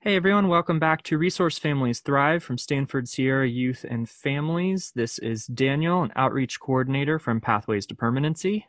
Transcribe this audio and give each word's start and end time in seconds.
Hey 0.00 0.14
everyone, 0.14 0.46
welcome 0.46 0.78
back 0.78 1.02
to 1.02 1.18
Resource 1.18 1.58
Families 1.58 1.98
Thrive 1.98 2.44
from 2.44 2.56
Stanford 2.56 3.08
Sierra 3.08 3.48
Youth 3.48 3.84
and 3.90 4.08
Families. 4.08 4.92
This 4.94 5.18
is 5.18 5.46
Daniel, 5.46 6.04
an 6.04 6.12
outreach 6.14 6.60
coordinator 6.60 7.18
from 7.18 7.40
Pathways 7.40 7.84
to 7.86 7.96
Permanency. 7.96 8.64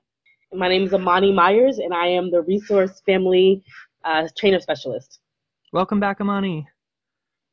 My 0.51 0.67
name 0.67 0.85
is 0.85 0.93
Amani 0.95 1.31
Myers, 1.31 1.77
and 1.77 1.93
I 1.93 2.07
am 2.07 2.31
the 2.31 2.41
Resource 2.41 3.03
Family 3.05 3.63
uh, 4.03 4.27
Trainer 4.35 4.59
Specialist. 4.59 5.19
Welcome 5.71 5.99
back, 5.99 6.19
Amani. 6.19 6.67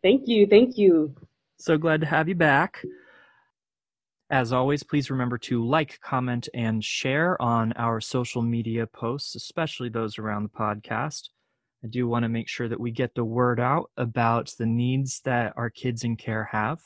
Thank 0.03 0.27
you, 0.27 0.47
thank 0.47 0.79
you. 0.79 1.15
So 1.59 1.77
glad 1.77 2.01
to 2.01 2.07
have 2.07 2.31
you 2.31 2.35
back. 2.35 2.83
As 4.31 4.55
always, 4.55 4.83
please 4.83 5.11
remember 5.11 5.37
to 5.37 5.63
like, 5.63 6.01
comment, 6.01 6.49
and 6.55 6.83
share 6.83 7.41
on 7.43 7.75
our 7.75 8.01
social 8.01 8.41
media 8.41 8.87
posts, 8.87 9.35
especially 9.35 9.91
those 9.91 10.19
around 10.19 10.45
the 10.45 10.49
podcast. 10.49 11.29
I 11.85 11.89
do 11.89 12.09
want 12.09 12.25
to 12.25 12.29
make 12.29 12.49
sure 12.49 12.69
that 12.69 12.81
we 12.81 12.91
get 12.91 13.15
the 13.15 13.25
word 13.25 13.61
out 13.61 13.91
about 13.97 14.53
the 14.59 14.67
needs 14.67 15.21
that 15.25 15.53
our 15.57 15.71
kids 15.71 16.05
in 16.05 16.17
care 16.17 16.45
have. 16.53 16.81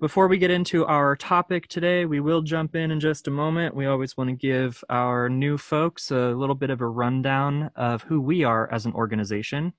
Before 0.00 0.28
we 0.28 0.38
get 0.38 0.52
into 0.52 0.86
our 0.86 1.16
topic 1.16 1.66
today, 1.66 2.04
we 2.04 2.20
will 2.20 2.42
jump 2.42 2.76
in 2.76 2.92
in 2.92 3.00
just 3.00 3.26
a 3.26 3.32
moment. 3.32 3.74
We 3.74 3.86
always 3.86 4.16
want 4.16 4.30
to 4.30 4.36
give 4.36 4.84
our 4.88 5.28
new 5.28 5.58
folks 5.58 6.12
a 6.12 6.30
little 6.30 6.54
bit 6.54 6.70
of 6.70 6.80
a 6.80 6.86
rundown 6.86 7.72
of 7.74 8.02
who 8.04 8.20
we 8.20 8.44
are 8.44 8.72
as 8.72 8.86
an 8.86 8.92
organization. 8.92 9.72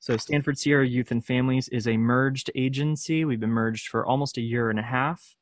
So, 0.00 0.16
Stanford 0.16 0.58
Sierra 0.58 0.86
Youth 0.86 1.12
and 1.12 1.24
Families 1.24 1.68
is 1.68 1.86
a 1.86 1.96
merged 1.96 2.50
agency. 2.56 3.24
We've 3.24 3.38
been 3.38 3.50
merged 3.50 3.86
for 3.86 4.04
almost 4.04 4.36
a 4.36 4.42
year 4.42 4.68
and 4.68 4.80
a 4.80 4.82
half. 4.82 5.36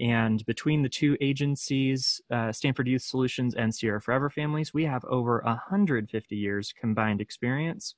And 0.00 0.44
between 0.46 0.82
the 0.82 0.88
two 0.88 1.16
agencies, 1.20 2.20
uh, 2.30 2.52
Stanford 2.52 2.86
Youth 2.86 3.02
Solutions 3.02 3.54
and 3.54 3.74
Sierra 3.74 4.00
Forever 4.00 4.30
Families, 4.30 4.72
we 4.72 4.84
have 4.84 5.04
over 5.06 5.42
150 5.44 6.36
years 6.36 6.72
combined 6.72 7.20
experience. 7.20 7.96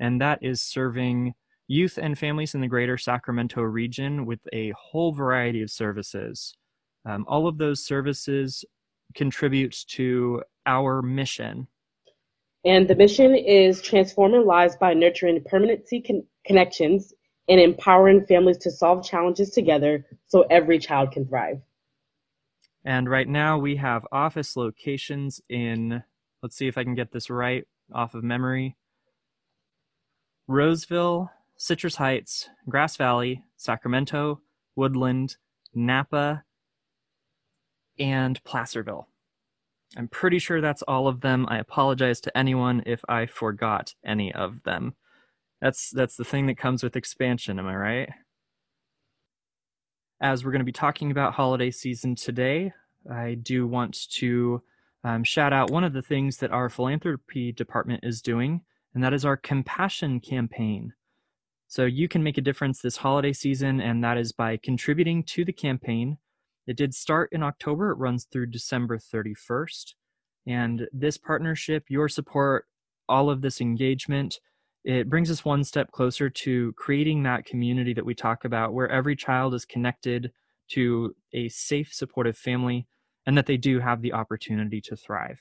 And 0.00 0.20
that 0.20 0.40
is 0.42 0.60
serving 0.60 1.34
youth 1.68 1.98
and 1.98 2.18
families 2.18 2.54
in 2.54 2.60
the 2.60 2.66
greater 2.66 2.98
Sacramento 2.98 3.62
region 3.62 4.26
with 4.26 4.40
a 4.52 4.72
whole 4.76 5.12
variety 5.12 5.62
of 5.62 5.70
services. 5.70 6.56
Um, 7.04 7.24
all 7.28 7.46
of 7.46 7.58
those 7.58 7.84
services 7.84 8.64
contribute 9.14 9.76
to 9.90 10.42
our 10.66 11.00
mission. 11.00 11.68
And 12.64 12.88
the 12.88 12.96
mission 12.96 13.36
is 13.36 13.80
transforming 13.80 14.46
lives 14.46 14.76
by 14.76 14.94
nurturing 14.94 15.42
permanency 15.44 16.02
con- 16.02 16.24
connections 16.44 17.14
and 17.50 17.60
empowering 17.60 18.24
families 18.24 18.56
to 18.58 18.70
solve 18.70 19.04
challenges 19.04 19.50
together 19.50 20.06
so 20.28 20.42
every 20.50 20.78
child 20.78 21.10
can 21.10 21.26
thrive. 21.26 21.60
And 22.84 23.10
right 23.10 23.28
now 23.28 23.58
we 23.58 23.76
have 23.76 24.06
office 24.12 24.56
locations 24.56 25.42
in, 25.50 26.02
let's 26.42 26.56
see 26.56 26.68
if 26.68 26.78
I 26.78 26.84
can 26.84 26.94
get 26.94 27.12
this 27.12 27.28
right 27.28 27.66
off 27.92 28.14
of 28.14 28.24
memory 28.24 28.76
Roseville, 30.46 31.30
Citrus 31.56 31.96
Heights, 31.96 32.48
Grass 32.68 32.96
Valley, 32.96 33.44
Sacramento, 33.56 34.40
Woodland, 34.74 35.36
Napa, 35.74 36.44
and 37.98 38.42
Placerville. 38.42 39.06
I'm 39.96 40.08
pretty 40.08 40.38
sure 40.38 40.60
that's 40.60 40.82
all 40.82 41.06
of 41.06 41.20
them. 41.20 41.46
I 41.48 41.58
apologize 41.58 42.20
to 42.22 42.36
anyone 42.36 42.82
if 42.86 43.04
I 43.08 43.26
forgot 43.26 43.94
any 44.04 44.32
of 44.34 44.62
them. 44.64 44.94
That's 45.60 45.90
that's 45.90 46.16
the 46.16 46.24
thing 46.24 46.46
that 46.46 46.58
comes 46.58 46.82
with 46.82 46.96
expansion, 46.96 47.58
am 47.58 47.66
I 47.66 47.76
right? 47.76 48.08
As 50.20 50.44
we're 50.44 50.52
going 50.52 50.60
to 50.60 50.66
be 50.66 50.72
talking 50.72 51.10
about 51.10 51.34
holiday 51.34 51.70
season 51.70 52.14
today, 52.14 52.72
I 53.10 53.34
do 53.34 53.66
want 53.66 54.10
to 54.12 54.62
um, 55.04 55.24
shout 55.24 55.52
out 55.52 55.70
one 55.70 55.84
of 55.84 55.92
the 55.92 56.02
things 56.02 56.36
that 56.38 56.50
our 56.50 56.68
philanthropy 56.68 57.52
department 57.52 58.04
is 58.04 58.20
doing, 58.20 58.62
and 58.94 59.02
that 59.02 59.14
is 59.14 59.24
our 59.24 59.36
compassion 59.36 60.20
campaign. 60.20 60.92
So 61.68 61.84
you 61.84 62.08
can 62.08 62.22
make 62.22 62.36
a 62.36 62.42
difference 62.42 62.80
this 62.80 62.96
holiday 62.96 63.32
season, 63.32 63.80
and 63.80 64.02
that 64.02 64.18
is 64.18 64.32
by 64.32 64.58
contributing 64.58 65.22
to 65.24 65.44
the 65.44 65.52
campaign. 65.52 66.18
It 66.66 66.76
did 66.76 66.94
start 66.94 67.30
in 67.32 67.42
October, 67.42 67.90
it 67.90 67.98
runs 67.98 68.24
through 68.24 68.46
December 68.46 68.98
31st. 68.98 69.94
And 70.46 70.88
this 70.92 71.16
partnership, 71.16 71.84
your 71.88 72.08
support, 72.08 72.66
all 73.08 73.30
of 73.30 73.40
this 73.40 73.60
engagement, 73.60 74.40
it 74.84 75.10
brings 75.10 75.30
us 75.30 75.44
one 75.44 75.62
step 75.62 75.90
closer 75.92 76.30
to 76.30 76.72
creating 76.72 77.22
that 77.22 77.44
community 77.44 77.92
that 77.94 78.04
we 78.04 78.14
talk 78.14 78.44
about 78.44 78.72
where 78.72 78.88
every 78.88 79.14
child 79.14 79.54
is 79.54 79.64
connected 79.64 80.32
to 80.68 81.14
a 81.32 81.48
safe, 81.48 81.92
supportive 81.92 82.36
family 82.36 82.86
and 83.26 83.36
that 83.36 83.46
they 83.46 83.56
do 83.56 83.78
have 83.78 84.00
the 84.00 84.12
opportunity 84.12 84.80
to 84.80 84.96
thrive. 84.96 85.38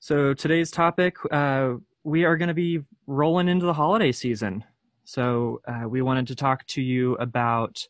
So, 0.00 0.34
today's 0.34 0.70
topic 0.70 1.16
uh, 1.32 1.74
we 2.04 2.24
are 2.24 2.36
going 2.36 2.48
to 2.48 2.54
be 2.54 2.80
rolling 3.06 3.48
into 3.48 3.66
the 3.66 3.72
holiday 3.72 4.12
season. 4.12 4.64
So, 5.04 5.60
uh, 5.66 5.88
we 5.88 6.02
wanted 6.02 6.26
to 6.28 6.34
talk 6.34 6.66
to 6.68 6.82
you 6.82 7.14
about. 7.16 7.86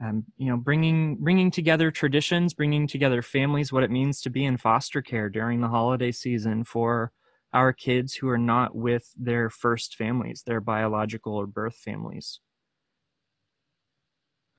Um, 0.00 0.26
you 0.36 0.46
know, 0.48 0.56
bringing 0.56 1.16
bringing 1.16 1.50
together 1.50 1.90
traditions, 1.90 2.54
bringing 2.54 2.86
together 2.86 3.20
families, 3.20 3.72
what 3.72 3.82
it 3.82 3.90
means 3.90 4.20
to 4.20 4.30
be 4.30 4.44
in 4.44 4.56
foster 4.56 5.02
care 5.02 5.28
during 5.28 5.60
the 5.60 5.66
holiday 5.66 6.12
season 6.12 6.62
for 6.62 7.10
our 7.52 7.72
kids 7.72 8.14
who 8.14 8.28
are 8.28 8.38
not 8.38 8.74
with 8.74 9.12
their 9.16 9.50
first 9.50 9.96
families, 9.96 10.42
their 10.46 10.60
biological 10.60 11.34
or 11.34 11.46
birth 11.46 11.76
families. 11.76 12.40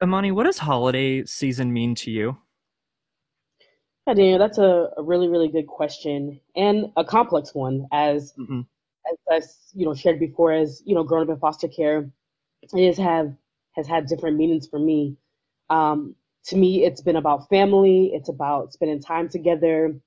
Amani, 0.01 0.31
what 0.31 0.45
does 0.45 0.57
holiday 0.57 1.25
season 1.25 1.73
mean 1.73 1.93
to 1.95 2.11
you? 2.11 2.37
Hi, 4.07 4.13
Daniel. 4.13 4.39
That's 4.39 4.57
a, 4.57 4.89
a 4.97 5.03
really, 5.03 5.27
really 5.27 5.49
good 5.49 5.67
question 5.67 6.39
and 6.55 6.87
a 6.97 7.03
complex 7.03 7.53
one. 7.53 7.85
As 7.91 8.33
mm-hmm. 8.39 8.61
as 9.31 9.45
I 9.45 9.77
you 9.77 9.85
know 9.85 9.93
shared 9.93 10.19
before, 10.19 10.51
as 10.53 10.81
you 10.85 10.95
know, 10.95 11.03
growing 11.03 11.29
up 11.29 11.33
in 11.33 11.39
foster 11.39 11.67
care, 11.67 12.09
it 12.63 12.71
has 12.85 12.97
have 12.97 13.35
has 13.73 13.87
had 13.87 14.07
different 14.07 14.37
meanings 14.37 14.67
for 14.67 14.79
me. 14.79 15.17
Um, 15.69 16.15
to 16.45 16.55
me, 16.55 16.85
it's 16.85 17.01
been 17.01 17.17
about 17.17 17.49
family. 17.49 18.11
It's 18.13 18.29
about 18.29 18.73
spending 18.73 19.01
time 19.01 19.29
together 19.29 19.99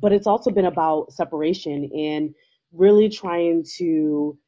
but 0.00 0.12
it's 0.12 0.26
also 0.26 0.50
been 0.50 0.66
about 0.66 1.12
separation 1.12 1.90
and 1.94 2.34
really 2.72 3.08
trying 3.08 3.64
to 3.76 4.38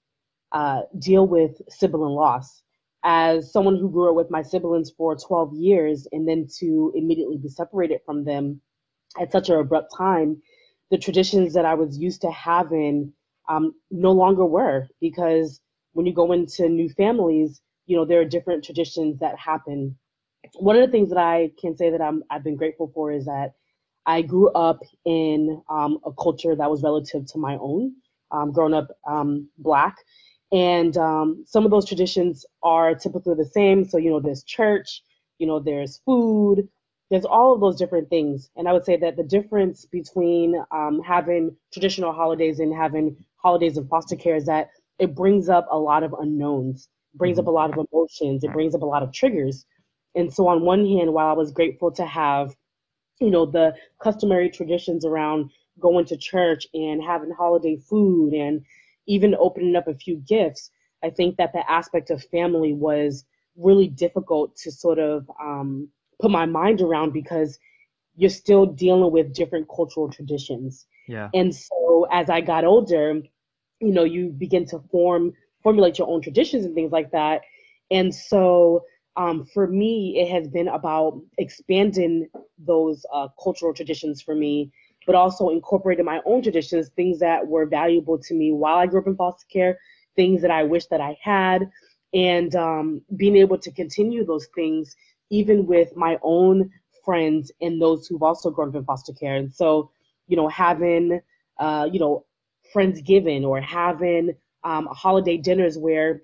uh, 0.52 0.82
deal 0.98 1.26
with 1.26 1.60
sibling 1.68 2.14
loss. 2.14 2.62
As 3.04 3.52
someone 3.52 3.76
who 3.76 3.90
grew 3.90 4.10
up 4.10 4.16
with 4.16 4.30
my 4.30 4.42
siblings 4.42 4.92
for 4.96 5.16
12 5.16 5.54
years 5.54 6.06
and 6.12 6.28
then 6.28 6.46
to 6.58 6.92
immediately 6.94 7.36
be 7.36 7.48
separated 7.48 8.00
from 8.06 8.24
them 8.24 8.60
at 9.20 9.32
such 9.32 9.48
an 9.48 9.56
abrupt 9.56 9.92
time, 9.96 10.40
the 10.90 10.98
traditions 10.98 11.54
that 11.54 11.64
I 11.64 11.74
was 11.74 11.98
used 11.98 12.20
to 12.20 12.30
having 12.30 13.12
um, 13.48 13.74
no 13.90 14.12
longer 14.12 14.44
were 14.44 14.86
because 15.00 15.60
when 15.94 16.06
you 16.06 16.14
go 16.14 16.32
into 16.32 16.68
new 16.68 16.88
families, 16.90 17.60
you 17.86 17.96
know, 17.96 18.04
there 18.04 18.20
are 18.20 18.24
different 18.24 18.62
traditions 18.62 19.18
that 19.18 19.36
happen. 19.38 19.98
One 20.54 20.76
of 20.76 20.82
the 20.86 20.92
things 20.92 21.08
that 21.10 21.18
I 21.18 21.50
can 21.60 21.76
say 21.76 21.90
that 21.90 22.00
I'm, 22.00 22.22
I've 22.30 22.44
been 22.44 22.56
grateful 22.56 22.90
for 22.94 23.10
is 23.10 23.24
that 23.24 23.54
I 24.06 24.22
grew 24.22 24.48
up 24.50 24.80
in 25.04 25.62
um, 25.68 25.98
a 26.04 26.12
culture 26.12 26.56
that 26.56 26.70
was 26.70 26.82
relative 26.82 27.26
to 27.26 27.38
my 27.38 27.56
own, 27.56 27.94
um, 28.30 28.52
growing 28.52 28.74
up 28.74 28.88
um, 29.06 29.48
black. 29.58 29.96
And 30.50 30.96
um, 30.96 31.44
some 31.46 31.64
of 31.64 31.70
those 31.70 31.86
traditions 31.86 32.44
are 32.62 32.94
typically 32.94 33.34
the 33.34 33.44
same. 33.44 33.84
So, 33.84 33.98
you 33.98 34.10
know, 34.10 34.20
there's 34.20 34.42
church, 34.42 35.02
you 35.38 35.46
know, 35.46 35.60
there's 35.60 36.00
food, 36.04 36.68
there's 37.10 37.24
all 37.24 37.54
of 37.54 37.60
those 37.60 37.76
different 37.78 38.08
things. 38.10 38.50
And 38.56 38.68
I 38.68 38.72
would 38.72 38.84
say 38.84 38.96
that 38.96 39.16
the 39.16 39.22
difference 39.22 39.84
between 39.84 40.62
um, 40.70 41.00
having 41.04 41.56
traditional 41.72 42.12
holidays 42.12 42.58
and 42.58 42.74
having 42.74 43.16
holidays 43.36 43.76
in 43.76 43.86
foster 43.88 44.16
care 44.16 44.36
is 44.36 44.46
that 44.46 44.70
it 44.98 45.14
brings 45.14 45.48
up 45.48 45.66
a 45.70 45.78
lot 45.78 46.02
of 46.02 46.14
unknowns, 46.18 46.88
brings 47.14 47.38
up 47.38 47.44
mm-hmm. 47.44 47.50
a 47.50 47.52
lot 47.52 47.70
of 47.70 47.86
emotions, 47.92 48.44
it 48.44 48.52
brings 48.52 48.74
up 48.74 48.82
a 48.82 48.86
lot 48.86 49.02
of 49.02 49.12
triggers. 49.12 49.66
And 50.14 50.32
so, 50.32 50.48
on 50.48 50.62
one 50.62 50.86
hand, 50.86 51.12
while 51.12 51.28
I 51.28 51.32
was 51.32 51.52
grateful 51.52 51.90
to 51.92 52.06
have 52.06 52.54
you 53.22 53.30
know, 53.30 53.46
the 53.46 53.74
customary 54.00 54.50
traditions 54.50 55.04
around 55.04 55.50
going 55.80 56.04
to 56.06 56.16
church 56.16 56.66
and 56.74 57.02
having 57.02 57.30
holiday 57.30 57.76
food 57.76 58.32
and 58.34 58.64
even 59.06 59.34
opening 59.38 59.76
up 59.76 59.88
a 59.88 59.94
few 59.94 60.16
gifts, 60.16 60.70
I 61.02 61.10
think 61.10 61.36
that 61.36 61.52
the 61.52 61.68
aspect 61.70 62.10
of 62.10 62.22
family 62.24 62.72
was 62.72 63.24
really 63.56 63.88
difficult 63.88 64.56
to 64.56 64.70
sort 64.70 64.98
of 64.98 65.30
um, 65.40 65.88
put 66.20 66.30
my 66.30 66.46
mind 66.46 66.80
around 66.80 67.12
because 67.12 67.58
you're 68.16 68.30
still 68.30 68.66
dealing 68.66 69.10
with 69.10 69.34
different 69.34 69.68
cultural 69.74 70.10
traditions. 70.10 70.86
Yeah. 71.08 71.30
And 71.34 71.54
so 71.54 72.06
as 72.10 72.30
I 72.30 72.40
got 72.40 72.64
older, 72.64 73.20
you 73.80 73.92
know, 73.92 74.04
you 74.04 74.28
begin 74.28 74.66
to 74.66 74.80
form 74.90 75.32
formulate 75.62 75.98
your 75.98 76.08
own 76.08 76.20
traditions 76.20 76.64
and 76.64 76.74
things 76.74 76.92
like 76.92 77.10
that. 77.12 77.42
And 77.90 78.14
so 78.14 78.84
um, 79.16 79.44
for 79.44 79.66
me, 79.66 80.18
it 80.18 80.30
has 80.30 80.48
been 80.48 80.68
about 80.68 81.20
expanding 81.38 82.28
those 82.58 83.04
uh, 83.12 83.28
cultural 83.42 83.74
traditions 83.74 84.22
for 84.22 84.34
me, 84.34 84.72
but 85.06 85.14
also 85.14 85.50
incorporating 85.50 86.04
my 86.04 86.20
own 86.24 86.42
traditions, 86.42 86.88
things 86.90 87.18
that 87.20 87.46
were 87.46 87.66
valuable 87.66 88.18
to 88.18 88.34
me 88.34 88.52
while 88.52 88.78
I 88.78 88.86
grew 88.86 89.00
up 89.00 89.06
in 89.06 89.16
foster 89.16 89.46
care, 89.52 89.78
things 90.16 90.42
that 90.42 90.50
I 90.50 90.62
wish 90.62 90.86
that 90.86 91.00
I 91.00 91.16
had, 91.20 91.70
and 92.14 92.54
um, 92.54 93.02
being 93.16 93.36
able 93.36 93.58
to 93.58 93.70
continue 93.70 94.24
those 94.24 94.46
things 94.54 94.94
even 95.30 95.66
with 95.66 95.96
my 95.96 96.18
own 96.22 96.70
friends 97.04 97.50
and 97.60 97.80
those 97.80 98.06
who've 98.06 98.22
also 98.22 98.50
grown 98.50 98.68
up 98.68 98.74
in 98.76 98.84
foster 98.84 99.12
care. 99.12 99.36
And 99.36 99.52
so, 99.52 99.90
you 100.28 100.36
know, 100.36 100.48
having, 100.48 101.20
uh, 101.58 101.88
you 101.90 101.98
know, 101.98 102.24
friends 102.72 103.00
Friendsgiving 103.02 103.44
or 103.44 103.60
having 103.60 104.34
um, 104.64 104.86
holiday 104.90 105.36
dinners 105.36 105.78
where, 105.78 106.22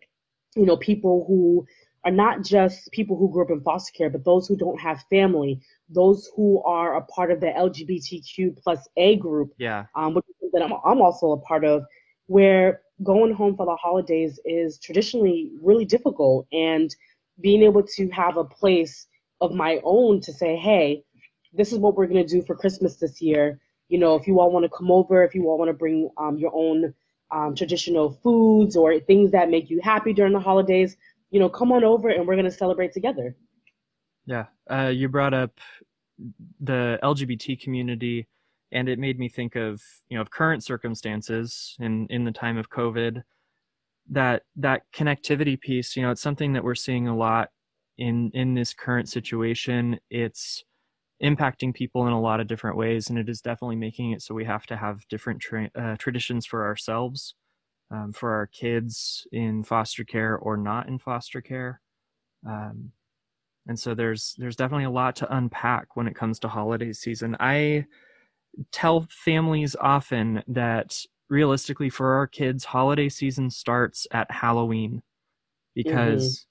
you 0.57 0.67
know, 0.67 0.77
people 0.77 1.25
who 1.27 1.67
are 2.05 2.11
not 2.11 2.45
just 2.45 2.91
people 2.93 3.17
who 3.17 3.31
grew 3.31 3.45
up 3.45 3.51
in 3.51 3.61
foster 3.61 3.93
care, 3.97 4.11
but 4.11 4.25
those 4.25 4.47
who 4.47 4.57
don't 4.57 4.81
have 4.81 5.05
family, 5.11 5.61
those 5.89 6.31
who 6.37 6.63
are 6.63 6.97
a 6.97 7.03
part 7.03 7.31
of 7.31 7.41
the 7.41 7.47
LGBTQ 7.47 8.57
plus 8.63 8.89
A 8.97 9.17
group, 9.17 9.53
yeah, 9.59 9.87
um, 9.95 10.15
which 10.15 10.25
that 10.53 10.63
I'm, 10.63 10.73
I'm 10.85 11.03
also 11.03 11.33
a 11.33 11.41
part 11.41 11.65
of, 11.65 11.85
where 12.27 12.81
going 13.03 13.35
home 13.35 13.57
for 13.57 13.67
the 13.67 13.77
holidays 13.77 14.41
is 14.45 14.79
traditionally 14.79 15.51
really 15.63 15.85
difficult, 15.85 16.47
and 16.53 16.95
being 17.41 17.63
able 17.63 17.83
to 17.83 18.09
have 18.11 18.37
a 18.37 18.45
place 18.45 19.07
of 19.41 19.53
my 19.53 19.81
own 19.85 20.21
to 20.21 20.33
say, 20.33 20.57
hey, 20.57 21.05
this 21.53 21.73
is 21.73 21.79
what 21.79 21.97
we're 21.97 22.07
gonna 22.07 22.25
do 22.25 22.43
for 22.43 22.55
Christmas 22.55 22.97
this 22.97 23.21
year. 23.21 23.61
You 23.89 23.99
know, 23.99 24.15
if 24.15 24.27
you 24.27 24.39
all 24.41 24.51
want 24.51 24.65
to 24.65 24.77
come 24.77 24.91
over, 24.91 25.25
if 25.25 25.35
you 25.35 25.49
all 25.49 25.59
want 25.59 25.71
to 25.71 25.75
bring 25.75 26.11
um, 26.19 26.37
your 26.37 26.53
own 26.55 26.95
um, 27.31 27.55
traditional 27.55 28.13
foods 28.23 28.77
or 28.77 28.99
things 29.01 29.33
that 29.33 29.51
make 29.51 29.71
you 29.71 29.81
happy 29.83 30.13
during 30.13 30.33
the 30.33 30.41
holidays, 30.41 30.97
you 31.31 31.41
know, 31.41 31.49
come 31.49 31.73
on 31.73 31.85
over 31.85 32.09
and 32.09 32.27
we're 32.27 32.35
going 32.35 32.45
to 32.45 32.51
celebrate 32.51 32.93
together. 32.93 33.37
Yeah. 34.27 34.47
Uh, 34.71 34.89
you 34.89 35.09
brought 35.09 35.35
up 35.35 35.59
the 36.61 36.99
LGBT 37.03 37.61
community, 37.61 38.29
and 38.73 38.89
it 38.89 38.99
made 38.99 39.19
me 39.19 39.29
think 39.29 39.57
of, 39.57 39.83
you 40.09 40.17
know, 40.17 40.21
of 40.21 40.31
current 40.31 40.63
circumstances 40.63 41.77
in, 41.81 42.07
in 42.11 42.25
the 42.25 42.33
time 42.33 42.59
of 42.59 42.71
COVID. 42.71 43.23
That 44.11 44.43
that 44.57 44.83
connectivity 44.95 45.61
piece, 45.61 45.95
you 45.95 46.03
know, 46.03 46.11
it's 46.11 46.23
something 46.23 46.53
that 46.55 46.65
we're 46.65 46.75
seeing 46.75 47.09
a 47.09 47.17
lot 47.17 47.51
in 47.99 48.31
in 48.33 48.55
this 48.55 48.73
current 48.73 49.09
situation. 49.09 49.99
It's 50.11 50.65
impacting 51.23 51.75
people 51.75 52.07
in 52.07 52.13
a 52.13 52.21
lot 52.21 52.41
of 52.41 52.47
different 52.47 52.77
ways, 52.77 53.11
and 53.11 53.19
it 53.19 53.29
is 53.29 53.41
definitely 53.41 53.77
making 53.77 54.13
it 54.13 54.23
so 54.23 54.35
we 54.35 54.45
have 54.45 54.67
to 54.67 54.77
have 54.77 55.07
different 55.09 55.41
tra- 55.41 55.71
uh, 55.75 55.97
traditions 55.97 56.47
for 56.47 56.65
ourselves, 56.65 57.35
um, 57.91 58.13
for 58.13 58.35
our 58.35 58.47
kids 58.47 59.27
in 59.33 59.63
foster 59.65 60.05
care 60.05 60.37
or 60.37 60.57
not 60.57 60.89
in 60.89 60.99
foster 60.99 61.41
care. 61.41 61.81
Um, 62.47 62.93
and 63.67 63.79
so 63.79 63.95
there's 63.95 64.35
there's 64.39 64.57
definitely 64.57 64.85
a 64.85 64.91
lot 64.91 65.17
to 65.17 65.37
unpack 65.37 65.95
when 65.95 66.07
it 66.07 66.17
comes 66.17 66.39
to 66.41 66.49
holiday 66.49 66.93
season. 66.93 67.37
I 67.39 67.87
tell 68.73 69.07
families 69.11 69.77
often 69.79 70.43
that 70.49 70.99
realistically 71.29 71.91
for 71.91 72.15
our 72.15 72.27
kids, 72.27 72.65
holiday 72.65 73.09
season 73.09 73.51
starts 73.51 74.07
at 74.11 74.31
Halloween 74.31 75.03
because 75.75 76.47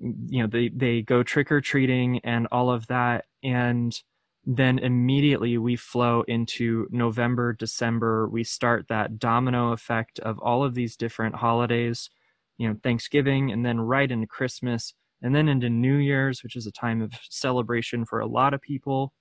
mm-hmm. 0.00 0.32
you 0.32 0.42
know 0.42 0.48
they 0.48 0.68
they 0.68 1.02
go 1.02 1.22
trick 1.22 1.50
or 1.50 1.60
treating 1.60 2.20
and 2.20 2.46
all 2.52 2.70
of 2.70 2.86
that 2.86 3.24
and 3.42 4.00
then 4.46 4.78
immediately 4.78 5.58
we 5.58 5.74
flow 5.74 6.22
into 6.28 6.86
November, 6.90 7.52
December. 7.52 8.28
We 8.28 8.44
start 8.44 8.86
that 8.88 9.18
domino 9.18 9.72
effect 9.72 10.20
of 10.20 10.38
all 10.38 10.62
of 10.62 10.74
these 10.74 10.96
different 10.96 11.34
holidays, 11.34 12.08
you 12.56 12.68
know, 12.68 12.76
Thanksgiving, 12.82 13.50
and 13.50 13.66
then 13.66 13.80
right 13.80 14.10
into 14.10 14.28
Christmas, 14.28 14.94
and 15.20 15.34
then 15.34 15.48
into 15.48 15.68
New 15.68 15.96
Year's, 15.96 16.44
which 16.44 16.54
is 16.54 16.66
a 16.66 16.72
time 16.72 17.02
of 17.02 17.12
celebration 17.28 18.04
for 18.04 18.20
a 18.20 18.26
lot 18.26 18.54
of 18.54 18.62
people, 18.62 19.12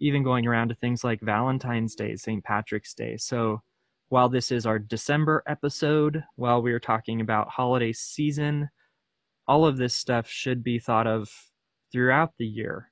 even 0.00 0.22
going 0.22 0.46
around 0.46 0.68
to 0.68 0.74
things 0.74 1.02
like 1.02 1.20
Valentine's 1.22 1.94
Day, 1.94 2.14
St. 2.16 2.44
Patrick's 2.44 2.92
Day. 2.92 3.16
So 3.16 3.62
while 4.10 4.28
this 4.28 4.52
is 4.52 4.66
our 4.66 4.78
December 4.78 5.42
episode, 5.46 6.22
while 6.36 6.60
we 6.60 6.72
are 6.72 6.80
talking 6.80 7.22
about 7.22 7.48
holiday 7.48 7.92
season, 7.92 8.68
all 9.48 9.64
of 9.64 9.78
this 9.78 9.94
stuff 9.94 10.28
should 10.28 10.62
be 10.62 10.78
thought 10.78 11.06
of 11.06 11.30
throughout 11.90 12.32
the 12.38 12.46
year 12.46 12.90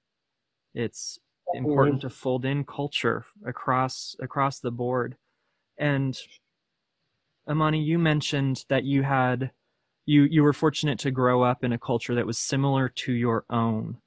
it's 0.75 1.19
important 1.55 2.01
to 2.03 2.11
fold 2.11 2.45
in 2.45 2.65
culture 2.65 3.25
across 3.47 4.17
across 4.21 4.61
the 4.61 4.71
board. 4.71 5.17
And 5.79 6.17
Amani, 7.49 7.83
you 7.83 7.99
mentioned 7.99 8.65
that 8.69 8.85
you 8.85 9.03
had 9.03 9.51
you 10.07 10.25
you 10.25 10.43
were 10.43 10.53
fortunate 10.53 10.99
to 11.01 11.11
grow 11.11 11.43
up 11.43 11.65
in 11.65 11.73
a 11.73 11.79
culture 11.79 12.15
that 12.15 12.27
was 12.27 12.39
similar 12.39 12.89
to 12.89 13.13
your 13.13 13.45
own. 13.51 13.99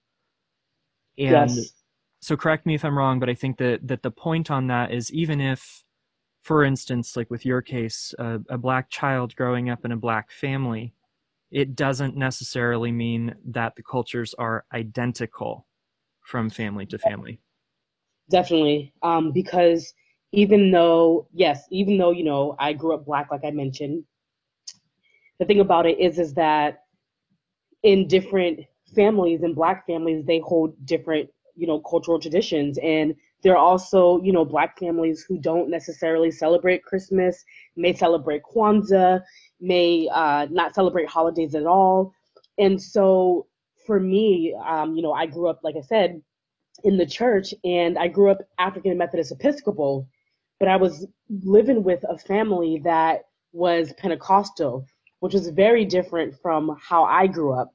And 1.18 1.50
yes. 1.50 1.71
so 2.21 2.36
correct 2.36 2.65
me 2.65 2.75
if 2.75 2.83
I'm 2.83 2.97
wrong, 2.97 3.19
but 3.19 3.30
I 3.30 3.33
think 3.33 3.57
that 3.57 3.88
that 3.88 4.03
the 4.03 4.12
point 4.12 4.51
on 4.51 4.68
that 4.68 4.92
is 4.92 5.12
even 5.12 5.42
if 5.42 5.83
for 6.44 6.63
instance, 6.63 7.18
like 7.18 7.31
with 7.31 7.44
your 7.44 7.63
case, 7.63 8.13
a, 8.19 8.39
a 8.50 8.57
black 8.57 8.92
child 8.92 9.36
growing 9.36 9.71
up 9.71 9.83
in 9.83 9.92
a 9.92 9.97
black 9.97 10.30
family, 10.30 10.94
it 11.50 11.75
doesn't 11.75 12.15
necessarily 12.15 12.92
mean 12.92 13.33
that 13.45 13.75
the 13.75 13.81
cultures 13.81 14.36
are 14.38 14.63
identical 14.71 15.65
from 16.25 16.50
family 16.50 16.86
to 16.88 16.98
family. 16.98 17.39
Definitely, 18.30 18.94
um, 19.04 19.31
because 19.31 19.94
even 20.31 20.72
though 20.72 21.27
yes, 21.31 21.63
even 21.72 21.98
though 21.98 22.12
you 22.12 22.24
know 22.24 22.56
I 22.60 22.74
grew 22.74 22.94
up 22.95 23.06
black, 23.06 23.31
like 23.31 23.45
I 23.45 23.51
mentioned, 23.51 24.04
the 25.39 25.45
thing 25.45 25.60
about 25.60 25.86
it 25.86 26.00
is 26.00 26.18
is 26.19 26.33
that 26.33 26.83
in 27.83 28.07
different 28.07 28.62
families 28.95 29.44
and 29.44 29.56
black 29.56 29.86
families 29.86 30.25
they 30.25 30.39
hold 30.39 30.74
different 30.86 31.30
you 31.56 31.68
know 31.68 31.80
cultural 31.80 32.19
traditions. 32.19 32.80
And 32.80 33.16
there 33.44 33.54
are 33.54 33.63
also 33.63 34.21
you 34.24 34.33
know 34.33 34.44
black 34.44 34.80
families 34.80 35.24
who 35.24 35.38
don't 35.38 35.69
necessarily 35.69 36.31
celebrate 36.31 36.83
christmas 36.83 37.45
may 37.75 37.94
celebrate 37.94 38.42
kwanzaa 38.44 39.21
may 39.62 40.10
uh, 40.12 40.48
not 40.50 40.74
celebrate 40.74 41.07
holidays 41.07 41.54
at 41.54 41.66
all. 41.66 42.13
And 42.57 42.81
so 42.81 43.48
for 43.86 44.00
me, 44.00 44.56
um, 44.68 44.96
you 44.96 45.02
know, 45.02 45.14
I 45.14 45.26
grew 45.26 45.48
up, 45.48 45.60
like 45.64 45.76
I 45.78 45.82
said, 45.82 46.22
in 46.84 46.98
the 46.98 47.06
church 47.06 47.54
and 47.64 47.98
I 47.98 48.08
grew 48.08 48.30
up 48.30 48.40
African 48.60 48.98
Methodist 48.98 49.32
Episcopal, 49.32 50.08
but 50.60 50.70
I 50.70 50.76
was 50.76 51.08
living 51.30 51.84
with 51.84 52.04
a 52.10 52.18
family 52.18 52.82
that 52.84 53.24
was 53.54 53.94
Pentecostal, 53.94 54.86
which 55.20 55.34
was 55.34 55.50
very 55.50 55.86
different 55.86 56.36
from 56.42 56.78
how 56.82 57.04
I 57.04 57.28
grew 57.28 57.54
up. 57.54 57.72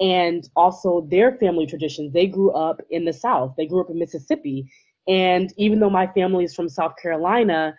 And 0.00 0.48
also 0.56 1.06
their 1.08 1.36
family 1.36 1.66
traditions. 1.66 2.12
They 2.12 2.26
grew 2.26 2.50
up 2.52 2.80
in 2.90 3.04
the 3.04 3.12
South, 3.12 3.54
they 3.56 3.66
grew 3.66 3.80
up 3.80 3.90
in 3.90 3.98
Mississippi. 3.98 4.68
And 5.06 5.52
even 5.56 5.78
though 5.80 5.90
my 5.90 6.06
family 6.08 6.44
is 6.44 6.54
from 6.54 6.68
South 6.68 6.94
Carolina, 7.00 7.76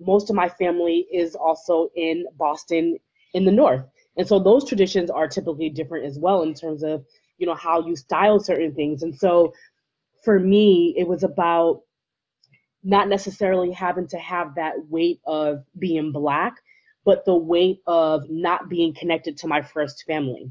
most 0.00 0.30
of 0.30 0.36
my 0.36 0.48
family 0.48 1.06
is 1.12 1.34
also 1.34 1.90
in 1.94 2.24
Boston 2.36 2.96
in 3.34 3.44
the 3.44 3.52
North. 3.52 3.84
And 4.16 4.26
so 4.26 4.38
those 4.38 4.68
traditions 4.68 5.10
are 5.10 5.28
typically 5.28 5.70
different 5.70 6.04
as 6.04 6.18
well 6.18 6.42
in 6.42 6.54
terms 6.54 6.82
of, 6.82 7.04
you 7.38 7.46
know, 7.46 7.54
how 7.54 7.86
you 7.86 7.96
style 7.96 8.40
certain 8.40 8.74
things. 8.74 9.02
And 9.02 9.14
so 9.14 9.52
for 10.24 10.38
me, 10.38 10.94
it 10.96 11.06
was 11.06 11.22
about 11.22 11.82
not 12.82 13.08
necessarily 13.08 13.70
having 13.72 14.06
to 14.08 14.18
have 14.18 14.54
that 14.54 14.74
weight 14.88 15.20
of 15.26 15.64
being 15.78 16.12
black, 16.12 16.54
but 17.04 17.24
the 17.24 17.34
weight 17.34 17.80
of 17.86 18.28
not 18.28 18.68
being 18.68 18.94
connected 18.94 19.36
to 19.38 19.46
my 19.46 19.62
first 19.62 20.04
family. 20.06 20.50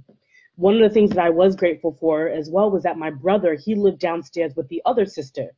One 0.56 0.76
of 0.76 0.82
the 0.82 0.94
things 0.94 1.12
that 1.12 1.20
I 1.20 1.30
was 1.30 1.56
grateful 1.56 1.96
for 2.00 2.28
as 2.28 2.50
well 2.50 2.70
was 2.70 2.84
that 2.84 2.98
my 2.98 3.10
brother, 3.10 3.54
he 3.56 3.76
lived 3.76 4.00
downstairs 4.00 4.54
with 4.56 4.68
the 4.68 4.82
other 4.86 5.06
sister. 5.06 5.52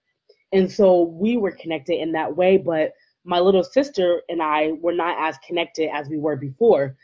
And 0.51 0.71
so 0.71 1.03
we 1.03 1.37
were 1.37 1.51
connected 1.51 1.99
in 1.99 2.11
that 2.11 2.35
way, 2.35 2.57
but 2.57 2.93
my 3.23 3.39
little 3.39 3.63
sister 3.63 4.21
and 4.29 4.41
I 4.41 4.73
were 4.79 4.93
not 4.93 5.15
as 5.19 5.37
connected 5.47 5.89
as 5.93 6.09
we 6.09 6.17
were 6.17 6.35
before. 6.35 6.95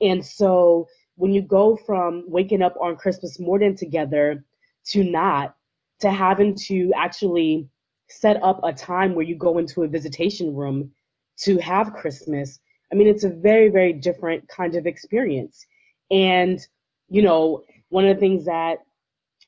And 0.00 0.24
so 0.24 0.88
when 1.16 1.32
you 1.32 1.42
go 1.42 1.76
from 1.76 2.24
waking 2.26 2.62
up 2.62 2.76
on 2.80 2.96
Christmas 2.96 3.38
morning 3.38 3.76
together 3.76 4.44
to 4.88 5.02
not, 5.02 5.56
to 6.00 6.10
having 6.10 6.54
to 6.66 6.92
actually 6.94 7.68
set 8.08 8.42
up 8.42 8.60
a 8.62 8.72
time 8.72 9.14
where 9.14 9.24
you 9.24 9.34
go 9.34 9.58
into 9.58 9.82
a 9.82 9.88
visitation 9.88 10.54
room 10.54 10.90
to 11.38 11.58
have 11.58 11.94
Christmas, 11.94 12.60
I 12.92 12.94
mean, 12.94 13.08
it's 13.08 13.24
a 13.24 13.30
very, 13.30 13.68
very 13.68 13.92
different 13.92 14.46
kind 14.48 14.74
of 14.76 14.86
experience. 14.86 15.66
And, 16.10 16.60
you 17.08 17.22
know, 17.22 17.64
one 17.88 18.06
of 18.06 18.16
the 18.16 18.20
things 18.20 18.44
that 18.44 18.78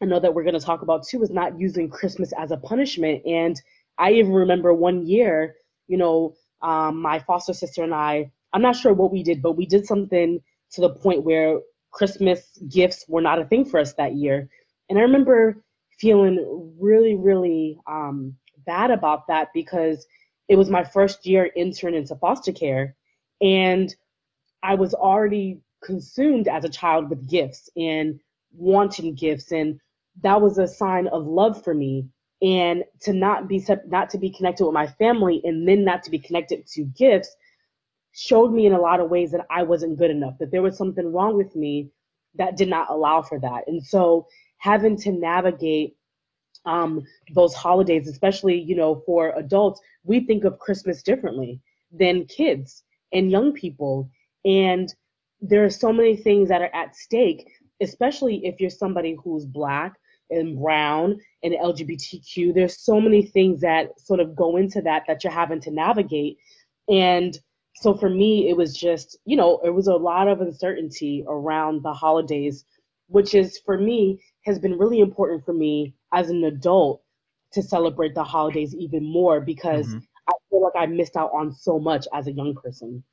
I 0.00 0.06
know 0.06 0.20
that 0.20 0.32
we're 0.32 0.44
going 0.44 0.58
to 0.58 0.64
talk 0.64 0.82
about 0.82 1.06
too 1.06 1.22
is 1.22 1.30
not 1.30 1.58
using 1.58 1.88
Christmas 1.88 2.32
as 2.38 2.50
a 2.50 2.56
punishment. 2.56 3.24
And 3.26 3.60
I 3.98 4.12
even 4.12 4.32
remember 4.32 4.72
one 4.72 5.06
year, 5.06 5.56
you 5.86 5.96
know, 5.96 6.34
um, 6.62 7.00
my 7.00 7.18
foster 7.18 7.52
sister 7.52 7.82
and 7.82 7.94
I, 7.94 8.30
I'm 8.52 8.62
not 8.62 8.76
sure 8.76 8.92
what 8.92 9.12
we 9.12 9.22
did, 9.22 9.42
but 9.42 9.56
we 9.56 9.66
did 9.66 9.86
something 9.86 10.40
to 10.72 10.80
the 10.80 10.90
point 10.90 11.24
where 11.24 11.60
Christmas 11.90 12.58
gifts 12.68 13.04
were 13.08 13.20
not 13.20 13.38
a 13.38 13.44
thing 13.44 13.64
for 13.64 13.80
us 13.80 13.94
that 13.94 14.14
year. 14.14 14.48
And 14.88 14.98
I 14.98 15.02
remember 15.02 15.62
feeling 15.98 16.74
really, 16.78 17.16
really 17.16 17.78
um, 17.86 18.34
bad 18.66 18.90
about 18.90 19.26
that 19.28 19.48
because 19.52 20.06
it 20.48 20.56
was 20.56 20.70
my 20.70 20.84
first 20.84 21.26
year 21.26 21.50
intern 21.56 21.94
into 21.94 22.16
foster 22.16 22.52
care. 22.52 22.94
And 23.40 23.94
I 24.62 24.74
was 24.74 24.94
already 24.94 25.60
consumed 25.84 26.48
as 26.48 26.64
a 26.64 26.68
child 26.68 27.10
with 27.10 27.28
gifts 27.28 27.68
and 27.76 28.18
wanting 28.52 29.14
gifts. 29.14 29.52
And 29.52 29.78
that 30.22 30.40
was 30.40 30.58
a 30.58 30.66
sign 30.66 31.06
of 31.08 31.26
love 31.26 31.62
for 31.62 31.74
me. 31.74 32.08
And 32.40 32.84
to 33.02 33.12
not 33.12 33.48
be 33.48 33.64
not 33.88 34.10
to 34.10 34.18
be 34.18 34.30
connected 34.30 34.64
with 34.64 34.74
my 34.74 34.86
family 34.86 35.40
and 35.42 35.66
then 35.66 35.84
not 35.84 36.04
to 36.04 36.10
be 36.10 36.20
connected 36.20 36.66
to 36.68 36.84
gifts 36.84 37.34
showed 38.18 38.52
me 38.52 38.66
in 38.66 38.72
a 38.72 38.80
lot 38.80 38.98
of 38.98 39.10
ways 39.10 39.30
that 39.30 39.46
I 39.48 39.62
wasn't 39.62 39.96
good 39.96 40.10
enough, 40.10 40.38
that 40.38 40.50
there 40.50 40.62
was 40.62 40.76
something 40.76 41.12
wrong 41.12 41.36
with 41.36 41.54
me 41.54 41.88
that 42.34 42.56
did 42.56 42.68
not 42.68 42.90
allow 42.90 43.22
for 43.22 43.38
that. 43.38 43.64
And 43.68 43.84
so 43.84 44.26
having 44.58 44.96
to 44.98 45.12
navigate 45.12 45.96
um, 46.64 47.04
those 47.32 47.54
holidays, 47.54 48.08
especially, 48.08 48.60
you 48.60 48.74
know, 48.74 49.02
for 49.06 49.32
adults, 49.36 49.80
we 50.02 50.20
think 50.20 50.42
of 50.44 50.58
Christmas 50.58 51.02
differently 51.02 51.60
than 51.92 52.26
kids 52.26 52.82
and 53.12 53.30
young 53.30 53.52
people. 53.52 54.10
And 54.44 54.92
there 55.40 55.64
are 55.64 55.70
so 55.70 55.92
many 55.92 56.16
things 56.16 56.48
that 56.48 56.60
are 56.60 56.74
at 56.74 56.96
stake, 56.96 57.48
especially 57.80 58.44
if 58.44 58.60
you're 58.60 58.68
somebody 58.68 59.16
who's 59.22 59.46
black 59.46 59.94
and 60.30 60.60
brown 60.60 61.20
and 61.44 61.54
LGBTQ. 61.54 62.52
There's 62.52 62.80
so 62.80 63.00
many 63.00 63.22
things 63.22 63.60
that 63.60 63.98
sort 64.00 64.18
of 64.18 64.34
go 64.34 64.56
into 64.56 64.82
that 64.82 65.04
that 65.06 65.22
you're 65.22 65.32
having 65.32 65.60
to 65.60 65.70
navigate. 65.70 66.38
And 66.88 67.38
so 67.80 67.94
for 67.94 68.10
me, 68.10 68.48
it 68.48 68.56
was 68.56 68.76
just, 68.76 69.16
you 69.24 69.36
know, 69.36 69.60
it 69.64 69.70
was 69.70 69.86
a 69.86 69.94
lot 69.94 70.26
of 70.26 70.40
uncertainty 70.40 71.24
around 71.28 71.84
the 71.84 71.92
holidays, 71.92 72.64
which 73.06 73.36
is 73.36 73.60
for 73.64 73.78
me 73.78 74.20
has 74.46 74.58
been 74.58 74.76
really 74.76 74.98
important 74.98 75.44
for 75.44 75.52
me 75.52 75.94
as 76.12 76.28
an 76.28 76.42
adult 76.42 77.02
to 77.52 77.62
celebrate 77.62 78.16
the 78.16 78.24
holidays 78.24 78.74
even 78.74 79.04
more 79.04 79.40
because 79.40 79.86
mm-hmm. 79.86 79.98
I 80.28 80.32
feel 80.50 80.62
like 80.62 80.72
I 80.76 80.86
missed 80.86 81.16
out 81.16 81.30
on 81.32 81.52
so 81.52 81.78
much 81.78 82.08
as 82.12 82.26
a 82.26 82.32
young 82.32 82.56
person. 82.56 83.04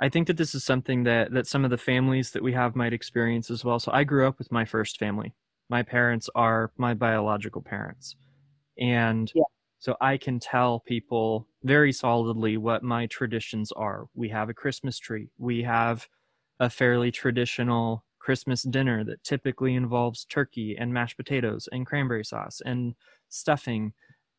I 0.00 0.08
think 0.08 0.26
that 0.26 0.36
this 0.36 0.52
is 0.52 0.64
something 0.64 1.04
that 1.04 1.30
that 1.32 1.46
some 1.46 1.64
of 1.64 1.70
the 1.70 1.78
families 1.78 2.32
that 2.32 2.42
we 2.42 2.54
have 2.54 2.74
might 2.74 2.92
experience 2.92 3.52
as 3.52 3.64
well. 3.64 3.78
So 3.78 3.92
I 3.92 4.02
grew 4.02 4.26
up 4.26 4.38
with 4.38 4.50
my 4.50 4.64
first 4.64 4.98
family. 4.98 5.32
My 5.70 5.84
parents 5.84 6.28
are 6.34 6.72
my 6.76 6.92
biological 6.94 7.62
parents. 7.62 8.16
And 8.78 9.30
yeah. 9.32 9.44
so 9.78 9.96
I 10.00 10.16
can 10.16 10.40
tell 10.40 10.80
people 10.80 11.46
very 11.64 11.92
solidly 11.92 12.56
what 12.56 12.82
my 12.82 13.06
traditions 13.06 13.72
are. 13.72 14.06
We 14.14 14.28
have 14.30 14.48
a 14.48 14.54
Christmas 14.54 14.98
tree. 14.98 15.28
We 15.38 15.62
have 15.62 16.08
a 16.60 16.68
fairly 16.68 17.10
traditional 17.10 18.04
Christmas 18.18 18.62
dinner 18.62 19.04
that 19.04 19.24
typically 19.24 19.74
involves 19.74 20.24
turkey 20.24 20.76
and 20.78 20.92
mashed 20.92 21.16
potatoes 21.16 21.68
and 21.72 21.86
cranberry 21.86 22.24
sauce 22.24 22.60
and 22.64 22.94
stuffing 23.28 23.92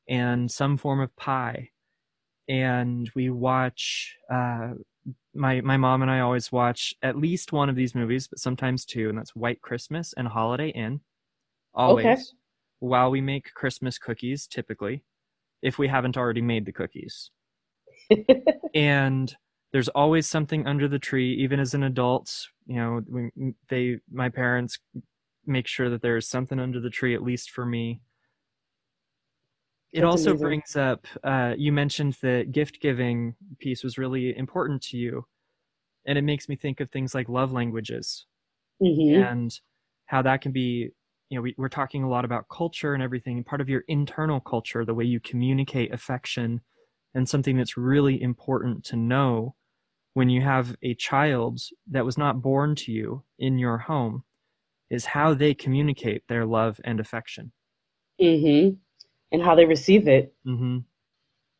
and 0.07 0.49
some 0.49 0.77
form 0.77 1.01
of 1.01 1.15
pie. 1.15 1.69
And 2.47 3.09
we 3.15 3.29
watch, 3.29 4.15
uh, 4.31 4.71
my, 5.33 5.61
my 5.61 5.77
mom 5.77 6.01
and 6.01 6.11
I 6.11 6.21
always 6.21 6.51
watch 6.51 6.93
at 7.01 7.17
least 7.17 7.51
one 7.51 7.69
of 7.69 7.75
these 7.75 7.95
movies, 7.95 8.27
but 8.27 8.39
sometimes 8.39 8.85
two, 8.85 9.09
and 9.09 9.17
that's 9.17 9.35
White 9.35 9.61
Christmas 9.61 10.13
and 10.15 10.27
Holiday 10.27 10.69
Inn. 10.69 11.01
Always. 11.73 12.05
Okay. 12.05 12.21
While 12.79 13.11
we 13.11 13.21
make 13.21 13.53
Christmas 13.53 13.97
cookies, 13.97 14.45
typically, 14.45 15.03
if 15.63 15.79
we 15.79 15.87
haven't 15.87 16.17
already 16.17 16.41
made 16.41 16.65
the 16.65 16.71
cookies. 16.71 17.31
and 18.75 19.35
there's 19.71 19.89
always 19.89 20.27
something 20.27 20.67
under 20.67 20.87
the 20.87 20.99
tree 20.99 21.33
even 21.33 21.59
as 21.59 21.73
an 21.73 21.83
adult 21.83 22.47
you 22.65 22.75
know 22.75 23.01
they 23.69 23.97
my 24.11 24.29
parents 24.29 24.77
make 25.45 25.67
sure 25.67 25.89
that 25.89 26.01
there's 26.01 26.27
something 26.27 26.59
under 26.59 26.79
the 26.79 26.89
tree 26.89 27.15
at 27.15 27.23
least 27.23 27.49
for 27.51 27.65
me 27.65 28.01
it 29.91 30.01
That's 30.01 30.11
also 30.11 30.31
amazing. 30.31 30.47
brings 30.47 30.75
up 30.75 31.07
uh, 31.23 31.53
you 31.57 31.71
mentioned 31.71 32.17
that 32.21 32.51
gift 32.51 32.81
giving 32.81 33.35
piece 33.59 33.83
was 33.83 33.97
really 33.97 34.37
important 34.37 34.81
to 34.83 34.97
you 34.97 35.25
and 36.05 36.17
it 36.17 36.23
makes 36.23 36.49
me 36.49 36.55
think 36.55 36.79
of 36.79 36.89
things 36.89 37.15
like 37.15 37.29
love 37.29 37.51
languages 37.51 38.25
mm-hmm. 38.81 39.23
and 39.23 39.59
how 40.05 40.21
that 40.21 40.41
can 40.41 40.51
be 40.51 40.91
you 41.33 41.39
know 41.39 41.41
we, 41.41 41.55
we're 41.57 41.67
talking 41.67 42.03
a 42.03 42.09
lot 42.09 42.23
about 42.23 42.47
culture 42.49 42.93
and 42.93 43.01
everything 43.01 43.43
part 43.43 43.59
of 43.59 43.67
your 43.67 43.83
internal 43.87 44.39
culture 44.39 44.85
the 44.85 44.93
way 44.93 45.03
you 45.03 45.19
communicate 45.19 45.93
affection 45.93 46.61
and 47.15 47.27
something 47.27 47.57
that's 47.57 47.77
really 47.77 48.21
important 48.21 48.83
to 48.83 48.95
know 48.95 49.55
when 50.13 50.29
you 50.29 50.41
have 50.41 50.75
a 50.83 50.93
child 50.95 51.59
that 51.89 52.05
was 52.05 52.17
not 52.17 52.41
born 52.41 52.75
to 52.75 52.91
you 52.91 53.23
in 53.39 53.57
your 53.57 53.77
home 53.77 54.23
is 54.89 55.05
how 55.05 55.33
they 55.33 55.53
communicate 55.53 56.23
their 56.27 56.45
love 56.45 56.79
and 56.83 56.99
affection. 56.99 57.51
Mm-hmm. 58.21 58.75
And 59.31 59.43
how 59.43 59.55
they 59.55 59.65
receive 59.65 60.07
it. 60.07 60.33
Mm-hmm. 60.45 60.79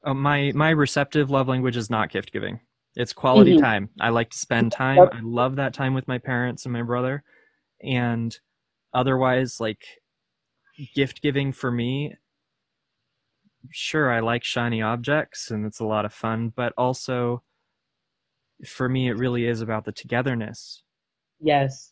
Oh, 0.06 0.14
my 0.14 0.52
my 0.54 0.70
receptive 0.70 1.32
love 1.32 1.48
language 1.48 1.78
is 1.78 1.90
not 1.90 2.12
gift 2.12 2.32
giving. 2.32 2.60
It's 2.96 3.14
quality 3.14 3.54
mm-hmm. 3.54 3.64
time. 3.64 3.90
I 4.00 4.10
like 4.10 4.30
to 4.30 4.38
spend 4.38 4.72
time. 4.72 5.10
I 5.12 5.22
love 5.24 5.56
that 5.56 5.74
time 5.74 5.96
with 5.96 6.08
my 6.08 6.20
parents 6.20 6.66
and 6.66 6.74
my 6.74 6.84
brother. 6.84 7.24
And 7.82 8.38
otherwise, 8.94 9.60
like 9.60 9.84
gift 10.96 11.22
giving 11.22 11.52
for 11.52 11.72
me, 11.72 12.16
sure, 13.72 14.12
I 14.12 14.20
like 14.20 14.44
shiny 14.44 14.82
objects 14.82 15.52
and 15.52 15.66
it's 15.66 15.80
a 15.80 15.86
lot 15.86 16.06
of 16.06 16.14
fun, 16.14 16.52
but 16.56 16.74
also 16.78 17.44
for 18.66 18.88
me, 18.88 19.10
it 19.10 19.18
really 19.18 19.46
is 19.46 19.62
about 19.62 19.86
the 19.86 19.92
togetherness. 19.92 20.84
Yes, 21.40 21.92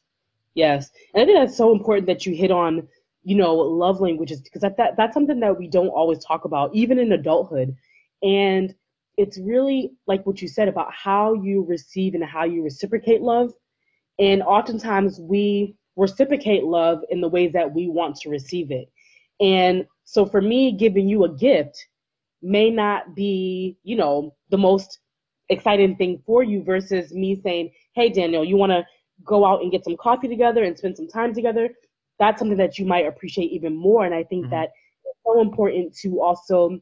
yes, 0.55 0.89
and 1.13 1.24
I 1.24 1.25
think 1.25 1.38
that's 1.38 1.58
so 1.58 1.72
important 1.72 2.08
that 2.08 2.25
you 2.25 2.34
hit 2.36 2.51
on, 2.51 2.88
you 3.24 3.36
know, 3.36 3.55
love 3.55 4.00
languages 4.00 4.41
because 4.41 4.62
that, 4.62 4.77
that 4.77 4.96
that's 4.98 5.13
something 5.13 5.39
that 5.41 5.58
we 5.58 5.67
don't 5.67 5.89
always 5.89 6.24
talk 6.24 6.46
about, 6.46 6.74
even 6.74 7.00
in 7.00 7.12
adulthood, 7.12 7.75
and 8.24 8.74
it's 9.17 9.38
really 9.38 9.91
like 10.08 10.25
what 10.25 10.41
you 10.41 10.48
said 10.48 10.67
about 10.67 10.93
how 10.93 11.34
you 11.34 11.65
receive 11.67 12.15
and 12.15 12.24
how 12.24 12.46
you 12.46 12.63
reciprocate 12.63 13.22
love, 13.22 13.51
and 14.20 14.41
oftentimes 14.41 15.20
we 15.20 15.75
reciprocate 15.95 16.63
love 16.63 17.01
in 17.10 17.21
the 17.21 17.27
ways 17.27 17.53
that 17.53 17.74
we 17.74 17.88
want 17.88 18.15
to 18.17 18.29
receive 18.29 18.71
it, 18.71 18.91
and 19.39 19.86
so 20.03 20.25
for 20.25 20.41
me, 20.41 20.71
giving 20.71 21.07
you 21.07 21.24
a 21.24 21.29
gift 21.29 21.88
may 22.41 22.69
not 22.69 23.15
be, 23.15 23.77
you 23.83 23.95
know, 23.95 24.36
the 24.50 24.57
most 24.57 25.00
exciting 25.50 25.95
thing 25.95 26.21
for 26.25 26.43
you 26.43 26.63
versus 26.63 27.13
me 27.13 27.39
saying, 27.41 27.71
hey, 27.93 28.10
Daniel, 28.10 28.43
you 28.43 28.55
want 28.55 28.71
to 28.71 28.86
go 29.24 29.45
out 29.45 29.62
and 29.62 29.71
get 29.71 29.83
some 29.83 29.98
coffee 29.98 30.27
together 30.27 30.63
and 30.63 30.77
spend 30.77 30.98
some 30.98 31.07
time 31.07 31.33
together? 31.33 31.69
That's 32.19 32.39
something 32.39 32.57
that 32.57 32.77
you 32.77 32.86
might 32.86 33.07
appreciate 33.07 33.51
even 33.51 33.75
more. 33.75 34.05
And 34.05 34.13
I 34.13 34.24
think 34.24 34.43
mm-hmm. 34.45 34.51
that 34.51 34.69
it's 35.05 35.19
so 35.25 35.41
important 35.41 35.95
to 35.98 36.21
also, 36.21 36.79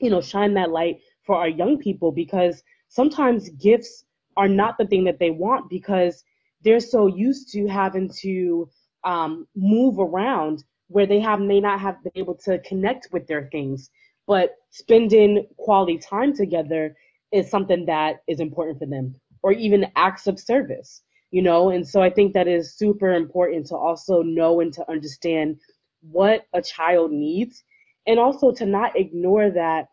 you 0.00 0.10
know, 0.10 0.20
shine 0.20 0.54
that 0.54 0.70
light 0.70 0.98
for 1.24 1.36
our 1.36 1.48
young 1.48 1.78
people 1.78 2.12
because 2.12 2.62
sometimes 2.88 3.48
gifts 3.50 4.04
are 4.36 4.48
not 4.48 4.76
the 4.78 4.86
thing 4.86 5.04
that 5.04 5.18
they 5.18 5.30
want 5.30 5.70
because 5.70 6.24
they're 6.64 6.80
so 6.80 7.06
used 7.06 7.50
to 7.52 7.66
having 7.66 8.10
to 8.20 8.68
um, 9.04 9.46
move 9.56 9.98
around 9.98 10.64
where 10.88 11.06
they 11.06 11.20
have 11.20 11.40
may 11.40 11.60
not 11.60 11.80
have 11.80 12.02
been 12.02 12.12
able 12.16 12.34
to 12.34 12.58
connect 12.60 13.08
with 13.12 13.26
their 13.26 13.48
things. 13.50 13.90
But 14.26 14.54
spending 14.70 15.46
quality 15.56 15.98
time 15.98 16.34
together 16.34 16.94
is 17.32 17.50
something 17.50 17.86
that 17.86 18.22
is 18.28 18.40
important 18.40 18.78
for 18.78 18.86
them 18.86 19.14
or 19.42 19.52
even 19.52 19.90
acts 19.96 20.26
of 20.26 20.38
service 20.38 21.02
you 21.32 21.42
know? 21.42 21.70
And 21.70 21.86
so 21.88 22.00
i 22.00 22.10
think 22.10 22.34
that 22.34 22.46
is 22.46 22.76
super 22.76 23.12
important 23.14 23.66
to 23.66 23.76
also 23.76 24.22
know 24.22 24.60
and 24.60 24.72
to 24.74 24.88
understand 24.88 25.58
what 26.02 26.46
a 26.52 26.62
child 26.62 27.10
needs 27.10 27.64
and 28.06 28.18
also 28.20 28.52
to 28.52 28.66
not 28.66 28.96
ignore 28.96 29.50
that 29.50 29.88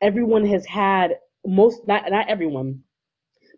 everyone 0.00 0.46
has 0.46 0.66
had 0.66 1.18
most 1.46 1.86
not 1.86 2.10
not 2.10 2.28
everyone 2.28 2.82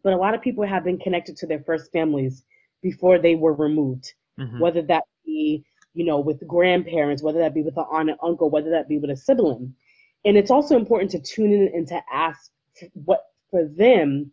but 0.07 0.15
a 0.15 0.17
lot 0.17 0.35
of 0.35 0.41
people 0.41 0.65
have 0.65 0.85
been 0.85 0.99
connected 0.99 1.37
to 1.37 1.47
their 1.47 1.61
first 1.61 1.91
families 1.91 2.45
before 2.83 3.19
they 3.19 3.35
were 3.35 3.55
removed 3.55 4.15
mm-hmm. 4.39 4.61
whether 4.61 4.83
that 4.83 5.03
be 5.25 5.65
you 5.95 6.05
know 6.05 6.21
with 6.21 6.47
grandparents 6.47 7.23
whether 7.23 7.41
that 7.41 7.55
be 7.55 7.63
with 7.63 7.77
an 7.77 7.85
aunt 7.91 8.11
and 8.11 8.19
uncle 8.23 8.49
whether 8.51 8.71
that 8.71 8.89
be 8.89 8.99
with 8.99 9.11
a 9.11 9.17
sibling 9.17 9.75
and 10.27 10.37
it's 10.37 10.51
also 10.51 10.77
important 10.77 11.11
to 11.13 11.21
tune 11.21 11.53
in 11.53 11.71
and 11.73 11.87
to 11.89 12.01
ask 12.13 12.51
what 12.93 13.23
for 13.51 13.65
them 13.65 14.33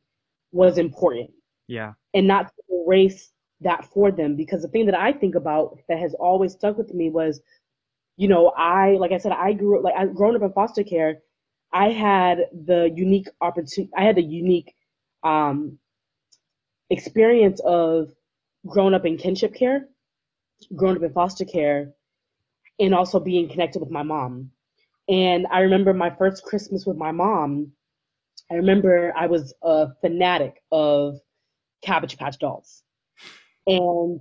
was 0.51 0.77
important. 0.77 1.29
Yeah. 1.67 1.93
And 2.13 2.27
not 2.27 2.51
erase 2.69 3.31
that 3.61 3.85
for 3.85 4.11
them 4.11 4.35
because 4.35 4.63
the 4.63 4.67
thing 4.67 4.87
that 4.87 4.99
I 4.99 5.13
think 5.13 5.35
about 5.35 5.79
that 5.87 5.99
has 5.99 6.13
always 6.15 6.53
stuck 6.53 6.77
with 6.77 6.93
me 6.93 7.09
was, 7.11 7.41
you 8.17 8.27
know, 8.27 8.49
I 8.57 8.97
like 8.99 9.11
I 9.11 9.17
said, 9.17 9.31
I 9.31 9.53
grew 9.53 9.77
up 9.77 9.83
like 9.83 9.95
I 9.95 10.05
grown 10.07 10.35
up 10.35 10.41
in 10.41 10.51
foster 10.51 10.83
care. 10.83 11.19
I 11.71 11.89
had 11.89 12.39
the 12.51 12.91
unique 12.95 13.27
opportunity. 13.41 13.91
I 13.95 14.03
had 14.03 14.15
the 14.15 14.23
unique 14.23 14.75
um, 15.23 15.77
experience 16.89 17.61
of 17.65 18.11
growing 18.67 18.93
up 18.93 19.05
in 19.05 19.17
kinship 19.17 19.53
care, 19.55 19.87
growing 20.75 20.97
up 20.97 21.03
in 21.03 21.13
foster 21.13 21.45
care, 21.45 21.93
and 22.79 22.95
also 22.95 23.19
being 23.19 23.49
connected 23.49 23.79
with 23.79 23.91
my 23.91 24.03
mom. 24.03 24.51
And 25.09 25.47
I 25.51 25.61
remember 25.61 25.93
my 25.93 26.09
first 26.11 26.43
Christmas 26.43 26.85
with 26.85 26.97
my 26.97 27.11
mom 27.11 27.73
I 28.51 28.55
remember 28.55 29.13
I 29.17 29.27
was 29.27 29.53
a 29.63 29.89
fanatic 30.01 30.61
of 30.71 31.19
Cabbage 31.83 32.17
Patch 32.17 32.37
Dolls. 32.39 32.83
And 33.67 34.19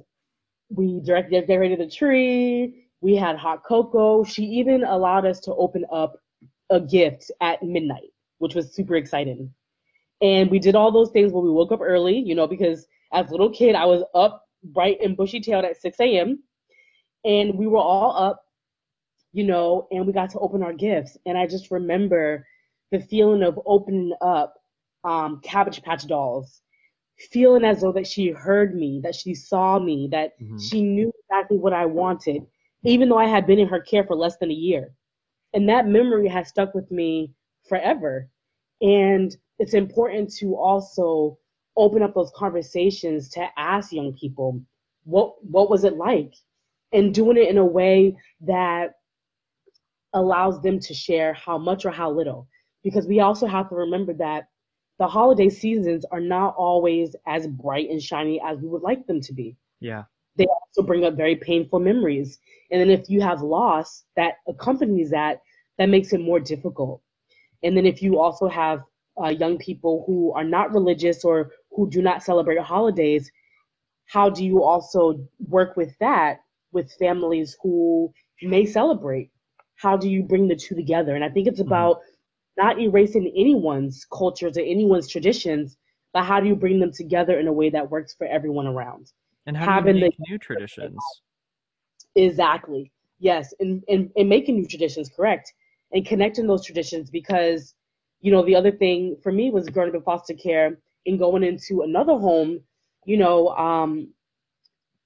we 0.70 1.00
directed, 1.04 1.46
decorated 1.46 1.80
the 1.80 1.90
tree. 1.90 2.86
We 3.00 3.16
had 3.16 3.36
hot 3.36 3.64
cocoa. 3.64 4.24
She 4.24 4.44
even 4.44 4.84
allowed 4.84 5.26
us 5.26 5.40
to 5.40 5.54
open 5.54 5.84
up 5.92 6.16
a 6.70 6.80
gift 6.80 7.30
at 7.40 7.62
midnight, 7.62 8.10
which 8.38 8.54
was 8.54 8.74
super 8.74 8.96
exciting. 8.96 9.52
And 10.22 10.50
we 10.50 10.60
did 10.60 10.76
all 10.76 10.92
those 10.92 11.10
things 11.10 11.32
when 11.32 11.44
we 11.44 11.50
woke 11.50 11.72
up 11.72 11.80
early, 11.82 12.16
you 12.16 12.34
know, 12.34 12.46
because 12.46 12.86
as 13.12 13.28
a 13.28 13.30
little 13.32 13.50
kid, 13.50 13.74
I 13.74 13.84
was 13.84 14.04
up 14.14 14.46
bright 14.62 14.98
and 15.02 15.16
bushy 15.16 15.40
tailed 15.40 15.64
at 15.64 15.80
6 15.80 15.98
a.m. 16.00 16.42
And 17.24 17.56
we 17.56 17.66
were 17.66 17.78
all 17.78 18.16
up, 18.16 18.44
you 19.32 19.44
know, 19.44 19.88
and 19.90 20.06
we 20.06 20.12
got 20.12 20.30
to 20.30 20.38
open 20.38 20.62
our 20.62 20.72
gifts. 20.72 21.16
And 21.26 21.36
I 21.36 21.46
just 21.46 21.70
remember 21.70 22.46
the 22.92 23.00
feeling 23.00 23.42
of 23.42 23.58
opening 23.66 24.12
up 24.20 24.54
um, 25.04 25.40
Cabbage 25.42 25.82
Patch 25.82 26.06
Dolls, 26.06 26.62
feeling 27.18 27.64
as 27.64 27.80
though 27.80 27.92
that 27.92 28.06
she 28.06 28.30
heard 28.30 28.76
me, 28.76 29.00
that 29.02 29.16
she 29.16 29.34
saw 29.34 29.78
me, 29.78 30.08
that 30.12 30.40
mm-hmm. 30.40 30.58
she 30.58 30.82
knew 30.82 31.12
exactly 31.24 31.58
what 31.58 31.72
I 31.72 31.86
wanted, 31.86 32.46
even 32.84 33.08
though 33.08 33.18
I 33.18 33.26
had 33.26 33.46
been 33.46 33.58
in 33.58 33.68
her 33.68 33.80
care 33.80 34.04
for 34.04 34.14
less 34.14 34.36
than 34.36 34.50
a 34.50 34.54
year. 34.54 34.92
And 35.52 35.68
that 35.68 35.88
memory 35.88 36.28
has 36.28 36.48
stuck 36.48 36.74
with 36.74 36.90
me 36.90 37.32
forever. 37.68 38.28
And 38.80 39.36
it's 39.62 39.74
important 39.74 40.34
to 40.34 40.56
also 40.56 41.38
open 41.76 42.02
up 42.02 42.14
those 42.14 42.32
conversations 42.34 43.28
to 43.28 43.46
ask 43.56 43.92
young 43.92 44.12
people 44.14 44.60
what 45.04 45.34
what 45.44 45.70
was 45.70 45.84
it 45.84 45.96
like? 45.96 46.34
And 46.92 47.14
doing 47.14 47.36
it 47.36 47.48
in 47.48 47.58
a 47.58 47.64
way 47.64 48.16
that 48.40 48.94
allows 50.14 50.60
them 50.62 50.80
to 50.80 50.92
share 50.92 51.32
how 51.34 51.58
much 51.58 51.86
or 51.86 51.92
how 51.92 52.10
little. 52.10 52.48
Because 52.82 53.06
we 53.06 53.20
also 53.20 53.46
have 53.46 53.68
to 53.68 53.76
remember 53.76 54.12
that 54.14 54.48
the 54.98 55.06
holiday 55.06 55.48
seasons 55.48 56.04
are 56.10 56.20
not 56.20 56.56
always 56.56 57.14
as 57.28 57.46
bright 57.46 57.88
and 57.88 58.02
shiny 58.02 58.40
as 58.44 58.58
we 58.58 58.68
would 58.68 58.82
like 58.82 59.06
them 59.06 59.20
to 59.20 59.32
be. 59.32 59.56
Yeah. 59.78 60.02
They 60.34 60.46
also 60.46 60.84
bring 60.84 61.04
up 61.04 61.14
very 61.14 61.36
painful 61.36 61.78
memories. 61.78 62.36
And 62.72 62.80
then 62.80 62.90
if 62.90 63.08
you 63.08 63.20
have 63.20 63.42
loss 63.42 64.02
that 64.16 64.34
accompanies 64.48 65.10
that 65.10 65.40
that 65.78 65.88
makes 65.88 66.12
it 66.12 66.20
more 66.20 66.40
difficult. 66.40 67.00
And 67.62 67.76
then 67.76 67.86
if 67.86 68.02
you 68.02 68.18
also 68.18 68.48
have 68.48 68.82
uh, 69.22 69.28
young 69.28 69.58
people 69.58 70.04
who 70.06 70.32
are 70.32 70.44
not 70.44 70.72
religious 70.72 71.24
or 71.24 71.50
who 71.70 71.88
do 71.88 72.02
not 72.02 72.22
celebrate 72.22 72.58
holidays, 72.58 73.30
how 74.06 74.28
do 74.28 74.44
you 74.44 74.62
also 74.62 75.18
work 75.48 75.76
with 75.76 75.96
that 75.98 76.40
with 76.72 76.92
families 76.98 77.56
who 77.62 78.12
may 78.42 78.64
celebrate? 78.64 79.30
How 79.76 79.96
do 79.96 80.08
you 80.08 80.22
bring 80.22 80.48
the 80.48 80.56
two 80.56 80.74
together? 80.74 81.14
And 81.14 81.24
I 81.24 81.28
think 81.28 81.46
it's 81.46 81.60
mm-hmm. 81.60 81.68
about 81.68 82.00
not 82.56 82.80
erasing 82.80 83.32
anyone's 83.36 84.06
cultures 84.12 84.56
or 84.56 84.60
anyone's 84.60 85.08
traditions, 85.08 85.76
but 86.12 86.24
how 86.24 86.40
do 86.40 86.46
you 86.46 86.54
bring 86.54 86.78
them 86.78 86.92
together 86.92 87.38
in 87.38 87.48
a 87.48 87.52
way 87.52 87.70
that 87.70 87.90
works 87.90 88.14
for 88.14 88.26
everyone 88.26 88.66
around? 88.66 89.10
And 89.46 89.56
how 89.56 89.64
Having 89.64 89.94
do 89.94 89.98
you 90.00 90.04
make 90.06 90.16
the, 90.18 90.24
new 90.28 90.38
traditions? 90.38 91.02
Exactly. 92.14 92.92
Yes, 93.18 93.54
and, 93.60 93.82
and, 93.88 94.10
and 94.16 94.28
making 94.28 94.56
new 94.56 94.66
traditions, 94.66 95.08
correct. 95.14 95.52
And 95.92 96.06
connecting 96.06 96.46
those 96.46 96.64
traditions 96.64 97.10
because, 97.10 97.74
you 98.22 98.30
know, 98.30 98.44
the 98.44 98.54
other 98.54 98.70
thing 98.70 99.16
for 99.22 99.30
me 99.32 99.50
was 99.50 99.68
growing 99.68 99.90
up 99.90 99.96
in 99.96 100.02
foster 100.02 100.34
care 100.34 100.78
and 101.06 101.18
going 101.18 101.42
into 101.42 101.82
another 101.82 102.14
home, 102.14 102.60
you 103.04 103.16
know, 103.16 103.48
um, 103.48 104.08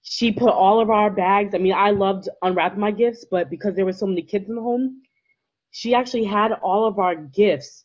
she 0.02 0.30
put 0.30 0.50
all 0.50 0.80
of 0.80 0.90
our 0.90 1.10
bags. 1.10 1.54
I 1.54 1.58
mean, 1.58 1.72
I 1.72 1.90
loved 1.90 2.28
unwrapping 2.42 2.78
my 2.78 2.92
gifts, 2.92 3.24
but 3.28 3.50
because 3.50 3.74
there 3.74 3.86
were 3.86 3.92
so 3.92 4.06
many 4.06 4.22
kids 4.22 4.48
in 4.48 4.54
the 4.54 4.62
home, 4.62 5.02
she 5.70 5.94
actually 5.94 6.24
had 6.24 6.52
all 6.52 6.86
of 6.86 6.98
our 6.98 7.16
gifts 7.16 7.84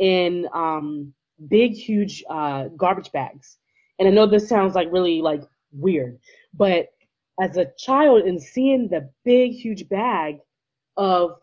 in 0.00 0.48
um, 0.52 1.14
big, 1.48 1.72
huge 1.72 2.22
uh, 2.28 2.64
garbage 2.76 3.12
bags. 3.12 3.58
And 3.98 4.08
I 4.08 4.10
know 4.10 4.26
this 4.26 4.48
sounds 4.48 4.74
like 4.74 4.88
really 4.90 5.22
like 5.22 5.42
weird, 5.72 6.18
but 6.52 6.88
as 7.40 7.56
a 7.56 7.70
child 7.78 8.22
and 8.24 8.42
seeing 8.42 8.88
the 8.88 9.08
big, 9.24 9.52
huge 9.52 9.88
bag 9.88 10.38
of 10.96 11.38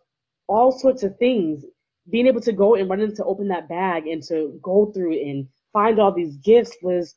all 0.48 0.72
sorts 0.72 1.04
of 1.04 1.18
things, 1.18 1.64
being 2.10 2.28
able 2.28 2.42
to 2.42 2.52
go 2.52 2.76
and 2.76 2.90
run 2.90 3.14
to 3.14 3.26
open 3.26 3.48
that 3.50 3.70
bag 3.70 4.08
and 4.08 4.24
to 4.24 4.60
go 4.62 4.92
through 4.94 5.14
and 5.14 5.48
find 5.74 6.00
all 6.00 6.12
these 6.12 6.38
gifts 6.38 6.76
was 6.82 7.16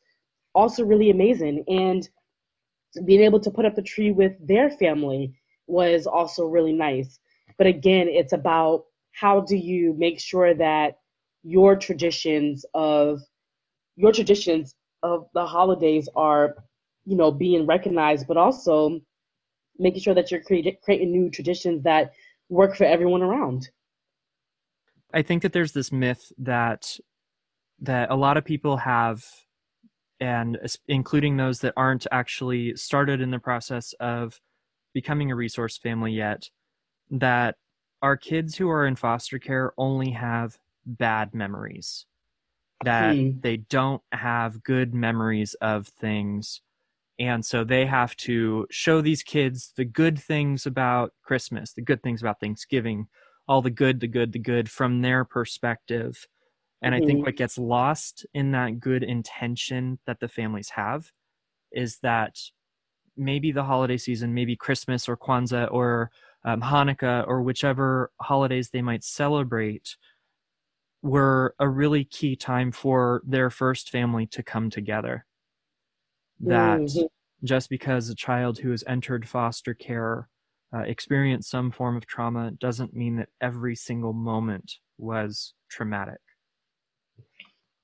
also 0.55 0.85
really 0.85 1.11
amazing. 1.11 1.65
And 1.69 2.09
being 3.05 3.23
able 3.23 3.41
to 3.41 3.51
put 3.51 3.65
up 3.65 3.75
the 3.75 3.83
tree 3.83 4.11
with 4.13 4.33
their 4.47 4.71
family 4.71 5.33
was 5.67 6.07
also 6.07 6.45
really 6.47 6.73
nice. 6.73 7.19
But 7.57 7.67
again, 7.67 8.09
it's 8.09 8.33
about 8.33 8.85
how 9.13 9.41
do 9.41 9.57
you 9.57 9.95
make 9.99 10.21
sure 10.21 10.55
that 10.55 10.99
your 11.43 11.77
traditions 11.77 12.65
of 12.75 13.21
your 13.97 14.13
traditions 14.13 14.75
of 15.03 15.27
the 15.35 15.45
holidays 15.45 16.09
are, 16.15 16.57
you 17.05 17.17
know, 17.17 17.31
being 17.31 17.67
recognized, 17.67 18.27
but 18.27 18.37
also 18.37 19.01
making 19.79 20.01
sure 20.01 20.15
that 20.15 20.31
you're 20.31 20.41
creating 20.41 20.77
creating 20.83 21.11
new 21.11 21.31
traditions 21.31 21.83
that 21.83 22.13
work 22.49 22.77
for 22.77 22.85
everyone 22.85 23.23
around. 23.23 23.69
I 25.13 25.23
think 25.23 25.43
that 25.43 25.53
there's 25.53 25.73
this 25.73 25.93
myth 25.93 26.33
that 26.39 26.99
that 27.81 28.11
a 28.11 28.17
lot 28.17 28.37
of 28.37 28.45
people 28.45 28.77
have 28.77 29.25
and 30.21 30.57
including 30.87 31.37
those 31.37 31.61
that 31.61 31.75
aren't 31.77 32.07
actually 32.13 32.77
started 32.77 33.21
in 33.21 33.33
the 33.33 33.41
process 33.41 33.93
of 33.99 34.41
becoming 34.95 35.33
a 35.33 35.37
resource 35.37 35.79
family 35.79 36.13
yet 36.13 36.49
that 37.11 37.57
our 38.03 38.17
kids 38.17 38.57
who 38.57 38.69
are 38.69 38.87
in 38.87 38.95
foster 38.95 39.39
care 39.39 39.73
only 39.77 40.11
have 40.11 40.57
bad 40.87 41.35
memories 41.35 42.07
that 42.85 43.17
hmm. 43.17 43.31
they 43.41 43.57
don't 43.57 44.03
have 44.13 44.63
good 44.63 44.95
memories 44.95 45.55
of 45.61 45.89
things 45.89 46.61
and 47.19 47.45
so 47.45 47.63
they 47.65 47.87
have 47.87 48.17
to 48.17 48.67
show 48.71 49.01
these 49.01 49.23
kids 49.23 49.73
the 49.77 49.85
good 49.85 50.19
things 50.19 50.67
about 50.67 51.13
christmas 51.25 51.73
the 51.73 51.83
good 51.83 52.03
things 52.03 52.21
about 52.21 52.41
thanksgiving 52.41 53.07
all 53.49 53.63
the 53.63 53.71
good 53.71 54.01
the 54.01 54.09
good 54.09 54.33
the 54.33 54.39
good 54.39 54.71
from 54.71 55.03
their 55.03 55.25
perspective 55.25 56.27
and 56.83 56.95
mm-hmm. 56.95 57.03
I 57.03 57.07
think 57.07 57.19
mm-hmm. 57.19 57.27
what 57.27 57.37
gets 57.37 57.57
lost 57.57 58.27
in 58.35 58.53
that 58.53 58.81
good 58.81 59.03
intention 59.03 59.99
that 60.07 60.21
the 60.21 60.29
families 60.29 60.71
have 60.71 61.11
is 61.71 61.99
that 62.03 62.37
maybe 63.17 63.53
the 63.53 63.63
holiday 63.63 63.97
season, 63.97 64.35
maybe 64.35 64.57
Christmas 64.57 65.09
or 65.09 65.17
Kwanzaa 65.17 65.73
or 65.73 66.11
um, 66.45 66.61
Hanukkah 66.61 67.27
or 67.27 67.43
whichever 67.43 68.11
holidays 68.21 68.71
they 68.71 68.83
might 68.83 69.05
celebrate, 69.05 69.97
were 71.03 71.55
a 71.59 71.69
really 71.69 72.05
key 72.05 72.37
time 72.37 72.73
for 72.73 73.23
their 73.25 73.51
first 73.51 73.91
family 73.91 74.27
to 74.27 74.43
come 74.43 74.71
together. 74.71 75.25
That 76.41 76.81
mm-hmm. 76.81 77.07
just 77.45 77.71
because 77.71 78.09
a 78.09 78.15
child 78.15 78.59
who 78.59 78.73
has 78.73 78.83
entered 78.87 79.29
foster 79.29 79.75
care 79.75 80.29
uh, 80.75 80.81
experienced 80.81 81.51
some 81.51 81.71
form 81.71 81.97
of 81.97 82.07
trauma 82.07 82.51
doesn't 82.53 82.95
mean 82.95 83.17
that 83.17 83.29
every 83.41 83.77
single 83.77 84.13
moment 84.13 84.75
was 84.99 85.55
traumatic. 85.71 86.21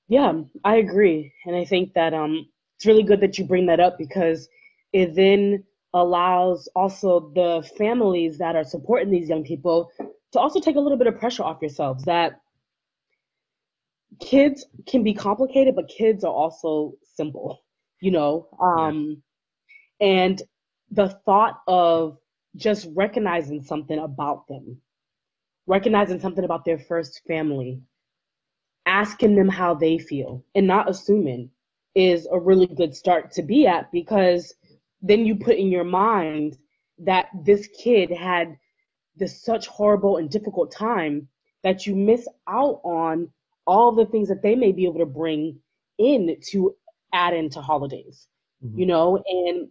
Yeah, 0.09 0.33
I 0.64 0.77
agree. 0.77 1.33
And 1.44 1.55
I 1.55 1.64
think 1.64 1.92
that 1.94 2.14
um, 2.14 2.48
it's 2.77 2.87
really 2.87 3.03
good 3.03 3.20
that 3.20 3.38
you 3.38 3.44
bring 3.44 3.66
that 3.66 3.81
up 3.81 3.98
because 3.98 4.48
it 4.92 5.14
then 5.14 5.64
allows 5.92 6.68
also 6.74 7.31
the 7.35 7.68
families 7.77 8.38
that 8.38 8.57
are 8.57 8.64
supporting 8.64 9.11
these 9.11 9.29
young 9.29 9.44
people 9.44 9.90
to 10.33 10.38
also 10.38 10.61
take 10.61 10.77
a 10.77 10.81
little 10.81 10.98
bit 10.98 11.07
of 11.07 11.18
pressure 11.18 11.42
off 11.42 11.61
yourselves 11.61 12.05
that 12.05 12.40
kids 14.20 14.64
can 14.87 15.03
be 15.03 15.14
complicated, 15.14 15.74
but 15.74 15.88
kids 15.88 16.24
are 16.24 16.33
also 16.33 16.92
simple, 17.14 17.62
you 18.01 18.11
know? 18.11 18.48
Um, 18.61 19.22
yeah. 20.01 20.07
And 20.07 20.42
the 20.90 21.09
thought 21.27 21.61
of 21.66 22.18
just 22.56 22.88
recognizing 22.94 23.62
something 23.62 23.98
about 23.98 24.46
them, 24.48 24.80
recognizing 25.66 26.20
something 26.20 26.44
about 26.44 26.64
their 26.64 26.78
first 26.78 27.22
family, 27.26 27.80
asking 28.87 29.37
them 29.37 29.48
how 29.48 29.74
they 29.74 29.98
feel 29.98 30.44
and 30.54 30.66
not 30.66 30.88
assuming 30.88 31.50
is 31.94 32.26
a 32.30 32.38
really 32.38 32.66
good 32.66 32.94
start 32.94 33.30
to 33.32 33.42
be 33.42 33.66
at 33.66 33.90
because 33.92 34.54
then 35.02 35.26
you 35.26 35.37
put 35.37 35.56
in 35.56 35.68
your 35.68 35.84
mind 35.84 36.56
that 36.98 37.26
this 37.44 37.68
kid 37.78 38.11
had 38.11 38.56
this 39.16 39.42
such 39.42 39.66
horrible 39.66 40.16
and 40.16 40.30
difficult 40.30 40.72
time 40.72 41.28
that 41.62 41.87
you 41.87 41.94
miss 41.94 42.26
out 42.48 42.80
on 42.84 43.28
all 43.66 43.92
the 43.92 44.06
things 44.06 44.28
that 44.28 44.42
they 44.42 44.54
may 44.54 44.72
be 44.72 44.84
able 44.84 44.98
to 44.98 45.06
bring 45.06 45.58
in 45.98 46.37
to 46.40 46.74
add 47.12 47.34
into 47.34 47.61
holidays 47.61 48.26
mm-hmm. 48.64 48.78
you 48.78 48.87
know 48.87 49.22
and 49.26 49.68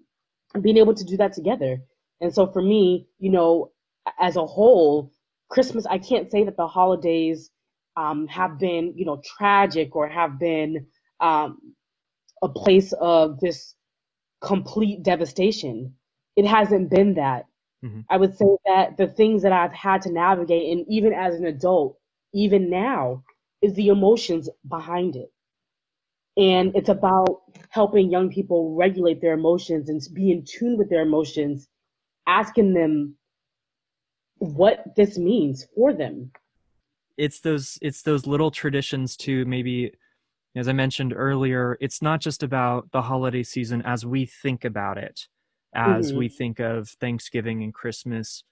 being 0.64 0.78
able 0.78 0.94
to 0.94 1.06
do 1.06 1.18
that 1.18 1.34
together 1.34 1.82
and 2.22 2.34
so 2.34 2.48
for 2.48 2.62
me 2.62 3.08
you 3.20 3.30
know 3.30 3.72
as 4.20 4.36
a 4.36 4.46
whole 4.46 5.12
christmas 5.50 5.86
i 5.86 5.98
can't 5.98 6.32
say 6.32 6.44
that 6.44 6.58
the 6.58 6.68
holidays 6.68 7.52
um, 7.98 8.28
have 8.28 8.60
been, 8.60 8.94
you 8.96 9.06
know, 9.06 9.20
tragic 9.26 9.96
or 9.96 10.08
have 10.08 10.40
been 10.40 10.86
um, 11.20 11.58
a 12.44 12.48
place 12.48 12.94
of 13.02 13.40
this 13.40 13.74
complete 14.40 15.02
devastation. 15.04 15.96
It 16.36 16.46
hasn't 16.46 16.92
been 16.92 17.16
that. 17.16 17.48
Mm-hmm. 17.84 18.02
I 18.10 18.18
would 18.18 18.38
say 18.38 18.46
that 18.68 18.98
the 18.98 19.08
things 19.08 19.42
that 19.42 19.52
I've 19.52 19.74
had 19.74 20.04
to 20.04 20.12
navigate, 20.12 20.78
and 20.78 20.86
even 20.88 21.12
as 21.12 21.36
an 21.36 21.46
adult, 21.46 21.98
even 22.34 22.70
now, 22.70 23.24
is 23.64 23.74
the 23.74 23.88
emotions 23.88 24.48
behind 24.68 25.16
it. 25.16 25.32
And 26.38 26.76
it's 26.76 26.90
about 26.90 27.42
helping 27.70 28.12
young 28.12 28.30
people 28.30 28.76
regulate 28.76 29.22
their 29.22 29.34
emotions 29.34 29.90
and 29.90 30.00
be 30.14 30.32
in 30.32 30.46
tune 30.46 30.78
with 30.78 30.90
their 30.92 31.02
emotions, 31.02 31.68
asking 32.28 32.74
them 32.74 33.16
what 34.38 34.96
this 34.96 35.18
means 35.18 35.66
for 35.76 35.94
them. 35.94 36.32
It's 37.18 37.40
those 37.40 37.80
it's 37.82 38.04
those 38.04 38.28
little 38.28 38.52
traditions 38.52 39.18
to 39.18 39.44
maybe 39.46 39.92
as 40.56 40.68
i 40.68 40.74
mentioned 40.74 41.14
earlier 41.16 41.76
it's 41.82 42.00
not 42.00 42.22
just 42.22 42.44
about 42.44 42.92
the 42.92 43.02
holiday 43.02 43.42
season 43.42 43.82
as 43.86 44.06
we 44.06 44.26
think 44.26 44.66
about 44.66 45.00
it 45.00 45.28
as 45.74 46.10
mm-hmm. 46.10 46.20
we 46.20 46.30
think 46.30 46.60
of 46.60 46.90
thanksgiving 46.90 47.64
and 47.64 47.74
christmas. 47.74 48.44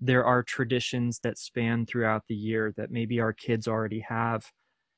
There 0.00 0.24
are 0.24 0.42
traditions 0.42 1.18
that 1.24 1.38
span 1.38 1.86
throughout 1.86 2.22
the 2.28 2.34
year 2.34 2.72
that 2.76 2.92
maybe 2.92 3.18
our 3.18 3.32
kids 3.32 3.66
already 3.66 4.00
have. 4.08 4.52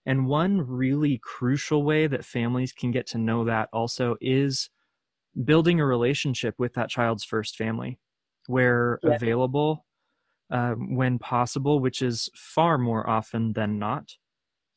And 0.05 0.27
one 0.27 0.61
really 0.61 1.19
crucial 1.23 1.85
way 1.85 2.07
that 2.07 2.25
families 2.25 2.73
can 2.73 2.91
get 2.91 3.07
to 3.09 3.19
know 3.19 3.45
that 3.45 3.71
also 3.73 4.17
is 4.21 4.69
building 5.45 5.81
a 5.81 5.87
relationship 5.87 6.55
with 6.59 6.75
that 6.75 6.91
child's 6.91 7.25
first 7.25 7.57
family 7.57 7.99
where 8.47 8.99
yeah. 9.03 9.15
available 9.15 9.85
uh, 10.51 10.73
when 10.73 11.19
possible, 11.19 11.81
which 11.81 12.03
is 12.03 12.29
far 12.35 12.79
more 12.79 13.09
often 13.09 13.53
than 13.53 13.79
not, 13.79 14.11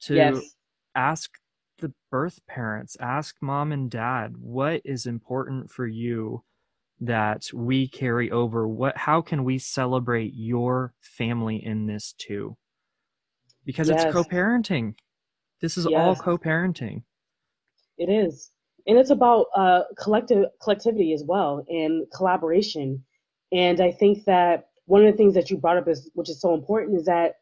to 0.02 0.16
yes. 0.16 0.56
ask 0.96 1.32
the 1.80 1.94
birth 2.12 2.40
parents, 2.48 2.96
ask 3.00 3.36
mom 3.42 3.72
and 3.72 3.90
dad, 3.90 4.36
what 4.38 4.82
is 4.86 5.06
important 5.06 5.72
for 5.72 5.88
you 5.88 6.44
that 7.00 7.50
we 7.54 7.88
carry 7.88 8.32
over? 8.32 8.68
What 8.68 8.96
how 8.98 9.22
can 9.22 9.44
we 9.44 9.58
celebrate 9.58 10.34
your 10.36 10.94
family 11.02 11.64
in 11.64 11.88
this 11.88 12.14
too? 12.18 12.56
Because 13.66 13.90
yes. 13.90 14.04
it's 14.04 14.14
co-parenting. 14.14 14.94
This 15.62 15.78
is 15.78 15.88
yes. 15.90 16.00
all 16.00 16.16
co-parenting. 16.16 17.04
It 17.98 18.10
is. 18.10 18.52
And 18.86 18.98
it's 18.98 19.12
about 19.12 19.48
uh, 19.56 19.82
collective 19.98 20.46
collectivity 20.62 21.14
as 21.14 21.24
well 21.26 21.66
and 21.70 22.06
collaboration. 22.14 23.04
And 23.54 23.80
I 23.82 23.92
think 23.92 24.26
that 24.26 24.68
one 24.86 25.06
of 25.06 25.12
the 25.12 25.18
things 25.18 25.36
that 25.36 25.50
you 25.50 25.58
brought 25.58 25.78
up 25.78 25.88
is 25.88 26.10
which 26.14 26.30
is 26.30 26.42
so 26.42 26.54
important 26.54 26.98
is 26.98 27.06
that 27.06 27.36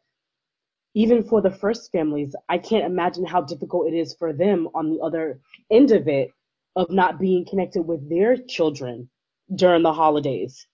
even 0.93 1.23
for 1.23 1.41
the 1.41 1.49
first 1.51 1.91
families, 1.91 2.35
I 2.49 2.57
can't 2.57 2.85
imagine 2.85 3.25
how 3.25 3.41
difficult 3.41 3.87
it 3.87 3.95
is 3.95 4.13
for 4.13 4.33
them 4.33 4.67
on 4.73 4.89
the 4.89 4.99
other 4.99 5.39
end 5.71 5.91
of 5.91 6.07
it 6.07 6.31
of 6.75 6.89
not 6.89 7.19
being 7.19 7.45
connected 7.45 7.83
with 7.83 8.09
their 8.09 8.35
children 8.35 9.09
during 9.55 9.83
the 9.83 9.93
holidays 9.93 10.67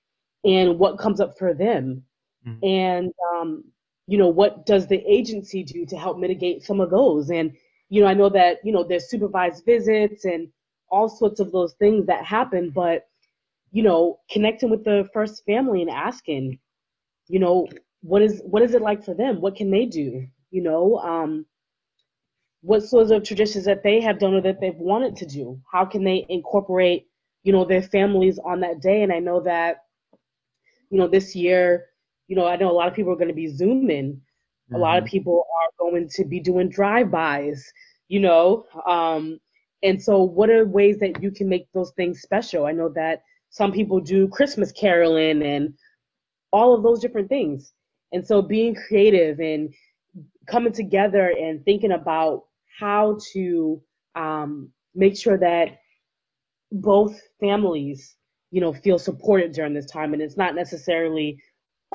and 0.43 0.79
what 0.79 0.97
comes 0.97 1.19
up 1.19 1.37
for 1.37 1.53
them. 1.53 2.03
Mm-hmm. 2.47 2.65
And, 2.65 3.13
um, 3.35 3.63
you 4.07 4.17
know, 4.17 4.27
what 4.27 4.65
does 4.65 4.87
the 4.87 5.03
agency 5.07 5.63
do 5.63 5.85
to 5.85 5.97
help 5.97 6.17
mitigate 6.17 6.63
some 6.63 6.79
of 6.81 6.89
those? 6.89 7.29
And, 7.29 7.55
you 7.89 8.01
know, 8.01 8.07
I 8.07 8.13
know 8.13 8.29
that, 8.29 8.57
you 8.63 8.71
know, 8.71 8.83
there's 8.83 9.09
supervised 9.09 9.65
visits 9.65 10.25
and 10.25 10.47
all 10.89 11.09
sorts 11.09 11.39
of 11.39 11.51
those 11.51 11.73
things 11.73 12.07
that 12.07 12.25
happen, 12.25 12.71
but, 12.73 13.07
you 13.77 13.83
know, 13.83 14.17
connecting 14.31 14.71
with 14.71 14.83
the 14.83 15.07
first 15.13 15.45
family 15.45 15.83
and 15.83 15.91
asking, 15.91 16.57
you 17.27 17.37
know, 17.37 17.67
what 18.01 18.23
is 18.23 18.41
what 18.43 18.63
is 18.63 18.73
it 18.73 18.81
like 18.81 19.05
for 19.05 19.13
them? 19.13 19.39
What 19.39 19.55
can 19.55 19.69
they 19.69 19.85
do? 19.85 20.25
You 20.49 20.63
know, 20.63 20.97
um, 20.97 21.45
what 22.61 22.81
sorts 22.81 23.11
of 23.11 23.21
traditions 23.21 23.65
that 23.65 23.83
they 23.83 24.01
have 24.01 24.17
done 24.17 24.33
or 24.33 24.41
that 24.41 24.59
they've 24.59 24.73
wanted 24.79 25.15
to 25.17 25.27
do? 25.27 25.61
How 25.71 25.85
can 25.85 26.03
they 26.03 26.25
incorporate, 26.27 27.05
you 27.43 27.53
know, 27.53 27.65
their 27.65 27.83
families 27.83 28.39
on 28.43 28.61
that 28.61 28.81
day? 28.81 29.03
And 29.03 29.13
I 29.13 29.19
know 29.19 29.41
that, 29.41 29.83
you 30.89 30.97
know, 30.97 31.07
this 31.07 31.35
year, 31.35 31.85
you 32.27 32.35
know, 32.35 32.47
I 32.47 32.55
know 32.55 32.71
a 32.71 32.79
lot 32.79 32.87
of 32.87 32.95
people 32.95 33.13
are 33.13 33.21
going 33.21 33.27
to 33.27 33.43
be 33.45 33.45
zooming. 33.45 34.13
Mm-hmm. 34.13 34.75
A 34.75 34.79
lot 34.79 34.97
of 34.97 35.03
mm-hmm. 35.03 35.11
people 35.11 35.45
are 35.61 35.91
going 35.91 36.09
to 36.09 36.25
be 36.25 36.39
doing 36.39 36.67
drive-bys. 36.67 37.63
You 38.07 38.21
know, 38.21 38.65
um, 38.87 39.39
and 39.83 40.01
so 40.01 40.23
what 40.23 40.49
are 40.49 40.65
ways 40.65 40.97
that 40.97 41.21
you 41.21 41.29
can 41.29 41.47
make 41.47 41.71
those 41.73 41.91
things 41.91 42.21
special? 42.21 42.65
I 42.65 42.71
know 42.71 42.89
that 42.95 43.21
some 43.49 43.71
people 43.71 43.99
do 43.99 44.27
Christmas 44.27 44.71
caroling 44.71 45.41
and 45.43 45.73
all 46.51 46.73
of 46.73 46.83
those 46.83 46.99
different 46.99 47.29
things. 47.29 47.73
And 48.11 48.25
so 48.25 48.41
being 48.41 48.75
creative 48.75 49.39
and 49.39 49.73
coming 50.47 50.73
together 50.73 51.33
and 51.39 51.63
thinking 51.65 51.91
about 51.91 52.43
how 52.79 53.17
to 53.33 53.81
um, 54.15 54.69
make 54.95 55.17
sure 55.17 55.37
that 55.37 55.79
both 56.71 57.19
families, 57.39 58.15
you 58.51 58.61
know, 58.61 58.73
feel 58.73 58.99
supported 58.99 59.51
during 59.51 59.73
this 59.73 59.85
time. 59.85 60.13
And 60.13 60.21
it's 60.21 60.37
not 60.37 60.55
necessarily 60.55 61.41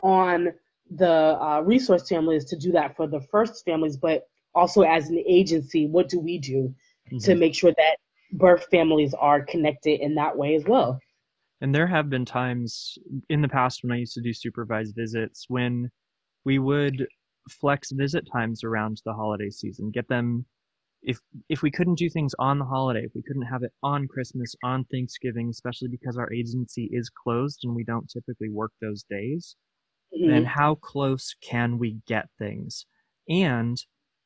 on 0.03 0.53
the 0.91 1.38
uh, 1.41 1.62
resource 1.65 2.09
families 2.09 2.45
to 2.47 2.57
do 2.57 2.73
that 2.73 2.97
for 2.97 3.07
the 3.07 3.21
first 3.31 3.65
families, 3.65 3.97
but 3.97 4.27
also 4.55 4.83
as 4.83 5.09
an 5.09 5.23
agency, 5.27 5.87
what 5.87 6.09
do 6.09 6.21
we 6.21 6.38
do 6.38 6.75
mm-hmm. 7.07 7.19
to 7.19 7.35
make 7.35 7.55
sure 7.55 7.73
that 7.77 7.97
birth 8.33 8.67
families 8.71 9.15
are 9.15 9.43
connected 9.43 10.01
in 10.01 10.15
that 10.15 10.37
way 10.37 10.55
as 10.55 10.65
well? 10.65 10.99
And 11.62 11.72
there 11.72 11.87
have 11.87 12.11
been 12.11 12.25
times 12.25 12.98
in 13.31 13.40
the 13.40 13.48
past 13.48 13.83
when 13.83 13.92
I 13.92 13.98
used 13.98 14.14
to 14.14 14.20
do 14.20 14.33
supervised 14.33 14.96
visits 14.96 15.46
when 15.48 15.88
we 16.44 16.59
would 16.59 17.07
flex 17.48 17.92
visit 17.92 18.29
times 18.33 18.64
around 18.64 19.01
the 19.05 19.12
holiday 19.12 19.48
season, 19.48 19.92
get 19.92 20.09
them 20.09 20.44
if 21.05 21.20
if 21.48 21.62
we 21.62 21.70
couldn't 21.70 21.98
do 21.98 22.11
things 22.11 22.35
on 22.40 22.59
the 22.59 22.64
holiday, 22.64 23.05
if 23.05 23.12
we 23.14 23.22
couldn't 23.22 23.42
have 23.42 23.62
it 23.62 23.72
on 23.83 24.09
Christmas, 24.09 24.55
on 24.64 24.85
Thanksgiving, 24.87 25.51
especially 25.51 25.88
because 25.88 26.16
our 26.16 26.33
agency 26.33 26.88
is 26.92 27.11
closed 27.11 27.61
and 27.62 27.75
we 27.75 27.85
don't 27.85 28.11
typically 28.11 28.48
work 28.48 28.72
those 28.81 29.05
days, 29.09 29.57
mm-hmm. 30.14 30.31
then 30.31 30.44
how 30.44 30.75
close 30.77 31.35
can 31.42 31.79
we 31.79 31.98
get 32.09 32.27
things? 32.40 32.87
And 33.29 33.81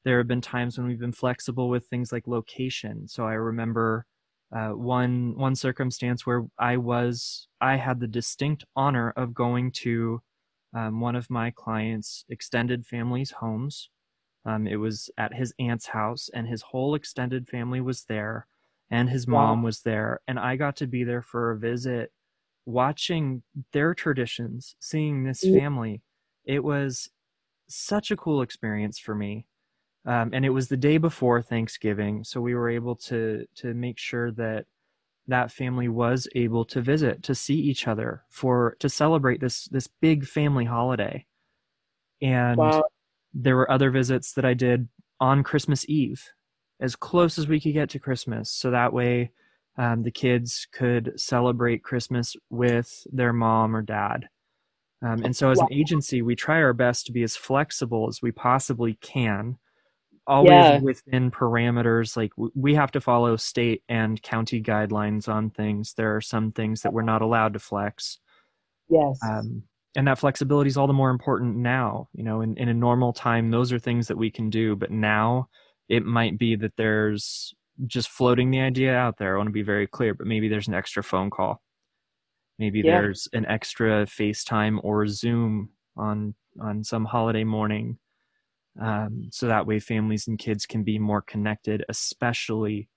there 0.06 0.18
have 0.18 0.28
been 0.28 0.40
times 0.40 0.78
when 0.78 0.86
we've 0.86 1.00
been 1.00 1.12
flexible 1.12 1.68
with 1.68 1.86
things 1.86 2.12
like 2.12 2.26
location. 2.26 3.08
So 3.08 3.24
I 3.24 3.34
remember 3.34 4.06
uh, 4.54 4.70
one 4.70 5.36
one 5.36 5.54
circumstance 5.56 6.26
where 6.26 6.44
I 6.58 6.76
was 6.76 7.48
I 7.60 7.76
had 7.76 8.00
the 8.00 8.06
distinct 8.06 8.64
honor 8.76 9.12
of 9.16 9.34
going 9.34 9.72
to 9.82 10.22
um, 10.74 11.00
one 11.00 11.16
of 11.16 11.30
my 11.30 11.50
clients' 11.50 12.24
extended 12.28 12.86
family's 12.86 13.30
homes. 13.30 13.90
Um, 14.44 14.66
it 14.66 14.76
was 14.76 15.10
at 15.18 15.34
his 15.34 15.52
aunt's 15.58 15.86
house, 15.86 16.30
and 16.32 16.46
his 16.46 16.62
whole 16.62 16.94
extended 16.94 17.48
family 17.48 17.80
was 17.80 18.04
there, 18.04 18.46
and 18.90 19.08
his 19.10 19.26
mom 19.26 19.62
wow. 19.62 19.66
was 19.66 19.80
there, 19.80 20.20
and 20.28 20.38
I 20.38 20.56
got 20.56 20.76
to 20.76 20.86
be 20.86 21.02
there 21.02 21.22
for 21.22 21.50
a 21.50 21.58
visit, 21.58 22.12
watching 22.64 23.42
their 23.72 23.94
traditions, 23.94 24.76
seeing 24.78 25.24
this 25.24 25.40
family. 25.40 26.02
It 26.44 26.62
was 26.62 27.10
such 27.68 28.12
a 28.12 28.16
cool 28.16 28.42
experience 28.42 28.98
for 28.98 29.14
me. 29.14 29.46
Um, 30.06 30.30
and 30.32 30.44
it 30.44 30.50
was 30.50 30.68
the 30.68 30.76
day 30.76 30.98
before 30.98 31.42
Thanksgiving, 31.42 32.22
so 32.22 32.40
we 32.40 32.54
were 32.54 32.70
able 32.70 32.94
to 32.96 33.44
to 33.56 33.74
make 33.74 33.98
sure 33.98 34.30
that 34.32 34.66
that 35.28 35.50
family 35.50 35.88
was 35.88 36.28
able 36.34 36.64
to 36.64 36.80
visit 36.80 37.22
to 37.24 37.34
see 37.34 37.56
each 37.56 37.88
other 37.88 38.22
for 38.28 38.76
to 38.80 38.88
celebrate 38.88 39.40
this 39.40 39.64
this 39.66 39.88
big 40.00 40.24
family 40.24 40.64
holiday 40.64 41.24
and 42.22 42.56
wow. 42.56 42.84
there 43.34 43.56
were 43.56 43.70
other 43.70 43.90
visits 43.90 44.32
that 44.32 44.44
i 44.44 44.54
did 44.54 44.88
on 45.20 45.42
christmas 45.42 45.84
eve 45.88 46.22
as 46.80 46.94
close 46.94 47.38
as 47.38 47.48
we 47.48 47.60
could 47.60 47.72
get 47.72 47.90
to 47.90 47.98
christmas 47.98 48.50
so 48.50 48.70
that 48.70 48.92
way 48.92 49.30
um, 49.78 50.02
the 50.02 50.10
kids 50.10 50.66
could 50.72 51.12
celebrate 51.16 51.82
christmas 51.82 52.36
with 52.50 53.06
their 53.12 53.32
mom 53.32 53.74
or 53.74 53.82
dad 53.82 54.28
um, 55.02 55.22
and 55.24 55.36
so 55.36 55.50
as 55.50 55.58
wow. 55.58 55.66
an 55.68 55.76
agency 55.76 56.22
we 56.22 56.34
try 56.34 56.62
our 56.62 56.72
best 56.72 57.06
to 57.06 57.12
be 57.12 57.22
as 57.22 57.36
flexible 57.36 58.06
as 58.08 58.22
we 58.22 58.30
possibly 58.30 58.94
can 59.02 59.58
always 60.26 60.50
yeah. 60.50 60.78
within 60.78 61.30
parameters 61.30 62.16
like 62.16 62.32
we 62.54 62.74
have 62.74 62.90
to 62.92 63.00
follow 63.00 63.36
state 63.36 63.82
and 63.88 64.20
county 64.22 64.62
guidelines 64.62 65.28
on 65.28 65.50
things. 65.50 65.94
There 65.94 66.14
are 66.16 66.20
some 66.20 66.52
things 66.52 66.82
that 66.82 66.92
we're 66.92 67.02
not 67.02 67.22
allowed 67.22 67.52
to 67.54 67.58
flex. 67.58 68.18
Yes. 68.88 69.18
Um, 69.28 69.62
and 69.96 70.06
that 70.08 70.18
flexibility 70.18 70.68
is 70.68 70.76
all 70.76 70.86
the 70.86 70.92
more 70.92 71.08
important 71.08 71.56
now 71.56 72.06
you 72.12 72.22
know 72.22 72.42
in, 72.42 72.54
in 72.58 72.68
a 72.68 72.74
normal 72.74 73.14
time 73.14 73.50
those 73.50 73.72
are 73.72 73.78
things 73.78 74.06
that 74.06 74.18
we 74.18 74.30
can 74.30 74.50
do 74.50 74.76
but 74.76 74.90
now 74.90 75.48
it 75.88 76.04
might 76.04 76.38
be 76.38 76.54
that 76.54 76.76
there's 76.76 77.54
just 77.86 78.08
floating 78.08 78.50
the 78.50 78.60
idea 78.60 78.94
out 78.94 79.18
there. 79.18 79.34
I 79.34 79.36
want 79.36 79.48
to 79.48 79.52
be 79.52 79.62
very 79.62 79.86
clear 79.86 80.14
but 80.14 80.26
maybe 80.26 80.48
there's 80.48 80.68
an 80.68 80.74
extra 80.74 81.02
phone 81.02 81.30
call. 81.30 81.62
Maybe 82.58 82.80
yeah. 82.80 82.92
there's 82.92 83.28
an 83.32 83.44
extra 83.46 84.06
facetime 84.06 84.78
or 84.82 85.06
zoom 85.06 85.70
on 85.96 86.34
on 86.60 86.82
some 86.82 87.04
holiday 87.04 87.44
morning 87.44 87.98
um, 88.80 89.28
so 89.30 89.46
that 89.46 89.66
way 89.66 89.78
families 89.78 90.26
and 90.26 90.38
kids 90.38 90.66
can 90.66 90.82
be 90.82 90.98
more 90.98 91.22
connected, 91.22 91.84
especially 91.88 92.88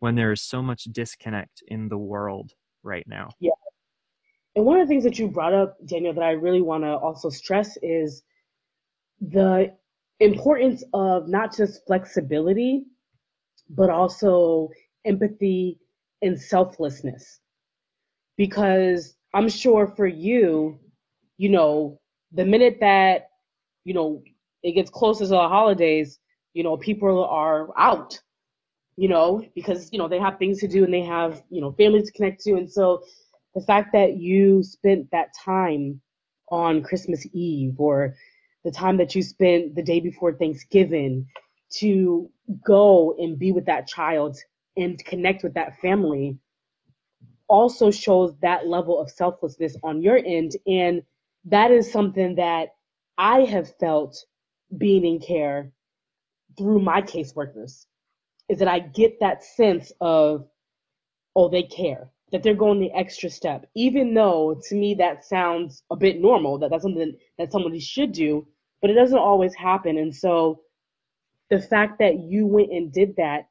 when 0.00 0.14
there 0.14 0.32
is 0.32 0.42
so 0.42 0.62
much 0.62 0.84
disconnect 0.84 1.62
in 1.68 1.88
the 1.88 1.98
world 1.98 2.52
right 2.82 3.06
now. 3.06 3.28
Yeah. 3.40 3.50
And 4.56 4.64
one 4.64 4.80
of 4.80 4.86
the 4.86 4.92
things 4.92 5.04
that 5.04 5.18
you 5.18 5.28
brought 5.28 5.54
up, 5.54 5.76
Daniel, 5.86 6.12
that 6.14 6.22
I 6.22 6.32
really 6.32 6.62
want 6.62 6.84
to 6.84 6.96
also 6.96 7.30
stress 7.30 7.76
is 7.82 8.22
the 9.20 9.72
importance 10.20 10.82
of 10.92 11.28
not 11.28 11.56
just 11.56 11.86
flexibility, 11.86 12.84
but 13.70 13.90
also 13.90 14.70
empathy 15.04 15.78
and 16.22 16.40
selflessness. 16.40 17.40
Because 18.36 19.16
I'm 19.34 19.48
sure 19.48 19.86
for 19.86 20.06
you, 20.06 20.78
you 21.36 21.48
know, 21.48 22.00
the 22.32 22.44
minute 22.44 22.78
that, 22.80 23.30
you 23.84 23.94
know, 23.94 24.22
it 24.62 24.72
gets 24.72 24.90
closer 24.90 25.24
to 25.24 25.28
the 25.28 25.48
holidays, 25.48 26.18
you 26.54 26.62
know, 26.62 26.76
people 26.76 27.24
are 27.24 27.68
out, 27.78 28.18
you 28.96 29.08
know, 29.08 29.44
because, 29.54 29.90
you 29.92 29.98
know, 29.98 30.08
they 30.08 30.18
have 30.18 30.38
things 30.38 30.58
to 30.60 30.68
do 30.68 30.84
and 30.84 30.92
they 30.92 31.02
have, 31.02 31.42
you 31.50 31.60
know, 31.60 31.72
families 31.72 32.06
to 32.06 32.12
connect 32.12 32.42
to. 32.42 32.54
And 32.54 32.70
so 32.70 33.02
the 33.54 33.60
fact 33.60 33.92
that 33.92 34.16
you 34.16 34.62
spent 34.62 35.10
that 35.12 35.28
time 35.44 36.00
on 36.50 36.82
Christmas 36.82 37.26
Eve 37.32 37.74
or 37.78 38.14
the 38.64 38.70
time 38.70 38.96
that 38.96 39.14
you 39.14 39.22
spent 39.22 39.74
the 39.74 39.82
day 39.82 40.00
before 40.00 40.32
Thanksgiving 40.32 41.26
to 41.70 42.30
go 42.64 43.14
and 43.18 43.38
be 43.38 43.52
with 43.52 43.66
that 43.66 43.86
child 43.86 44.36
and 44.76 45.02
connect 45.04 45.42
with 45.42 45.54
that 45.54 45.78
family 45.80 46.38
also 47.48 47.90
shows 47.90 48.34
that 48.42 48.66
level 48.66 49.00
of 49.00 49.10
selflessness 49.10 49.76
on 49.82 50.02
your 50.02 50.18
end. 50.18 50.52
And 50.66 51.02
that 51.46 51.70
is 51.70 51.90
something 51.90 52.34
that 52.36 52.68
I 53.16 53.40
have 53.40 53.74
felt 53.78 54.24
being 54.76 55.04
in 55.04 55.18
care 55.18 55.70
through 56.56 56.80
my 56.80 57.00
caseworkers 57.00 57.86
is 58.48 58.58
that 58.58 58.68
I 58.68 58.80
get 58.80 59.20
that 59.20 59.44
sense 59.44 59.92
of, 60.00 60.46
oh, 61.36 61.48
they 61.48 61.62
care, 61.62 62.10
that 62.32 62.42
they're 62.42 62.54
going 62.54 62.80
the 62.80 62.92
extra 62.92 63.30
step, 63.30 63.66
even 63.74 64.14
though 64.14 64.60
to 64.68 64.74
me 64.74 64.94
that 64.94 65.24
sounds 65.24 65.82
a 65.90 65.96
bit 65.96 66.20
normal, 66.20 66.58
that 66.58 66.70
that's 66.70 66.82
something 66.82 67.14
that 67.38 67.52
somebody 67.52 67.80
should 67.80 68.12
do, 68.12 68.46
but 68.80 68.90
it 68.90 68.94
doesn't 68.94 69.18
always 69.18 69.54
happen. 69.54 69.98
And 69.98 70.14
so 70.14 70.60
the 71.50 71.60
fact 71.60 71.98
that 72.00 72.18
you 72.18 72.46
went 72.46 72.72
and 72.72 72.92
did 72.92 73.16
that, 73.16 73.48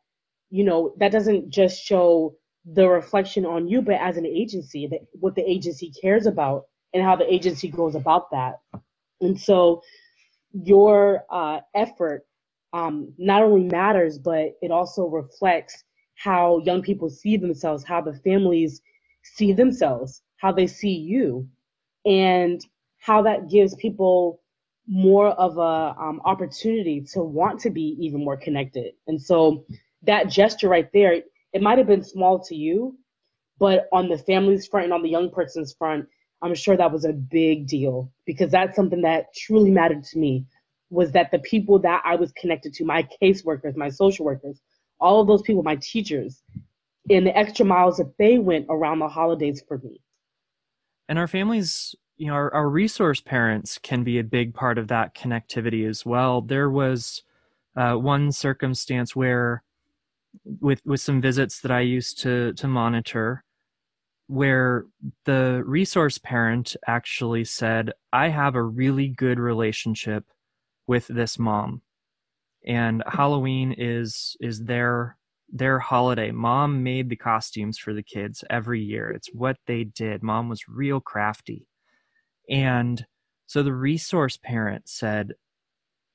you 0.50 0.64
know, 0.64 0.94
that 0.98 1.12
doesn't 1.12 1.50
just 1.50 1.82
show 1.82 2.36
the 2.66 2.88
reflection 2.88 3.46
on 3.46 3.68
you, 3.68 3.82
but 3.82 3.96
as 3.96 4.18
an 4.18 4.26
agency, 4.26 4.88
that 4.88 5.00
what 5.14 5.36
the 5.36 5.50
agency 5.50 5.92
cares 6.02 6.26
about 6.26 6.66
and 6.94 7.04
how 7.04 7.16
the 7.16 7.32
agency 7.32 7.70
goes 7.70 7.96
about 7.96 8.30
that. 8.32 8.60
And 9.22 9.40
so 9.40 9.82
your 10.64 11.26
uh, 11.30 11.60
effort 11.76 12.26
um, 12.74 13.14
not 13.18 13.44
only 13.44 13.64
matters, 13.64 14.18
but 14.18 14.58
it 14.62 14.72
also 14.72 15.06
reflects 15.06 15.84
how 16.16 16.60
young 16.66 16.82
people 16.82 17.10
see 17.10 17.38
themselves, 17.38 17.84
how 17.84 18.02
the 18.02 18.14
families 18.24 18.82
see 19.24 19.54
themselves, 19.54 20.22
how 20.38 20.52
they 20.52 20.68
see 20.68 20.94
you, 20.94 21.48
and 22.06 22.66
how 23.00 23.22
that 23.22 23.50
gives 23.50 23.76
people 23.76 24.42
more 24.88 25.30
of 25.30 25.58
a 25.58 25.96
um, 26.02 26.22
opportunity 26.26 27.02
to 27.02 27.22
want 27.22 27.60
to 27.60 27.70
be 27.70 27.98
even 28.00 28.24
more 28.24 28.38
connected. 28.38 28.94
And 29.08 29.22
so 29.22 29.66
that 30.04 30.30
gesture 30.30 30.70
right 30.70 30.90
there, 30.94 31.22
it 31.54 31.62
might 31.62 31.78
have 31.78 31.88
been 31.88 32.04
small 32.04 32.40
to 32.46 32.56
you, 32.56 32.98
but 33.60 33.88
on 33.92 34.08
the 34.08 34.18
family's 34.18 34.68
front 34.68 34.86
and 34.86 34.94
on 34.94 35.04
the 35.04 35.10
young 35.10 35.30
person's 35.30 35.74
front, 35.74 36.08
I'm 36.42 36.56
sure 36.56 36.78
that 36.78 36.92
was 36.92 37.06
a 37.06 37.14
big 37.14 37.68
deal 37.68 38.12
because 38.26 38.52
that's 38.52 38.76
something 38.76 39.02
that 39.02 39.34
truly 39.34 39.72
mattered 39.72 40.04
to 40.06 40.20
me 40.20 40.46
was 40.90 41.12
that 41.12 41.32
the 41.32 41.40
people 41.40 41.80
that 41.80 42.02
I 42.06 42.16
was 42.16 42.32
connected 42.34 42.74
to, 42.76 42.86
my 42.86 43.08
caseworkers, 43.22 43.76
my 43.76 43.90
social 43.90 44.26
workers, 44.26 44.62
all 45.00 45.22
of 45.22 45.28
those 45.28 45.42
people, 45.42 45.64
my 45.64 45.78
teachers, 45.78 46.44
and 47.10 47.26
the 47.26 47.38
extra 47.38 47.66
miles 47.66 47.98
that 47.98 48.14
they 48.18 48.38
went 48.38 48.68
around 48.70 49.00
the 49.00 49.08
holidays 49.08 49.64
for 49.68 49.80
me. 49.80 50.02
And 51.10 51.18
our 51.18 51.28
families, 51.28 51.96
you 52.18 52.28
know, 52.28 52.34
our, 52.34 52.54
our 52.54 52.70
resource 52.70 53.22
parents 53.22 53.78
can 53.78 54.04
be 54.04 54.20
a 54.20 54.24
big 54.24 54.54
part 54.54 54.78
of 54.78 54.88
that 54.90 55.16
connectivity 55.16 55.88
as 55.88 56.06
well. 56.06 56.42
There 56.42 56.70
was 56.70 57.24
uh, 57.76 57.96
one 57.96 58.32
circumstance 58.32 59.16
where, 59.16 59.64
with 60.60 60.82
with 60.86 61.02
some 61.02 61.22
visits 61.22 61.62
that 61.62 61.72
I 61.72 61.82
used 61.82 62.20
to 62.20 62.54
to 62.54 62.68
monitor, 62.68 63.44
where 64.28 64.86
the 65.26 65.64
resource 65.66 66.18
parent 66.18 66.76
actually 66.88 67.46
said, 67.46 67.94
"I 68.14 68.30
have 68.30 68.56
a 68.56 68.64
really 68.64 69.10
good 69.10 69.40
relationship 69.40 70.26
with 70.88 71.08
this 71.08 71.40
mom." 71.40 71.82
and 72.68 73.02
Halloween 73.08 73.74
is 73.78 74.36
is 74.42 74.66
their 74.66 75.18
their 75.52 75.80
holiday. 75.80 76.32
Mom 76.32 76.84
made 76.84 77.10
the 77.10 77.16
costumes 77.16 77.78
for 77.78 77.94
the 77.94 78.04
kids 78.04 78.44
every 78.50 78.82
year. 78.82 79.10
It's 79.12 79.30
what 79.34 79.58
they 79.66 79.86
did. 79.86 80.22
Mom 80.22 80.50
was 80.50 80.68
real 80.68 81.00
crafty. 81.00 81.68
And 82.50 83.06
so 83.46 83.64
the 83.64 83.74
resource 83.74 84.38
parent 84.38 84.90
said, 84.90 85.34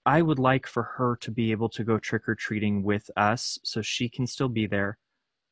I 0.05 0.21
would 0.21 0.39
like 0.39 0.67
for 0.67 0.83
her 0.83 1.17
to 1.23 1.31
be 1.31 1.51
able 1.53 1.71
to 1.71 1.85
go 1.85 1.99
trick 1.99 2.29
or 2.29 2.35
treating 2.35 2.83
with 2.83 3.11
us 3.17 3.59
so 3.65 3.81
she 3.81 4.11
can 4.11 4.27
still 4.27 4.51
be 4.51 4.67
there. 4.67 4.99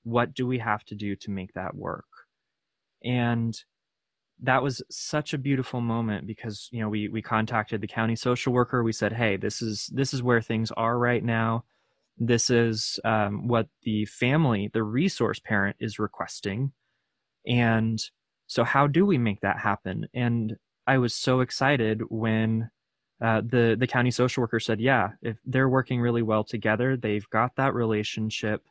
What 0.04 0.34
do 0.34 0.46
we 0.46 0.58
have 0.58 0.84
to 0.86 0.94
do 0.94 1.16
to 1.16 1.30
make 1.30 1.54
that 1.54 1.74
work? 1.74 2.19
And 3.04 3.56
that 4.42 4.62
was 4.62 4.82
such 4.90 5.34
a 5.34 5.38
beautiful 5.38 5.80
moment 5.80 6.26
because 6.26 6.68
you 6.72 6.80
know 6.80 6.88
we 6.88 7.08
we 7.08 7.20
contacted 7.20 7.80
the 7.80 7.86
county 7.86 8.16
social 8.16 8.52
worker. 8.52 8.82
We 8.82 8.92
said 8.92 9.12
hey 9.12 9.36
this 9.36 9.60
is 9.60 9.90
this 9.92 10.14
is 10.14 10.22
where 10.22 10.40
things 10.40 10.70
are 10.72 10.98
right 10.98 11.22
now. 11.22 11.64
This 12.16 12.50
is 12.50 12.98
um, 13.04 13.48
what 13.48 13.68
the 13.82 14.06
family 14.06 14.70
the 14.72 14.82
resource 14.82 15.40
parent 15.40 15.76
is 15.80 15.98
requesting. 15.98 16.72
And 17.46 17.98
so 18.46 18.64
how 18.64 18.86
do 18.86 19.06
we 19.06 19.18
make 19.18 19.40
that 19.40 19.58
happen? 19.58 20.06
And 20.14 20.56
i 20.90 20.98
was 20.98 21.14
so 21.14 21.40
excited 21.40 22.02
when 22.08 22.68
uh, 23.22 23.40
the 23.44 23.76
the 23.78 23.86
county 23.86 24.10
social 24.10 24.40
worker 24.40 24.58
said 24.60 24.80
yeah 24.80 25.10
if 25.22 25.36
they're 25.44 25.68
working 25.68 26.00
really 26.00 26.22
well 26.22 26.42
together 26.42 26.96
they've 26.96 27.28
got 27.30 27.54
that 27.56 27.74
relationship 27.74 28.62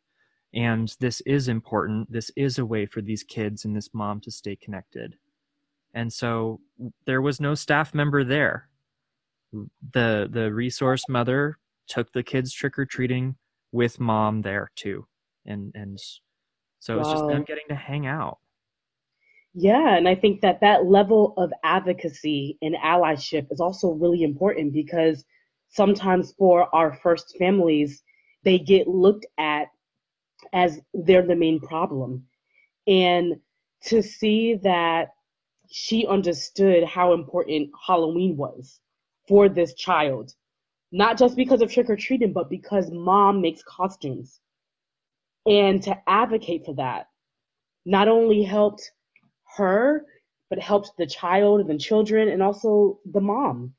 and 0.54 0.96
this 1.00 1.22
is 1.22 1.48
important 1.48 2.12
this 2.12 2.32
is 2.36 2.58
a 2.58 2.66
way 2.66 2.86
for 2.86 3.02
these 3.02 3.24
kids 3.24 3.66
and 3.66 3.76
this 3.76 3.90
mom 3.94 4.20
to 4.22 4.32
stay 4.32 4.56
connected. 4.56 5.16
And 5.94 6.12
so 6.12 6.60
there 7.06 7.22
was 7.22 7.40
no 7.40 7.56
staff 7.56 7.94
member 7.94 8.24
there. 8.24 8.70
The 9.94 10.30
the 10.32 10.52
resource 10.54 11.04
mother 11.10 11.58
took 11.88 12.12
the 12.14 12.24
kids 12.24 12.54
trick 12.54 12.78
or 12.78 12.86
treating 12.86 13.36
with 13.72 14.00
mom 14.00 14.42
there 14.42 14.72
too 14.76 15.06
and 15.46 15.72
and 15.76 16.00
so 16.80 16.96
wow. 16.96 17.02
it's 17.02 17.12
just 17.12 17.28
them 17.28 17.44
getting 17.44 17.68
to 17.70 17.76
hang 17.76 18.08
out. 18.08 18.38
Yeah 19.56 19.96
and 19.98 20.08
i 20.08 20.14
think 20.14 20.42
that 20.42 20.62
that 20.62 20.86
level 20.86 21.34
of 21.38 21.52
advocacy 21.64 22.58
and 22.62 22.76
allyship 22.76 23.48
is 23.52 23.60
also 23.60 23.90
really 23.94 24.22
important 24.22 24.72
because 24.72 25.26
sometimes 25.70 26.34
for 26.38 26.74
our 26.74 26.94
first 27.02 27.36
families 27.40 28.04
they 28.44 28.60
get 28.60 28.88
looked 28.88 29.26
at 29.40 29.68
as 30.54 30.80
they're 30.94 31.26
the 31.26 31.36
main 31.36 31.60
problem 31.60 32.26
and 32.88 33.40
to 33.86 34.02
see 34.02 34.56
that 34.56 35.10
she 35.72 36.08
understood 36.08 36.84
how 36.84 37.14
important 37.14 37.70
Halloween 37.86 38.36
was 38.36 38.80
for 39.28 39.48
this 39.48 39.76
child. 39.76 40.34
Not 40.92 41.20
just 41.20 41.36
because 41.36 41.62
of 41.62 41.72
trick 41.72 41.90
or 41.90 41.96
treating, 41.96 42.34
but 42.34 42.50
because 42.50 42.90
mom 42.92 43.42
makes 43.42 43.62
costumes. 43.64 44.40
And 45.46 45.82
to 45.84 45.96
advocate 46.08 46.66
for 46.66 46.74
that 46.76 47.08
not 47.86 48.08
only 48.08 48.44
helped 48.44 48.92
her, 49.58 50.06
but 50.50 50.60
helped 50.60 50.92
the 50.98 51.06
child 51.06 51.62
and 51.62 51.70
the 51.70 51.78
children 51.78 52.28
and 52.30 52.42
also 52.42 53.00
the 53.06 53.22
mom. 53.22 53.74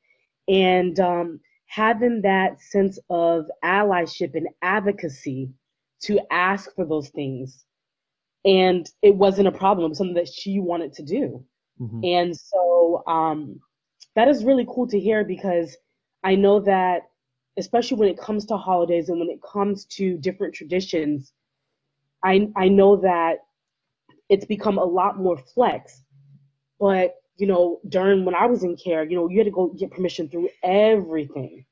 And 0.47 0.99
um, 0.99 1.39
having 1.65 2.21
that 2.21 2.61
sense 2.61 2.97
of 3.09 3.45
allyship 3.63 4.35
and 4.35 4.47
advocacy 4.61 5.49
to 6.03 6.19
ask 6.31 6.73
for 6.75 6.85
those 6.85 7.09
things. 7.09 7.65
And 8.43 8.89
it 9.01 9.15
wasn't 9.15 9.47
a 9.47 9.51
problem, 9.51 9.85
it 9.85 9.89
was 9.89 9.97
something 9.97 10.15
that 10.15 10.27
she 10.27 10.59
wanted 10.59 10.93
to 10.93 11.03
do. 11.03 11.45
Mm-hmm. 11.79 12.03
And 12.03 12.37
so 12.37 13.03
um, 13.07 13.59
that 14.15 14.27
is 14.27 14.43
really 14.43 14.65
cool 14.67 14.87
to 14.87 14.99
hear 14.99 15.23
because 15.23 15.77
I 16.23 16.35
know 16.35 16.59
that, 16.61 17.03
especially 17.57 17.97
when 17.97 18.09
it 18.09 18.17
comes 18.17 18.45
to 18.45 18.57
holidays 18.57 19.09
and 19.09 19.19
when 19.19 19.29
it 19.29 19.41
comes 19.41 19.85
to 19.85 20.17
different 20.17 20.55
traditions, 20.55 21.33
I, 22.23 22.49
I 22.55 22.67
know 22.67 22.97
that 22.97 23.39
it's 24.29 24.45
become 24.45 24.77
a 24.77 24.83
lot 24.83 25.19
more 25.19 25.37
flex. 25.37 26.01
But, 26.79 27.15
you 27.37 27.45
know, 27.47 27.79
during 27.89 28.25
when 28.25 28.35
I 28.35 28.45
was 28.45 28.63
in 28.63 28.75
care, 28.75 29.03
you 29.03 29.15
know, 29.15 29.29
you 29.29 29.37
had 29.37 29.45
to 29.45 29.51
go 29.51 29.67
get 29.67 29.91
permission 29.91 30.29
through 30.29 30.49
everything. 30.63 31.65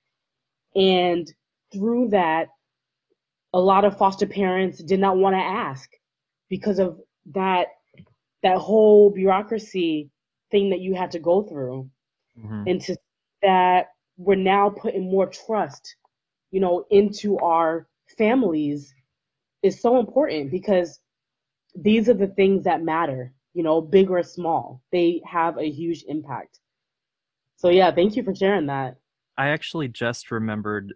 And 0.76 1.32
through 1.74 2.10
that, 2.10 2.50
a 3.54 3.60
lot 3.60 3.86
of 3.86 3.98
foster 3.98 4.28
parents 4.28 4.82
did 4.84 5.00
not 5.00 5.18
want 5.18 5.36
to 5.36 5.40
ask 5.40 5.90
because 6.50 6.80
of 6.80 7.00
that 7.34 7.68
that 8.42 8.58
whole 8.58 9.10
bureaucracy 9.10 10.10
thing 10.52 10.70
that 10.70 10.80
you 10.80 10.96
had 10.96 11.12
to 11.12 11.20
go 11.20 11.44
through. 11.44 11.90
Mm-hmm. 12.40 12.64
and 12.68 12.82
to 12.82 12.96
that 13.42 13.88
we're 14.18 14.36
now 14.36 14.70
putting 14.70 15.12
more 15.12 15.28
trust 15.28 15.96
you 16.52 16.62
know 16.62 16.86
into 16.90 17.38
our 17.40 17.88
families 18.18 18.94
is 19.62 19.82
so 19.82 20.00
important 20.00 20.50
because 20.50 21.02
these 21.76 22.08
are 22.08 22.14
the 22.14 22.28
things 22.28 22.64
that 22.64 22.82
matter 22.82 23.34
you 23.54 23.64
know 23.64 23.82
big 23.82 24.10
or 24.10 24.24
small 24.24 24.82
they 24.92 25.22
have 25.26 25.58
a 25.58 25.70
huge 25.70 26.06
impact. 26.08 26.60
So 27.58 27.70
yeah 27.70 27.92
thank 27.92 28.16
you 28.16 28.24
for 28.24 28.34
sharing 28.34 28.68
that. 28.68 28.96
I 29.38 29.50
actually 29.50 29.90
just 29.90 30.32
remembered 30.32 30.94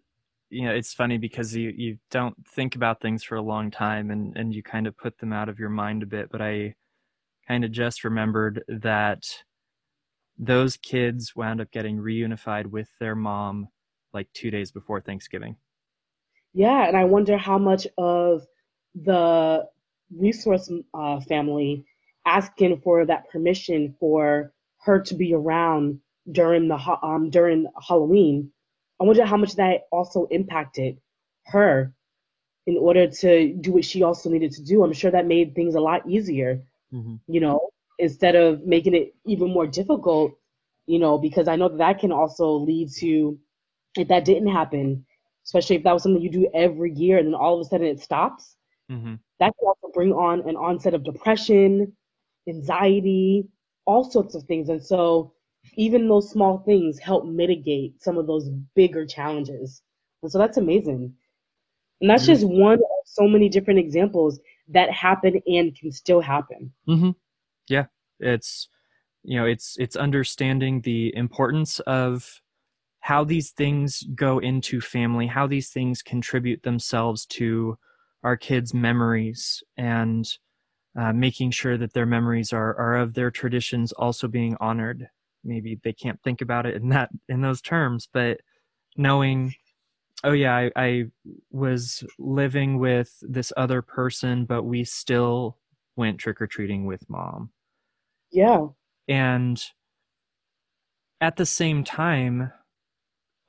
you 0.53 0.65
know 0.65 0.73
it's 0.73 0.93
funny 0.93 1.17
because 1.17 1.55
you 1.55 1.73
you 1.75 1.97
don't 2.11 2.35
think 2.47 2.75
about 2.75 3.01
things 3.01 3.23
for 3.23 3.35
a 3.35 3.41
long 3.41 3.71
time 3.71 4.11
and 4.11 4.37
and 4.37 4.53
you 4.53 4.61
kind 4.61 4.87
of 4.87 4.97
put 4.97 5.17
them 5.17 5.33
out 5.33 5.49
of 5.49 5.59
your 5.59 5.69
mind 5.69 6.03
a 6.03 6.05
bit 6.05 6.29
but 6.31 6.41
i 6.41 6.73
kind 7.47 7.65
of 7.65 7.71
just 7.71 8.03
remembered 8.03 8.63
that 8.67 9.23
those 10.37 10.77
kids 10.77 11.35
wound 11.35 11.61
up 11.61 11.71
getting 11.71 11.97
reunified 11.97 12.65
with 12.65 12.89
their 12.99 13.15
mom 13.15 13.67
like 14.13 14.27
two 14.33 14.51
days 14.51 14.71
before 14.71 15.01
Thanksgiving. 15.01 15.55
Yeah, 16.53 16.87
and 16.87 16.95
I 16.95 17.03
wonder 17.03 17.37
how 17.37 17.57
much 17.57 17.87
of 17.97 18.45
the 18.95 19.65
resource 20.15 20.71
uh, 20.93 21.19
family 21.21 21.83
asking 22.25 22.81
for 22.81 23.05
that 23.05 23.29
permission 23.29 23.95
for 23.99 24.53
her 24.81 24.99
to 25.01 25.15
be 25.15 25.33
around 25.33 25.99
during 26.31 26.67
the 26.67 26.77
um 27.01 27.29
during 27.29 27.67
Halloween. 27.85 28.51
I 29.03 29.05
wonder 29.05 29.25
how 29.25 29.37
much 29.37 29.57
that 29.57 29.81
also 29.91 30.27
impacted 30.31 30.97
her 31.47 31.93
in 32.65 32.77
order 32.77 33.07
to 33.07 33.53
do 33.53 33.73
what 33.73 33.83
she 33.83 34.01
also 34.01 34.29
needed 34.29 34.53
to 34.53 34.63
do. 34.63 34.83
I'm 34.83 34.93
sure 34.93 35.11
that 35.11 35.27
made 35.27 35.53
things 35.53 35.75
a 35.75 35.81
lot 35.81 36.09
easier 36.09 36.63
mm-hmm. 36.93 37.15
you 37.27 37.39
know, 37.39 37.69
instead 37.99 38.35
of 38.35 38.65
making 38.65 38.93
it 38.93 39.15
even 39.25 39.49
more 39.49 39.67
difficult, 39.67 40.33
you 40.85 40.99
know, 40.99 41.17
because 41.17 41.47
I 41.47 41.55
know 41.55 41.69
that 41.69 41.77
that 41.79 41.99
can 41.99 42.11
also 42.11 42.51
lead 42.51 42.89
to, 42.99 43.37
if 43.97 44.07
that 44.09 44.25
didn't 44.25 44.49
happen, 44.49 45.05
especially 45.45 45.77
if 45.77 45.83
that 45.83 45.93
was 45.93 46.03
something 46.03 46.21
you 46.21 46.29
do 46.29 46.49
every 46.53 46.93
year 46.93 47.17
and 47.17 47.27
then 47.27 47.35
all 47.35 47.59
of 47.59 47.65
a 47.65 47.69
sudden 47.69 47.87
it 47.87 48.01
stops, 48.01 48.55
mm-hmm. 48.91 49.15
that 49.39 49.53
can 49.59 49.67
also 49.67 49.89
bring 49.93 50.13
on 50.13 50.47
an 50.47 50.55
onset 50.55 50.93
of 50.93 51.03
depression, 51.03 51.93
anxiety, 52.47 53.47
all 53.85 54.09
sorts 54.09 54.35
of 54.35 54.43
things. 54.43 54.69
And 54.69 54.83
so 54.83 55.32
even 55.75 56.07
those 56.07 56.29
small 56.29 56.59
things 56.59 56.99
help 56.99 57.25
mitigate 57.25 58.01
some 58.01 58.17
of 58.17 58.27
those 58.27 58.49
bigger 58.75 59.05
challenges 59.05 59.81
And 60.21 60.31
so 60.31 60.37
that's 60.37 60.57
amazing. 60.57 61.13
And 62.01 62.09
that's 62.09 62.23
mm-hmm. 62.23 62.33
just 62.33 62.47
one 62.47 62.73
of 62.73 62.79
so 63.05 63.27
many 63.27 63.49
different 63.49 63.79
examples 63.79 64.39
that 64.69 64.91
happen 64.91 65.41
and 65.45 65.75
can 65.77 65.91
still 65.91 66.21
happen. 66.21 66.71
Mm-hmm. 66.87 67.11
Yeah, 67.67 67.85
it's 68.19 68.67
you 69.23 69.39
know 69.39 69.45
it's 69.45 69.75
it's 69.79 69.95
understanding 69.95 70.81
the 70.81 71.15
importance 71.15 71.79
of 71.81 72.41
how 72.99 73.23
these 73.23 73.51
things 73.51 74.03
go 74.15 74.39
into 74.39 74.79
family, 74.81 75.27
how 75.27 75.47
these 75.47 75.69
things 75.69 76.01
contribute 76.01 76.63
themselves 76.63 77.25
to 77.25 77.77
our 78.23 78.37
kids' 78.37 78.73
memories, 78.73 79.61
and 79.77 80.25
uh, 80.97 81.11
making 81.11 81.51
sure 81.51 81.77
that 81.77 81.93
their 81.93 82.05
memories 82.05 82.53
are 82.53 82.75
are 82.77 82.97
of 82.97 83.13
their 83.13 83.31
traditions 83.31 83.91
also 83.93 84.27
being 84.27 84.55
honored. 84.59 85.07
Maybe 85.43 85.79
they 85.83 85.93
can't 85.93 86.21
think 86.23 86.41
about 86.41 86.65
it 86.65 86.75
in 86.75 86.89
that 86.89 87.09
in 87.29 87.41
those 87.41 87.61
terms, 87.61 88.07
but 88.11 88.39
knowing 88.95 89.53
oh 90.23 90.31
yeah 90.31 90.55
I, 90.55 90.71
I, 90.75 91.03
was 91.51 92.03
living 92.17 92.79
with 92.79 93.11
this 93.21 93.51
other 93.57 93.81
person 93.81 94.45
but 94.45 94.63
we 94.63 94.83
still 94.83 95.57
went 95.95 96.19
trick-or-treating 96.19 96.85
with 96.85 97.07
mom. 97.09 97.49
Yeah. 98.31 98.67
And 99.07 99.63
at 101.21 101.35
the 101.35 101.45
same 101.45 101.83
time 101.83 102.51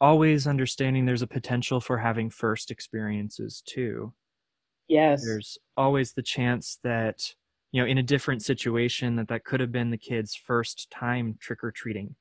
always 0.00 0.46
understanding 0.46 1.07
there's 1.07 1.22
a 1.22 1.26
potential 1.26 1.80
for 1.80 1.98
having 1.98 2.28
first 2.28 2.70
experiences 2.70 3.62
too. 3.66 4.12
Yes. 4.88 5.24
There's 5.24 5.59
always 5.76 6.12
the 6.12 6.22
chance 6.22 6.78
that 6.85 7.35
you 7.75 7.83
know 7.83 7.89
in 7.89 7.99
a 7.99 8.03
different 8.03 8.43
situation 8.43 9.17
that 9.17 9.29
that 9.29 9.45
could 9.45 9.61
have 9.61 9.73
been 9.73 9.91
the 9.91 9.99
kid's 9.99 10.35
first 10.35 10.89
time 10.91 11.37
trick-or-treating 11.41 12.15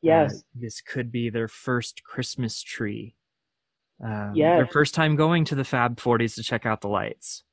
yes 0.00 0.32
uh, 0.32 0.38
this 0.54 0.80
could 0.80 1.10
be 1.10 1.28
their 1.28 1.48
first 1.48 2.04
christmas 2.04 2.62
tree 2.62 3.14
um, 4.02 4.32
yeah. 4.34 4.56
Their 4.56 4.66
first 4.66 4.94
time 4.94 5.16
going 5.16 5.44
to 5.46 5.54
the 5.54 5.64
Fab 5.64 5.96
40s 5.96 6.34
to 6.36 6.42
check 6.42 6.66
out 6.66 6.80
the 6.80 6.88
lights. 6.88 7.44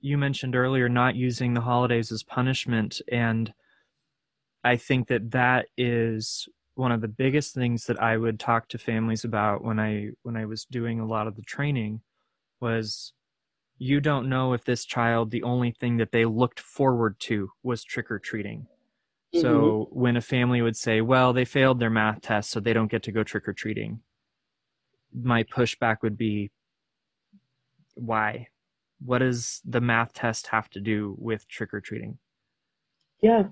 You 0.00 0.18
mentioned 0.18 0.54
earlier 0.54 0.88
not 0.88 1.16
using 1.16 1.54
the 1.54 1.60
holidays 1.60 2.12
as 2.12 2.22
punishment, 2.22 3.00
and 3.10 3.52
I 4.62 4.76
think 4.76 5.08
that 5.08 5.30
that 5.32 5.66
is 5.76 6.48
one 6.74 6.92
of 6.92 7.00
the 7.00 7.08
biggest 7.08 7.54
things 7.54 7.86
that 7.86 8.00
I 8.02 8.16
would 8.16 8.38
talk 8.38 8.68
to 8.68 8.78
families 8.78 9.24
about 9.24 9.64
when 9.64 9.80
I 9.80 10.10
when 10.22 10.36
I 10.36 10.44
was 10.44 10.64
doing 10.64 11.00
a 11.00 11.06
lot 11.06 11.26
of 11.26 11.36
the 11.36 11.42
training 11.42 12.02
was 12.60 13.12
you 13.84 14.00
don't 14.00 14.28
know 14.28 14.52
if 14.52 14.64
this 14.64 14.84
child 14.84 15.30
the 15.30 15.42
only 15.42 15.72
thing 15.72 15.98
that 15.98 16.12
they 16.12 16.24
looked 16.24 16.60
forward 16.60 17.18
to 17.20 17.50
was 17.62 17.84
trick 17.84 18.10
or 18.10 18.18
treating. 18.18 18.66
Mm-hmm. 19.34 19.40
So 19.40 19.88
when 19.90 20.16
a 20.16 20.20
family 20.20 20.62
would 20.62 20.76
say, 20.76 21.00
"Well, 21.00 21.32
they 21.32 21.44
failed 21.44 21.80
their 21.80 21.90
math 21.90 22.20
test, 22.22 22.50
so 22.50 22.60
they 22.60 22.72
don't 22.72 22.90
get 22.90 23.02
to 23.04 23.12
go 23.12 23.22
trick 23.22 23.48
or 23.48 23.52
treating." 23.52 24.00
my 25.22 25.44
pushback 25.44 25.98
would 26.02 26.16
be 26.16 26.50
why 27.94 28.48
what 29.04 29.18
does 29.18 29.60
the 29.64 29.80
math 29.80 30.12
test 30.12 30.48
have 30.48 30.68
to 30.70 30.80
do 30.80 31.14
with 31.18 31.46
trick 31.46 31.72
or 31.72 31.80
treating 31.80 32.18
yeah 33.22 33.44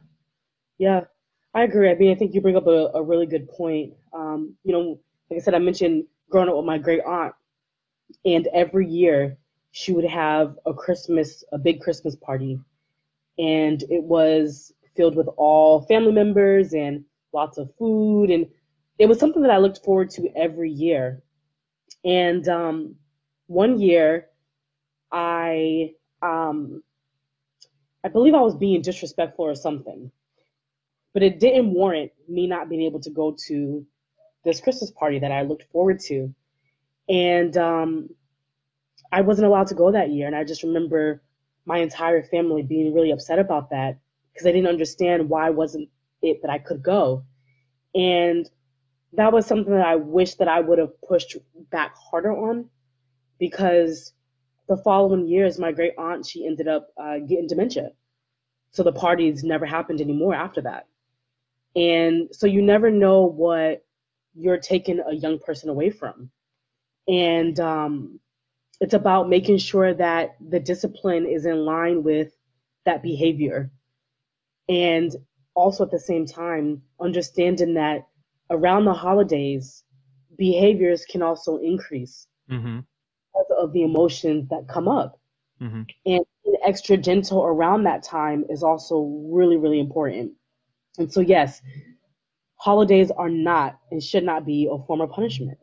yeah 0.78 1.02
i 1.54 1.62
agree 1.62 1.90
i 1.90 1.94
mean 1.94 2.10
i 2.10 2.14
think 2.14 2.34
you 2.34 2.40
bring 2.40 2.56
up 2.56 2.66
a, 2.66 2.90
a 2.94 3.02
really 3.02 3.26
good 3.26 3.48
point 3.48 3.92
um, 4.12 4.54
you 4.64 4.72
know 4.72 4.98
like 5.30 5.38
i 5.38 5.42
said 5.42 5.54
i 5.54 5.58
mentioned 5.58 6.04
growing 6.30 6.48
up 6.48 6.56
with 6.56 6.64
my 6.64 6.78
great 6.78 7.02
aunt 7.06 7.34
and 8.24 8.48
every 8.52 8.88
year 8.88 9.36
she 9.72 9.92
would 9.92 10.04
have 10.04 10.58
a 10.66 10.74
christmas 10.74 11.44
a 11.52 11.58
big 11.58 11.80
christmas 11.80 12.16
party. 12.16 12.60
And 13.38 13.82
it 13.84 14.02
was 14.02 14.72
filled 14.96 15.16
with 15.16 15.28
all 15.36 15.82
family 15.82 16.12
members 16.12 16.74
and 16.74 17.04
lots 17.32 17.58
of 17.58 17.74
food. 17.78 18.30
And 18.30 18.46
it 18.98 19.06
was 19.06 19.18
something 19.18 19.42
that 19.42 19.50
i 19.50 19.58
looked 19.58 19.84
forward 19.84 20.10
to 20.10 20.28
every 20.36 20.70
year. 20.70 21.22
And 22.04 22.46
um, 22.48 22.96
one 23.46 23.80
year, 23.80 24.28
I 25.10 25.94
um, 26.22 26.82
I 28.04 28.08
believe 28.08 28.34
I 28.34 28.40
was 28.40 28.56
being 28.56 28.82
disrespectful 28.82 29.44
or 29.44 29.54
something, 29.54 30.10
but 31.14 31.22
it 31.22 31.40
didn't 31.40 31.72
warrant 31.72 32.12
me 32.28 32.46
not 32.46 32.68
being 32.68 32.82
able 32.82 33.00
to 33.00 33.10
go 33.10 33.36
to 33.46 33.86
this 34.44 34.60
Christmas 34.60 34.90
party 34.90 35.20
that 35.20 35.32
I 35.32 35.42
looked 35.42 35.64
forward 35.72 36.00
to, 36.08 36.34
and 37.08 37.56
um, 37.56 38.10
I 39.12 39.20
wasn't 39.20 39.46
allowed 39.46 39.68
to 39.68 39.74
go 39.74 39.92
that 39.92 40.10
year. 40.10 40.26
And 40.26 40.34
I 40.34 40.42
just 40.44 40.62
remember 40.62 41.22
my 41.66 41.78
entire 41.78 42.22
family 42.22 42.62
being 42.62 42.94
really 42.94 43.10
upset 43.12 43.38
about 43.38 43.70
that 43.70 43.98
because 44.32 44.44
they 44.44 44.52
didn't 44.52 44.68
understand 44.68 45.28
why 45.28 45.50
wasn't 45.50 45.88
it 46.22 46.40
that 46.42 46.50
I 46.50 46.58
could 46.58 46.82
go, 46.82 47.24
and 47.94 48.48
that 49.12 49.32
was 49.32 49.46
something 49.46 49.72
that 49.74 49.86
I 49.86 49.96
wish 49.96 50.36
that 50.36 50.48
I 50.48 50.60
would 50.60 50.78
have 50.78 51.00
pushed 51.02 51.36
back 51.70 51.94
harder 51.96 52.32
on 52.32 52.68
because 53.38 54.14
the 54.68 54.76
following 54.78 55.26
years, 55.26 55.58
my 55.58 55.72
great 55.72 55.92
aunt, 55.98 56.26
she 56.26 56.46
ended 56.46 56.68
up 56.68 56.88
uh, 56.96 57.18
getting 57.18 57.46
dementia. 57.46 57.90
So 58.70 58.82
the 58.82 58.92
parties 58.92 59.44
never 59.44 59.66
happened 59.66 60.00
anymore 60.00 60.34
after 60.34 60.62
that. 60.62 60.86
And 61.76 62.28
so 62.32 62.46
you 62.46 62.62
never 62.62 62.90
know 62.90 63.22
what 63.22 63.84
you're 64.34 64.58
taking 64.58 65.00
a 65.00 65.14
young 65.14 65.38
person 65.38 65.68
away 65.68 65.90
from. 65.90 66.30
And 67.08 67.58
um, 67.60 68.20
it's 68.82 68.94
about 68.94 69.28
making 69.28 69.58
sure 69.58 69.94
that 69.94 70.34
the 70.50 70.58
discipline 70.58 71.24
is 71.24 71.46
in 71.46 71.64
line 71.64 72.02
with 72.02 72.32
that 72.84 73.00
behavior. 73.00 73.70
And 74.68 75.14
also 75.54 75.84
at 75.84 75.92
the 75.92 76.00
same 76.00 76.26
time, 76.26 76.82
understanding 77.00 77.74
that 77.74 78.08
around 78.50 78.86
the 78.86 78.92
holidays, 78.92 79.84
behaviors 80.36 81.04
can 81.04 81.22
also 81.22 81.58
increase 81.58 82.26
mm-hmm. 82.50 82.80
because 82.80 83.52
of 83.56 83.72
the 83.72 83.84
emotions 83.84 84.48
that 84.48 84.66
come 84.66 84.88
up. 84.88 85.20
Mm-hmm. 85.60 85.82
And 86.06 86.24
extra 86.66 86.96
gentle 86.96 87.44
around 87.44 87.84
that 87.84 88.02
time 88.02 88.44
is 88.48 88.64
also 88.64 89.28
really, 89.30 89.58
really 89.58 89.78
important. 89.78 90.32
And 90.98 91.12
so, 91.12 91.20
yes, 91.20 91.62
holidays 92.56 93.12
are 93.12 93.30
not 93.30 93.78
and 93.92 94.02
should 94.02 94.24
not 94.24 94.44
be 94.44 94.68
a 94.68 94.84
form 94.86 95.02
of 95.02 95.10
punishment. 95.10 95.58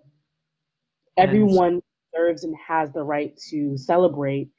Everyone 1.17 1.82
deserves 2.12 2.43
and 2.43 2.56
has 2.67 2.91
the 2.91 3.04
right 3.04 3.38
to 3.50 3.78
celebrate 3.78 4.50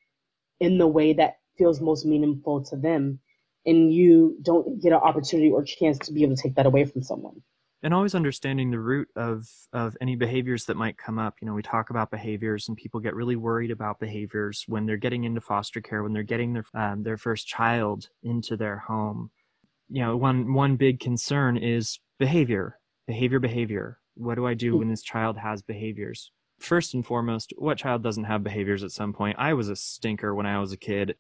in 0.61 0.79
the 0.79 0.87
way 0.87 1.13
that 1.15 1.39
feels 1.57 1.81
most 1.81 2.07
meaningful 2.07 2.63
to 2.65 2.77
them. 2.77 3.19
And 3.67 3.93
you 3.93 4.39
don't 4.43 4.81
get 4.81 4.93
an 4.93 4.99
opportunity 4.99 5.51
or 5.51 5.63
chance 5.63 5.99
to 6.01 6.13
be 6.13 6.23
able 6.23 6.37
to 6.37 6.43
take 6.43 6.55
that 6.55 6.67
away 6.67 6.85
from 6.85 7.03
someone. 7.03 7.43
And 7.83 7.95
always 7.95 8.15
understanding 8.15 8.71
the 8.71 8.79
root 8.79 9.09
of 9.17 9.49
of 9.73 9.97
any 10.03 10.15
behaviors 10.15 10.67
that 10.67 10.77
might 10.77 10.99
come 10.99 11.19
up. 11.19 11.37
You 11.41 11.47
know 11.47 11.55
we 11.55 11.63
talk 11.63 11.89
about 11.89 12.11
behaviors 12.11 12.69
and 12.69 12.77
people 12.77 13.01
get 13.01 13.15
really 13.15 13.37
worried 13.37 13.71
about 13.71 14.01
behaviors 14.01 14.65
when 14.67 14.85
they're 14.85 14.99
getting 14.99 15.25
into 15.25 15.41
foster 15.41 15.81
care 15.81 16.03
when 16.03 16.13
they're 16.13 16.23
getting 16.23 16.53
their 16.53 16.65
um, 16.75 17.03
their 17.05 17.17
first 17.17 17.47
child 17.47 18.09
into 18.23 18.57
their 18.57 18.79
home. 18.79 19.31
You 19.89 20.03
know 20.03 20.17
one 20.17 20.53
one 20.53 20.77
big 20.77 21.01
concern 21.01 21.57
is 21.57 22.01
behavior 22.19 22.79
behavior 23.07 23.41
behavior. 23.41 23.99
What 24.15 24.35
do 24.35 24.47
i 24.47 24.53
do 24.53 24.77
when 24.77 24.89
this 24.89 25.03
child 25.03 25.39
has 25.39 25.63
behaviors 25.63 26.31
first 26.61 26.95
and 26.95 27.05
foremost 27.05 27.53
what 27.57 27.79
child 27.79 28.03
doesn't 28.03 28.25
have 28.25 28.45
behaviors 28.45 28.85
at 28.85 28.93
some 28.93 29.13
point? 29.13 29.37
I 29.39 29.55
was 29.55 29.69
a 29.69 29.77
stinker 29.77 30.35
when 30.35 30.47
i 30.47 30.59
was 30.59 30.73
a 30.73 30.77
kid. 30.77 31.17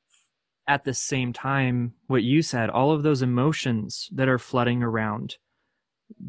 At 0.66 0.84
the 0.84 0.94
same 0.94 1.32
time 1.32 1.94
what 2.06 2.22
you 2.22 2.42
said 2.42 2.70
all 2.70 2.92
of 2.92 3.02
those 3.02 3.22
emotions 3.22 4.08
that 4.12 4.28
are 4.28 4.38
flooding 4.38 4.82
around 4.82 5.36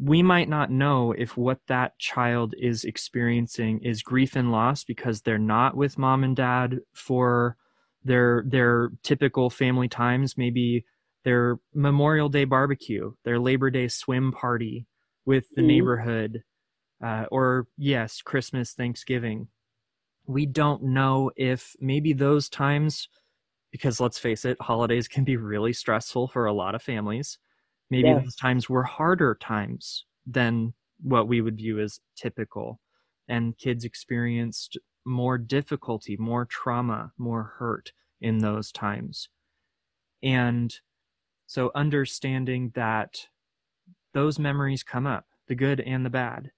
we 0.00 0.22
might 0.22 0.48
not 0.48 0.70
know 0.70 1.12
if 1.12 1.36
what 1.36 1.58
that 1.66 1.98
child 1.98 2.54
is 2.58 2.84
experiencing 2.84 3.80
is 3.80 4.02
grief 4.02 4.36
and 4.36 4.52
loss 4.52 4.84
because 4.84 5.20
they're 5.20 5.38
not 5.38 5.76
with 5.76 5.98
mom 5.98 6.24
and 6.24 6.36
dad 6.36 6.80
for 6.92 7.56
their 8.04 8.44
their 8.46 8.90
typical 9.02 9.50
family 9.50 9.88
times. 9.88 10.36
Maybe 10.36 10.84
their 11.24 11.58
memorial 11.74 12.28
day 12.28 12.44
barbecue 12.44 13.12
their 13.24 13.38
labor 13.38 13.70
day 13.70 13.88
swim 13.88 14.32
party 14.32 14.86
with 15.24 15.48
the 15.54 15.60
mm-hmm. 15.60 15.68
neighborhood 15.68 16.42
uh, 17.02 17.26
or 17.30 17.66
yes 17.76 18.22
christmas 18.22 18.72
thanksgiving. 18.72 19.48
We 20.26 20.46
don't 20.46 20.84
know 20.84 21.30
if 21.36 21.74
maybe 21.80 22.12
those 22.12 22.48
times 22.48 23.08
because 23.72 24.00
let's 24.00 24.18
face 24.18 24.44
it 24.44 24.56
holidays 24.60 25.08
can 25.14 25.24
be 25.24 25.36
really 25.36 25.72
stressful 25.72 26.28
for 26.28 26.46
a 26.46 26.52
lot 26.52 26.74
of 26.74 26.82
families. 26.82 27.38
Maybe 27.90 28.12
those 28.14 28.36
times 28.36 28.70
were 28.70 28.84
harder 28.84 29.36
times 29.40 30.06
than 30.26 30.72
what 31.02 31.28
we 31.28 31.40
would 31.40 31.56
view 31.56 31.80
as 31.80 32.00
typical. 32.16 32.80
And 33.28 33.58
kids 33.58 33.84
experienced 33.84 34.78
more 35.04 35.36
difficulty 35.36 36.16
more 36.16 36.44
trauma 36.46 37.12
more 37.18 37.54
hurt 37.58 37.92
in 38.20 38.38
those 38.38 38.70
times. 38.70 39.28
And 40.22 40.72
so 41.46 41.70
understanding 41.74 42.70
that 42.74 43.26
those 44.14 44.38
memories 44.38 44.82
come 44.82 45.06
up 45.06 45.26
the 45.48 45.54
good 45.54 45.80
and 45.80 46.06
the 46.06 46.10
bad 46.10 46.50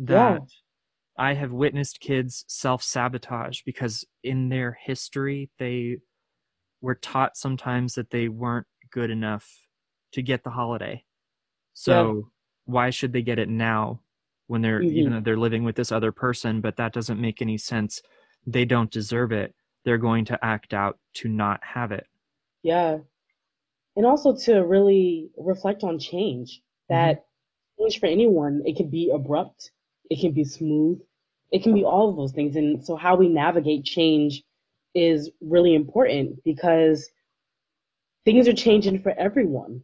that 0.00 0.40
yeah. 0.40 1.24
i 1.24 1.34
have 1.34 1.52
witnessed 1.52 2.00
kids 2.00 2.44
self-sabotage 2.48 3.60
because 3.64 4.04
in 4.24 4.48
their 4.48 4.76
history 4.82 5.50
they 5.58 5.96
were 6.80 6.94
taught 6.94 7.36
sometimes 7.36 7.94
that 7.94 8.10
they 8.10 8.28
weren't 8.28 8.66
good 8.90 9.10
enough 9.10 9.46
to 10.12 10.22
get 10.22 10.42
the 10.44 10.50
holiday. 10.50 11.04
So 11.74 12.14
yeah. 12.14 12.20
why 12.64 12.90
should 12.90 13.12
they 13.12 13.22
get 13.22 13.38
it 13.38 13.48
now 13.48 14.00
when 14.46 14.62
they're 14.62 14.80
mm-hmm. 14.80 14.96
even 14.96 15.12
though 15.12 15.20
they're 15.20 15.36
living 15.36 15.62
with 15.64 15.76
this 15.76 15.92
other 15.92 16.10
person 16.10 16.60
but 16.60 16.76
that 16.76 16.92
doesn't 16.92 17.20
make 17.20 17.40
any 17.40 17.56
sense 17.56 18.02
they 18.46 18.64
don't 18.64 18.90
deserve 18.90 19.30
it 19.30 19.54
they're 19.84 19.96
going 19.96 20.24
to 20.24 20.44
act 20.44 20.74
out 20.74 20.98
to 21.14 21.28
not 21.28 21.60
have 21.62 21.92
it 21.92 22.04
yeah 22.64 22.98
and 23.94 24.04
also 24.04 24.34
to 24.34 24.54
really 24.66 25.30
reflect 25.38 25.84
on 25.84 26.00
change 26.00 26.62
that 26.88 27.18
mm-hmm. 27.18 27.84
change 27.84 28.00
for 28.00 28.06
anyone 28.06 28.60
it 28.64 28.76
can 28.76 28.90
be 28.90 29.12
abrupt 29.14 29.70
it 30.10 30.20
can 30.20 30.32
be 30.32 30.44
smooth. 30.44 31.00
It 31.50 31.62
can 31.62 31.72
be 31.72 31.84
all 31.84 32.10
of 32.10 32.16
those 32.16 32.32
things. 32.32 32.56
And 32.56 32.84
so 32.84 32.96
how 32.96 33.16
we 33.16 33.28
navigate 33.28 33.84
change 33.84 34.42
is 34.94 35.30
really 35.40 35.74
important 35.74 36.42
because 36.44 37.08
things 38.24 38.48
are 38.48 38.52
changing 38.52 39.02
for 39.02 39.12
everyone. 39.16 39.82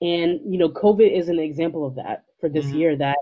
And 0.00 0.40
you 0.46 0.58
know 0.58 0.68
covid 0.68 1.10
is 1.10 1.28
an 1.28 1.40
example 1.40 1.84
of 1.84 1.96
that 1.96 2.24
for 2.40 2.48
this 2.48 2.66
mm-hmm. 2.66 2.76
year 2.76 2.96
that 2.96 3.18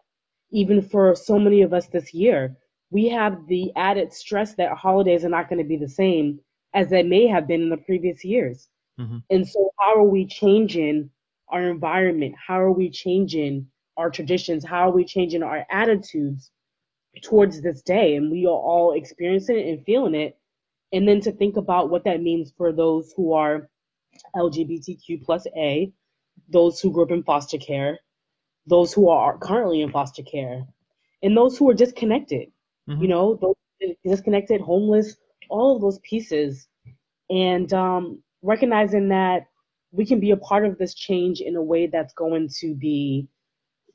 even 0.51 0.83
for 0.83 1.15
so 1.15 1.39
many 1.39 1.63
of 1.63 1.73
us 1.73 1.87
this 1.87 2.13
year 2.13 2.55
we 2.91 3.09
have 3.09 3.47
the 3.49 3.73
added 3.77 4.13
stress 4.13 4.55
that 4.55 4.77
holidays 4.77 5.25
are 5.25 5.31
not 5.31 5.49
going 5.49 5.59
to 5.59 5.69
be 5.69 5.79
the 5.79 5.89
same 5.89 6.39
as 6.75 6.91
they 6.91 7.03
may 7.03 7.27
have 7.27 7.49
been 7.49 7.63
in 7.63 7.71
the 7.71 7.79
previous 7.79 8.25
years. 8.25 8.69
Mm-hmm. 9.01 9.19
and 9.31 9.49
so 9.49 9.71
how 9.79 9.95
are 9.97 10.05
we 10.05 10.27
changing 10.27 11.11
our 11.49 11.69
environment? 11.69 12.35
How 12.47 12.61
are 12.61 12.73
we 12.73 12.91
changing 12.91 13.67
our 13.97 14.11
traditions 14.11 14.65
how 14.65 14.89
are 14.89 14.93
we 14.93 15.05
changing 15.05 15.43
our 15.43 15.67
attitudes 15.71 16.51
towards 17.23 17.63
this 17.63 17.83
day? 17.83 18.17
And 18.17 18.31
we 18.31 18.47
are 18.47 18.51
all 18.51 18.93
experiencing 18.93 19.59
it 19.59 19.69
and 19.69 19.85
feeling 19.85 20.15
it. 20.15 20.37
And 20.93 21.09
then 21.09 21.21
to 21.23 21.33
think 21.33 21.57
about 21.57 21.91
what 21.91 22.05
that 22.05 22.23
means 22.23 22.53
for 22.57 22.73
those 22.73 23.13
who 23.17 23.33
are 23.33 23.69
lgbtq 24.35 25.23
plus 25.25 25.47
a 25.57 25.93
those 26.49 26.81
who 26.81 26.91
grew 26.91 27.03
up 27.03 27.11
in 27.11 27.23
foster 27.23 27.59
care 27.59 27.99
those 28.67 28.91
who 28.91 29.11
are 29.11 29.37
currently 29.37 29.83
in 29.83 29.91
foster 29.91 30.23
care 30.23 30.65
and 31.23 31.37
those 31.37 31.59
who 31.59 31.69
are 31.69 31.75
disconnected 31.75 32.49
mm-hmm. 32.89 33.03
you 33.03 33.09
know 33.09 33.35
those 33.35 33.55
disconnected 34.07 34.63
homeless 34.63 35.17
all 35.49 35.75
of 35.75 35.83
those 35.83 35.99
pieces. 36.01 36.69
And 37.31 37.73
um, 37.73 38.23
recognizing 38.43 39.09
that 39.09 39.47
we 39.93 40.07
can 40.07 40.21
be 40.21 40.31
a 40.31 40.37
part 40.37 40.67
of 40.67 40.79
this 40.79 40.95
change 40.95 41.41
in 41.41 41.57
a 41.57 41.63
way 41.63 41.87
that's 41.87 42.15
going 42.15 42.49
to 42.61 42.75
be 42.75 43.29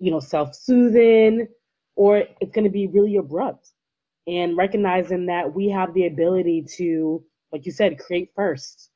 you 0.01 0.11
know 0.11 0.19
self-soothing 0.19 1.47
or 1.95 2.23
it's 2.39 2.51
going 2.51 2.65
to 2.65 2.71
be 2.71 2.87
really 2.87 3.17
abrupt. 3.17 3.69
And 4.27 4.57
recognizing 4.57 5.27
that 5.27 5.53
we 5.53 5.69
have 5.69 5.93
the 5.93 6.07
ability 6.07 6.65
to, 6.77 7.23
like 7.51 7.65
you 7.65 7.71
said, 7.71 7.99
create 7.99 8.29
first, 8.35 8.91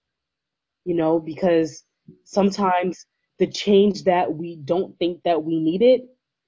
you 0.86 0.96
know, 0.96 1.20
because 1.20 1.84
sometimes 2.24 3.06
the 3.40 3.48
change 3.48 4.04
that 4.04 4.34
we 4.34 4.56
don't 4.56 4.98
think 4.98 5.22
that 5.24 5.44
we 5.44 5.60
needed 5.60 6.02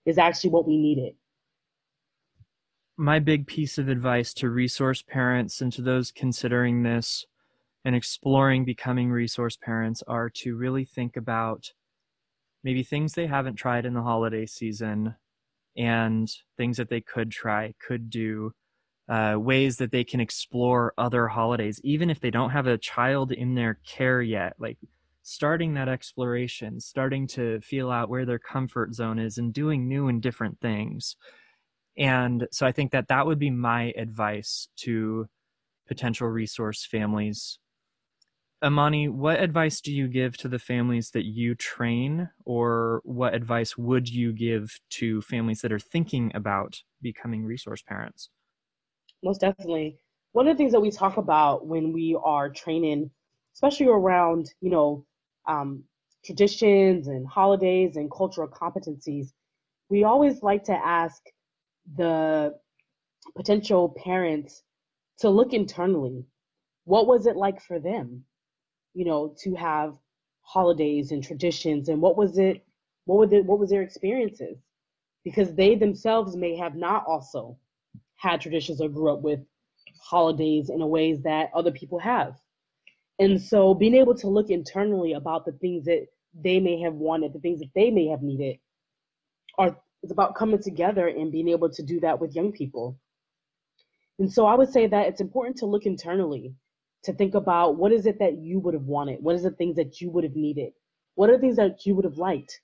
is 0.06 0.18
actually 0.18 0.52
what 0.52 0.68
we 0.68 0.78
needed. 0.78 1.14
My 2.98 3.20
big 3.20 3.46
piece 3.46 3.78
of 3.78 3.90
advice 3.90 4.34
to 4.36 4.50
resource 4.50 5.04
parents 5.04 5.62
and 5.62 5.72
to 5.74 5.82
those 5.82 6.12
considering 6.12 6.84
this 6.84 7.26
and 7.84 7.96
exploring 7.96 8.64
becoming 8.64 9.12
resource 9.12 9.58
parents 9.58 10.04
are 10.08 10.30
to 10.30 10.56
really 10.56 10.86
think 10.86 11.18
about 11.18 11.74
maybe 12.64 12.84
things 12.84 13.14
they 13.14 13.28
haven't 13.28 13.56
tried 13.56 13.86
in 13.86 13.94
the 13.94 14.02
holiday 14.02 14.46
season 14.46 15.16
and 15.76 16.30
things 16.58 16.78
that 16.78 16.90
they 16.90 17.02
could 17.02 17.32
try, 17.32 17.74
could 17.86 18.10
do, 18.10 18.52
uh, 19.10 19.36
ways 19.38 19.78
that 19.78 19.92
they 19.92 20.04
can 20.04 20.20
explore 20.20 20.94
other 20.98 21.28
holidays, 21.28 21.80
even 21.84 22.10
if 22.10 22.20
they 22.20 22.32
don't 22.32 22.50
have 22.50 22.68
a 22.68 22.78
child 22.78 23.32
in 23.32 23.56
their 23.56 23.80
care 23.86 24.22
yet. 24.22 24.54
Like 24.60 24.78
starting 25.22 25.74
that 25.76 25.88
exploration, 25.88 26.80
starting 26.80 27.28
to 27.28 27.62
feel 27.62 27.92
out 27.92 28.10
where 28.10 28.26
their 28.26 28.40
comfort 28.40 28.94
zone 28.94 29.20
is, 29.20 29.38
and 29.38 29.54
doing 29.54 29.88
new 29.88 30.08
and 30.08 30.22
different 30.22 30.60
things. 30.60 31.16
And 31.98 32.48
so 32.52 32.66
I 32.66 32.72
think 32.72 32.92
that 32.92 33.08
that 33.08 33.26
would 33.26 33.40
be 33.40 33.50
my 33.50 33.94
advice 33.98 34.68
to 34.78 35.28
potential 35.88 36.28
resource 36.28 36.86
families 36.86 37.60
Amani, 38.64 39.08
what 39.08 39.40
advice 39.40 39.82
do 39.82 39.94
you 39.94 40.08
give 40.08 40.36
to 40.38 40.48
the 40.48 40.58
families 40.58 41.12
that 41.12 41.26
you 41.26 41.54
train, 41.54 42.30
or 42.44 43.02
what 43.04 43.36
advice 43.36 43.78
would 43.78 44.10
you 44.10 44.34
give 44.34 44.80
to 44.92 45.22
families 45.22 45.62
that 45.62 45.72
are 45.72 45.80
thinking 45.80 46.32
about 46.34 46.82
becoming 47.02 47.46
resource 47.46 47.84
parents? 47.84 48.30
Most 49.24 49.42
definitely. 49.42 50.00
One 50.32 50.48
of 50.48 50.56
the 50.56 50.58
things 50.58 50.72
that 50.72 50.80
we 50.80 50.90
talk 50.90 51.18
about 51.18 51.68
when 51.68 51.94
we 51.94 52.18
are 52.24 52.50
training, 52.50 53.12
especially 53.54 53.88
around, 53.88 54.52
you 54.62 54.72
know, 54.72 55.06
um, 55.48 55.84
traditions 56.26 57.08
and 57.08 57.28
holidays 57.28 57.96
and 57.96 58.12
cultural 58.12 58.48
competencies, 58.48 59.34
we 59.90 60.04
always 60.04 60.42
like 60.42 60.64
to 60.66 60.74
ask 60.74 61.22
the 61.96 62.56
potential 63.36 63.96
parents 64.04 64.64
to 65.20 65.30
look 65.30 65.54
internally. 65.54 66.26
What 66.86 67.08
was 67.08 67.28
it 67.28 67.36
like 67.36 67.62
for 67.62 67.80
them? 67.80 68.24
You 68.98 69.06
know, 69.06 69.36
to 69.38 69.54
have 69.54 69.96
holidays 70.42 71.12
and 71.12 71.24
traditions 71.24 71.88
and 71.88 72.02
what 72.02 72.18
was 72.18 72.40
it 72.40 72.66
what 73.06 73.20
were 73.20 73.28
the, 73.28 73.42
what 73.42 73.60
was 73.60 73.70
their 73.70 73.84
experiences? 73.84 74.58
Because 75.24 75.54
they 75.54 75.76
themselves 75.76 76.36
may 76.36 76.58
have 76.58 76.76
not 76.76 77.06
also 77.06 77.58
had 78.16 78.42
traditions 78.42 78.82
or 78.82 78.90
grew 78.90 79.14
up 79.14 79.22
with 79.22 79.40
holidays 80.02 80.72
in 80.72 80.82
a 80.82 80.88
ways 80.88 81.22
that 81.22 81.52
other 81.54 81.72
people 81.72 82.00
have. 82.00 82.38
And 83.20 83.40
so 83.40 83.76
being 83.76 83.94
able 83.94 84.16
to 84.16 84.28
look 84.28 84.50
internally 84.50 85.14
about 85.14 85.46
the 85.46 85.52
things 85.54 85.86
that 85.86 86.08
they 86.34 86.60
may 86.60 86.82
have 86.82 86.96
wanted 86.96 87.34
the 87.34 87.40
things 87.40 87.60
that 87.60 87.74
they 87.76 87.92
may 87.92 88.08
have 88.08 88.24
needed 88.24 88.58
are 89.60 89.78
it's 90.04 90.12
about 90.12 90.36
coming 90.36 90.62
together 90.62 91.08
and 91.08 91.32
being 91.32 91.50
able 91.50 91.70
to 91.70 91.84
do 91.84 92.00
that 92.00 92.20
with 92.20 92.36
young 92.36 92.52
people. 92.52 92.98
And 94.20 94.32
so 94.32 94.46
i 94.48 94.56
would 94.56 94.72
say 94.72 94.88
that 94.88 95.08
it's 95.08 95.22
important 95.22 95.58
to 95.58 95.68
look 95.68 95.86
internally 95.86 96.56
to 97.08 97.14
think 97.14 97.36
about 97.36 97.78
what 97.78 97.94
is 97.94 98.06
it 98.06 98.20
that 98.20 98.38
you 98.38 98.60
would 98.60 98.74
have 98.74 98.84
wanted? 98.84 99.24
What 99.24 99.36
is 99.36 99.44
the 99.44 99.52
things 99.52 99.78
that 99.78 100.02
you 100.02 100.12
would 100.12 100.26
have 100.26 100.36
needed? 100.36 100.74
What 101.16 101.30
are 101.30 101.38
the 101.38 101.40
things 101.40 101.56
that 101.56 101.86
you 101.86 101.96
would 101.96 102.04
have 102.04 102.18
liked? 102.18 102.60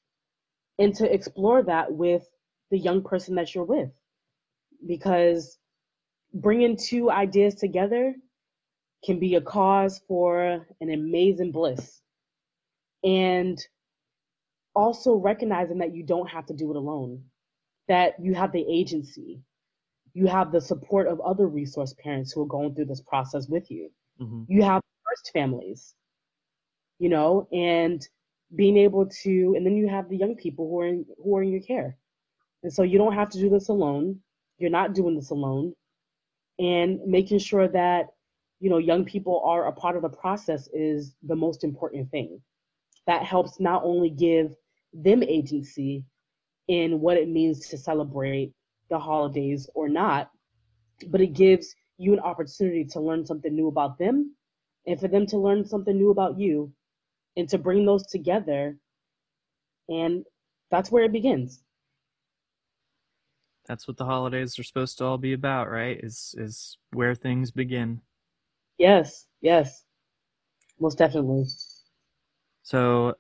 And 0.78 0.94
to 0.96 1.12
explore 1.12 1.64
that 1.64 1.94
with 1.94 2.24
the 2.70 2.78
young 2.78 3.04
person 3.04 3.36
that 3.36 3.56
you're 3.56 3.64
with. 3.64 3.90
Because 4.86 5.58
bringing 6.34 6.76
two 6.76 7.10
ideas 7.10 7.56
together 7.56 8.14
can 9.06 9.18
be 9.18 9.36
a 9.36 9.42
cause 9.42 10.02
for 10.10 10.66
an 10.82 10.92
amazing 10.92 11.54
bliss. 11.54 12.02
And 13.02 13.58
also 14.76 15.16
recognizing 15.16 15.78
that 15.78 15.96
you 15.96 16.04
don't 16.04 16.30
have 16.30 16.48
to 16.48 16.54
do 16.54 16.70
it 16.70 16.76
alone, 16.76 17.24
that 17.88 18.16
you 18.20 18.34
have 18.34 18.52
the 18.52 18.66
agency, 18.70 19.40
you 20.14 20.28
have 20.28 20.52
the 20.52 20.60
support 20.60 21.08
of 21.08 21.22
other 21.22 21.48
resource 21.48 21.96
parents 22.04 22.34
who 22.34 22.42
are 22.42 22.48
going 22.48 22.76
through 22.76 22.86
this 22.86 23.02
process 23.02 23.48
with 23.48 23.72
you. 23.72 23.90
Mm-hmm. 24.22 24.44
You 24.48 24.64
have 24.64 24.82
first 25.08 25.32
families, 25.34 25.96
you 27.00 27.10
know, 27.10 27.48
and 27.52 28.06
being 28.56 28.78
able 28.78 29.08
to, 29.24 29.54
and 29.56 29.66
then 29.66 29.76
you 29.76 29.88
have 29.88 30.10
the 30.10 30.18
young 30.18 30.36
people 30.36 30.70
who 30.70 30.80
are 30.80 30.88
in, 30.88 31.06
who 31.22 31.36
are 31.38 31.44
in 31.44 31.50
your 31.50 31.62
care, 31.62 31.98
and 32.64 32.72
so 32.72 32.84
you 32.84 32.98
don't 32.98 33.14
have 33.14 33.30
to 33.30 33.40
do 33.40 33.50
this 33.50 33.70
alone. 33.70 34.20
You're 34.58 34.70
not 34.70 34.94
doing 34.94 35.16
this 35.16 35.32
alone, 35.32 35.74
and 36.60 37.00
making 37.06 37.40
sure 37.40 37.68
that 37.68 38.08
you 38.60 38.70
know 38.70 38.78
young 38.78 39.06
people 39.06 39.42
are 39.46 39.68
a 39.68 39.72
part 39.72 39.96
of 39.96 40.04
the 40.04 40.10
process 40.10 40.70
is 40.74 41.16
the 41.24 41.36
most 41.36 41.64
important 41.64 42.10
thing. 42.12 42.40
That 43.08 43.24
helps 43.24 43.60
not 43.60 43.84
only 43.84 44.10
give 44.10 44.56
them 44.94 45.24
agency 45.24 46.06
in 46.68 47.02
what 47.02 47.18
it 47.18 47.28
means 47.28 47.68
to 47.68 47.78
celebrate 47.78 48.54
the 48.90 49.00
holidays 49.00 49.70
or 49.74 49.90
not, 49.90 50.30
but 51.08 51.20
it 51.20 51.34
gives 51.34 51.76
you 52.04 52.14
an 52.14 52.20
opportunity 52.20 52.86
to 52.86 53.00
learn 53.00 53.26
something 53.26 53.56
new 53.56 53.68
about 53.68 53.98
them 53.98 54.36
and 54.86 55.00
for 55.00 55.08
them 55.08 55.26
to 55.28 55.38
learn 55.38 55.66
something 55.66 55.98
new 55.98 56.12
about 56.12 56.38
you 56.40 56.72
and 57.38 57.48
to 57.50 57.58
bring 57.58 57.86
those 57.86 58.06
together. 58.06 58.78
And 59.90 60.26
that's 60.70 60.92
where 60.92 61.04
it 61.04 61.12
begins. 61.12 61.64
That's 63.66 63.88
what 63.88 63.98
the 63.98 64.06
holidays 64.06 64.60
are 64.60 64.64
supposed 64.64 64.98
to 64.98 65.06
all 65.06 65.18
be 65.18 65.34
about 65.34 65.70
right? 65.70 66.00
Is 66.04 66.36
is 66.38 66.78
where 66.92 67.16
things 67.16 67.52
begin. 67.52 68.02
Yes 68.78 69.28
yes. 69.42 69.86
Most 70.80 70.98
definitely. 70.98 71.46
So 72.64 73.16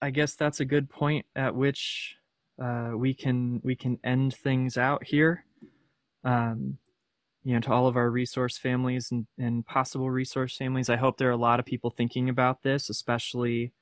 i 0.00 0.10
guess 0.10 0.36
that's 0.36 0.60
a 0.60 0.64
good 0.64 0.88
point 0.88 1.26
at 1.34 1.52
which 1.52 2.16
uh, 2.62 2.92
we 2.94 3.14
can 3.14 3.60
we 3.64 3.76
can 3.76 3.98
end 4.04 4.34
things 4.34 4.76
out 4.76 5.04
here. 5.04 5.44
Um, 6.24 6.78
you 7.48 7.54
know 7.54 7.60
to 7.60 7.72
all 7.72 7.86
of 7.86 7.96
our 7.96 8.10
resource 8.10 8.58
families 8.58 9.08
and, 9.10 9.26
and 9.38 9.64
possible 9.64 10.10
resource 10.10 10.54
families. 10.54 10.90
I 10.90 10.96
hope 10.96 11.16
there 11.16 11.30
are 11.30 11.40
a 11.40 11.46
lot 11.48 11.58
of 11.58 11.64
people 11.64 11.88
thinking 11.88 12.28
about 12.28 12.62
this 12.62 12.90
especially 12.90 13.72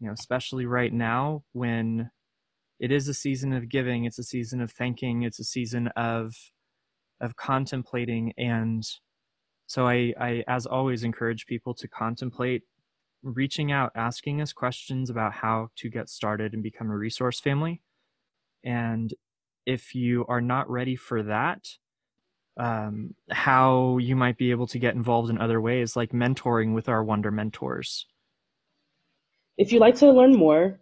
you 0.00 0.08
know 0.08 0.12
especially 0.12 0.66
right 0.66 0.92
now 0.92 1.44
when 1.52 2.10
it 2.80 2.90
is 2.90 3.06
a 3.06 3.14
season 3.14 3.52
of 3.52 3.68
giving 3.68 4.06
it's 4.06 4.18
a 4.18 4.24
season 4.24 4.60
of 4.60 4.72
thanking 4.72 5.22
it's 5.22 5.38
a 5.38 5.44
season 5.44 5.86
of 5.94 6.34
of 7.20 7.36
contemplating. 7.36 8.32
And 8.38 8.82
so 9.68 9.86
i 9.86 10.12
i 10.20 10.42
as 10.48 10.66
always 10.66 11.04
encourage 11.04 11.46
people 11.46 11.74
to 11.74 11.86
contemplate 11.86 12.62
reaching 13.22 13.70
out 13.70 13.92
asking 13.94 14.40
us 14.40 14.52
questions 14.52 15.10
about 15.10 15.32
how 15.32 15.68
to 15.76 15.88
get 15.88 16.08
started 16.08 16.54
and 16.54 16.62
become 16.62 16.90
a 16.90 16.96
resource 16.96 17.38
family. 17.38 17.82
And 18.64 19.14
if 19.64 19.94
you 19.94 20.26
are 20.28 20.40
not 20.40 20.68
ready 20.68 20.96
for 20.96 21.22
that, 21.22 21.60
um, 22.56 23.14
how 23.30 23.98
you 23.98 24.16
might 24.16 24.38
be 24.38 24.50
able 24.50 24.66
to 24.68 24.78
get 24.78 24.94
involved 24.94 25.30
in 25.30 25.38
other 25.38 25.60
ways, 25.60 25.96
like 25.96 26.12
mentoring 26.12 26.74
with 26.74 26.88
our 26.88 27.04
Wonder 27.04 27.30
Mentors. 27.30 28.06
If 29.58 29.72
you'd 29.72 29.80
like 29.80 29.96
to 29.96 30.10
learn 30.10 30.34
more, 30.34 30.80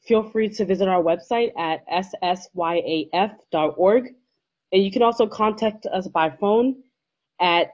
feel 0.00 0.22
free 0.22 0.48
to 0.50 0.64
visit 0.64 0.88
our 0.88 1.02
website 1.02 1.52
at 1.58 1.86
ssyaf.org. 2.54 4.04
And 4.72 4.82
you 4.84 4.90
can 4.90 5.02
also 5.02 5.26
contact 5.26 5.86
us 5.86 6.08
by 6.08 6.30
phone 6.30 6.76
at 7.40 7.68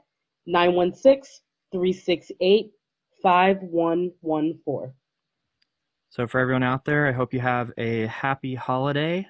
916 0.47 1.23
368 1.73 2.71
5114. 3.23 4.93
So, 6.11 6.27
for 6.27 6.41
everyone 6.41 6.63
out 6.63 6.85
there, 6.85 7.07
I 7.07 7.13
hope 7.13 7.35
you 7.35 7.41
have 7.41 7.71
a 7.77 8.07
happy 8.07 8.55
holiday. 8.55 9.27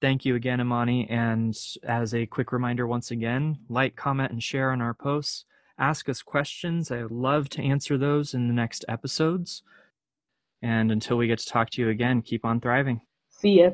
Thank 0.00 0.24
you 0.24 0.34
again, 0.34 0.60
Imani. 0.60 1.08
And 1.10 1.58
as 1.82 2.14
a 2.14 2.26
quick 2.26 2.52
reminder, 2.52 2.86
once 2.86 3.10
again, 3.10 3.58
like, 3.68 3.96
comment, 3.96 4.32
and 4.32 4.42
share 4.42 4.70
on 4.70 4.80
our 4.80 4.94
posts. 4.94 5.44
Ask 5.78 6.08
us 6.08 6.22
questions. 6.22 6.90
I 6.90 7.02
love 7.02 7.48
to 7.50 7.62
answer 7.62 7.98
those 7.98 8.34
in 8.34 8.48
the 8.48 8.54
next 8.54 8.84
episodes. 8.88 9.62
And 10.62 10.90
until 10.90 11.16
we 11.16 11.26
get 11.26 11.38
to 11.38 11.46
talk 11.46 11.70
to 11.70 11.82
you 11.82 11.88
again, 11.88 12.22
keep 12.22 12.44
on 12.44 12.60
thriving. 12.60 13.00
See 13.30 13.60
ya. 13.60 13.70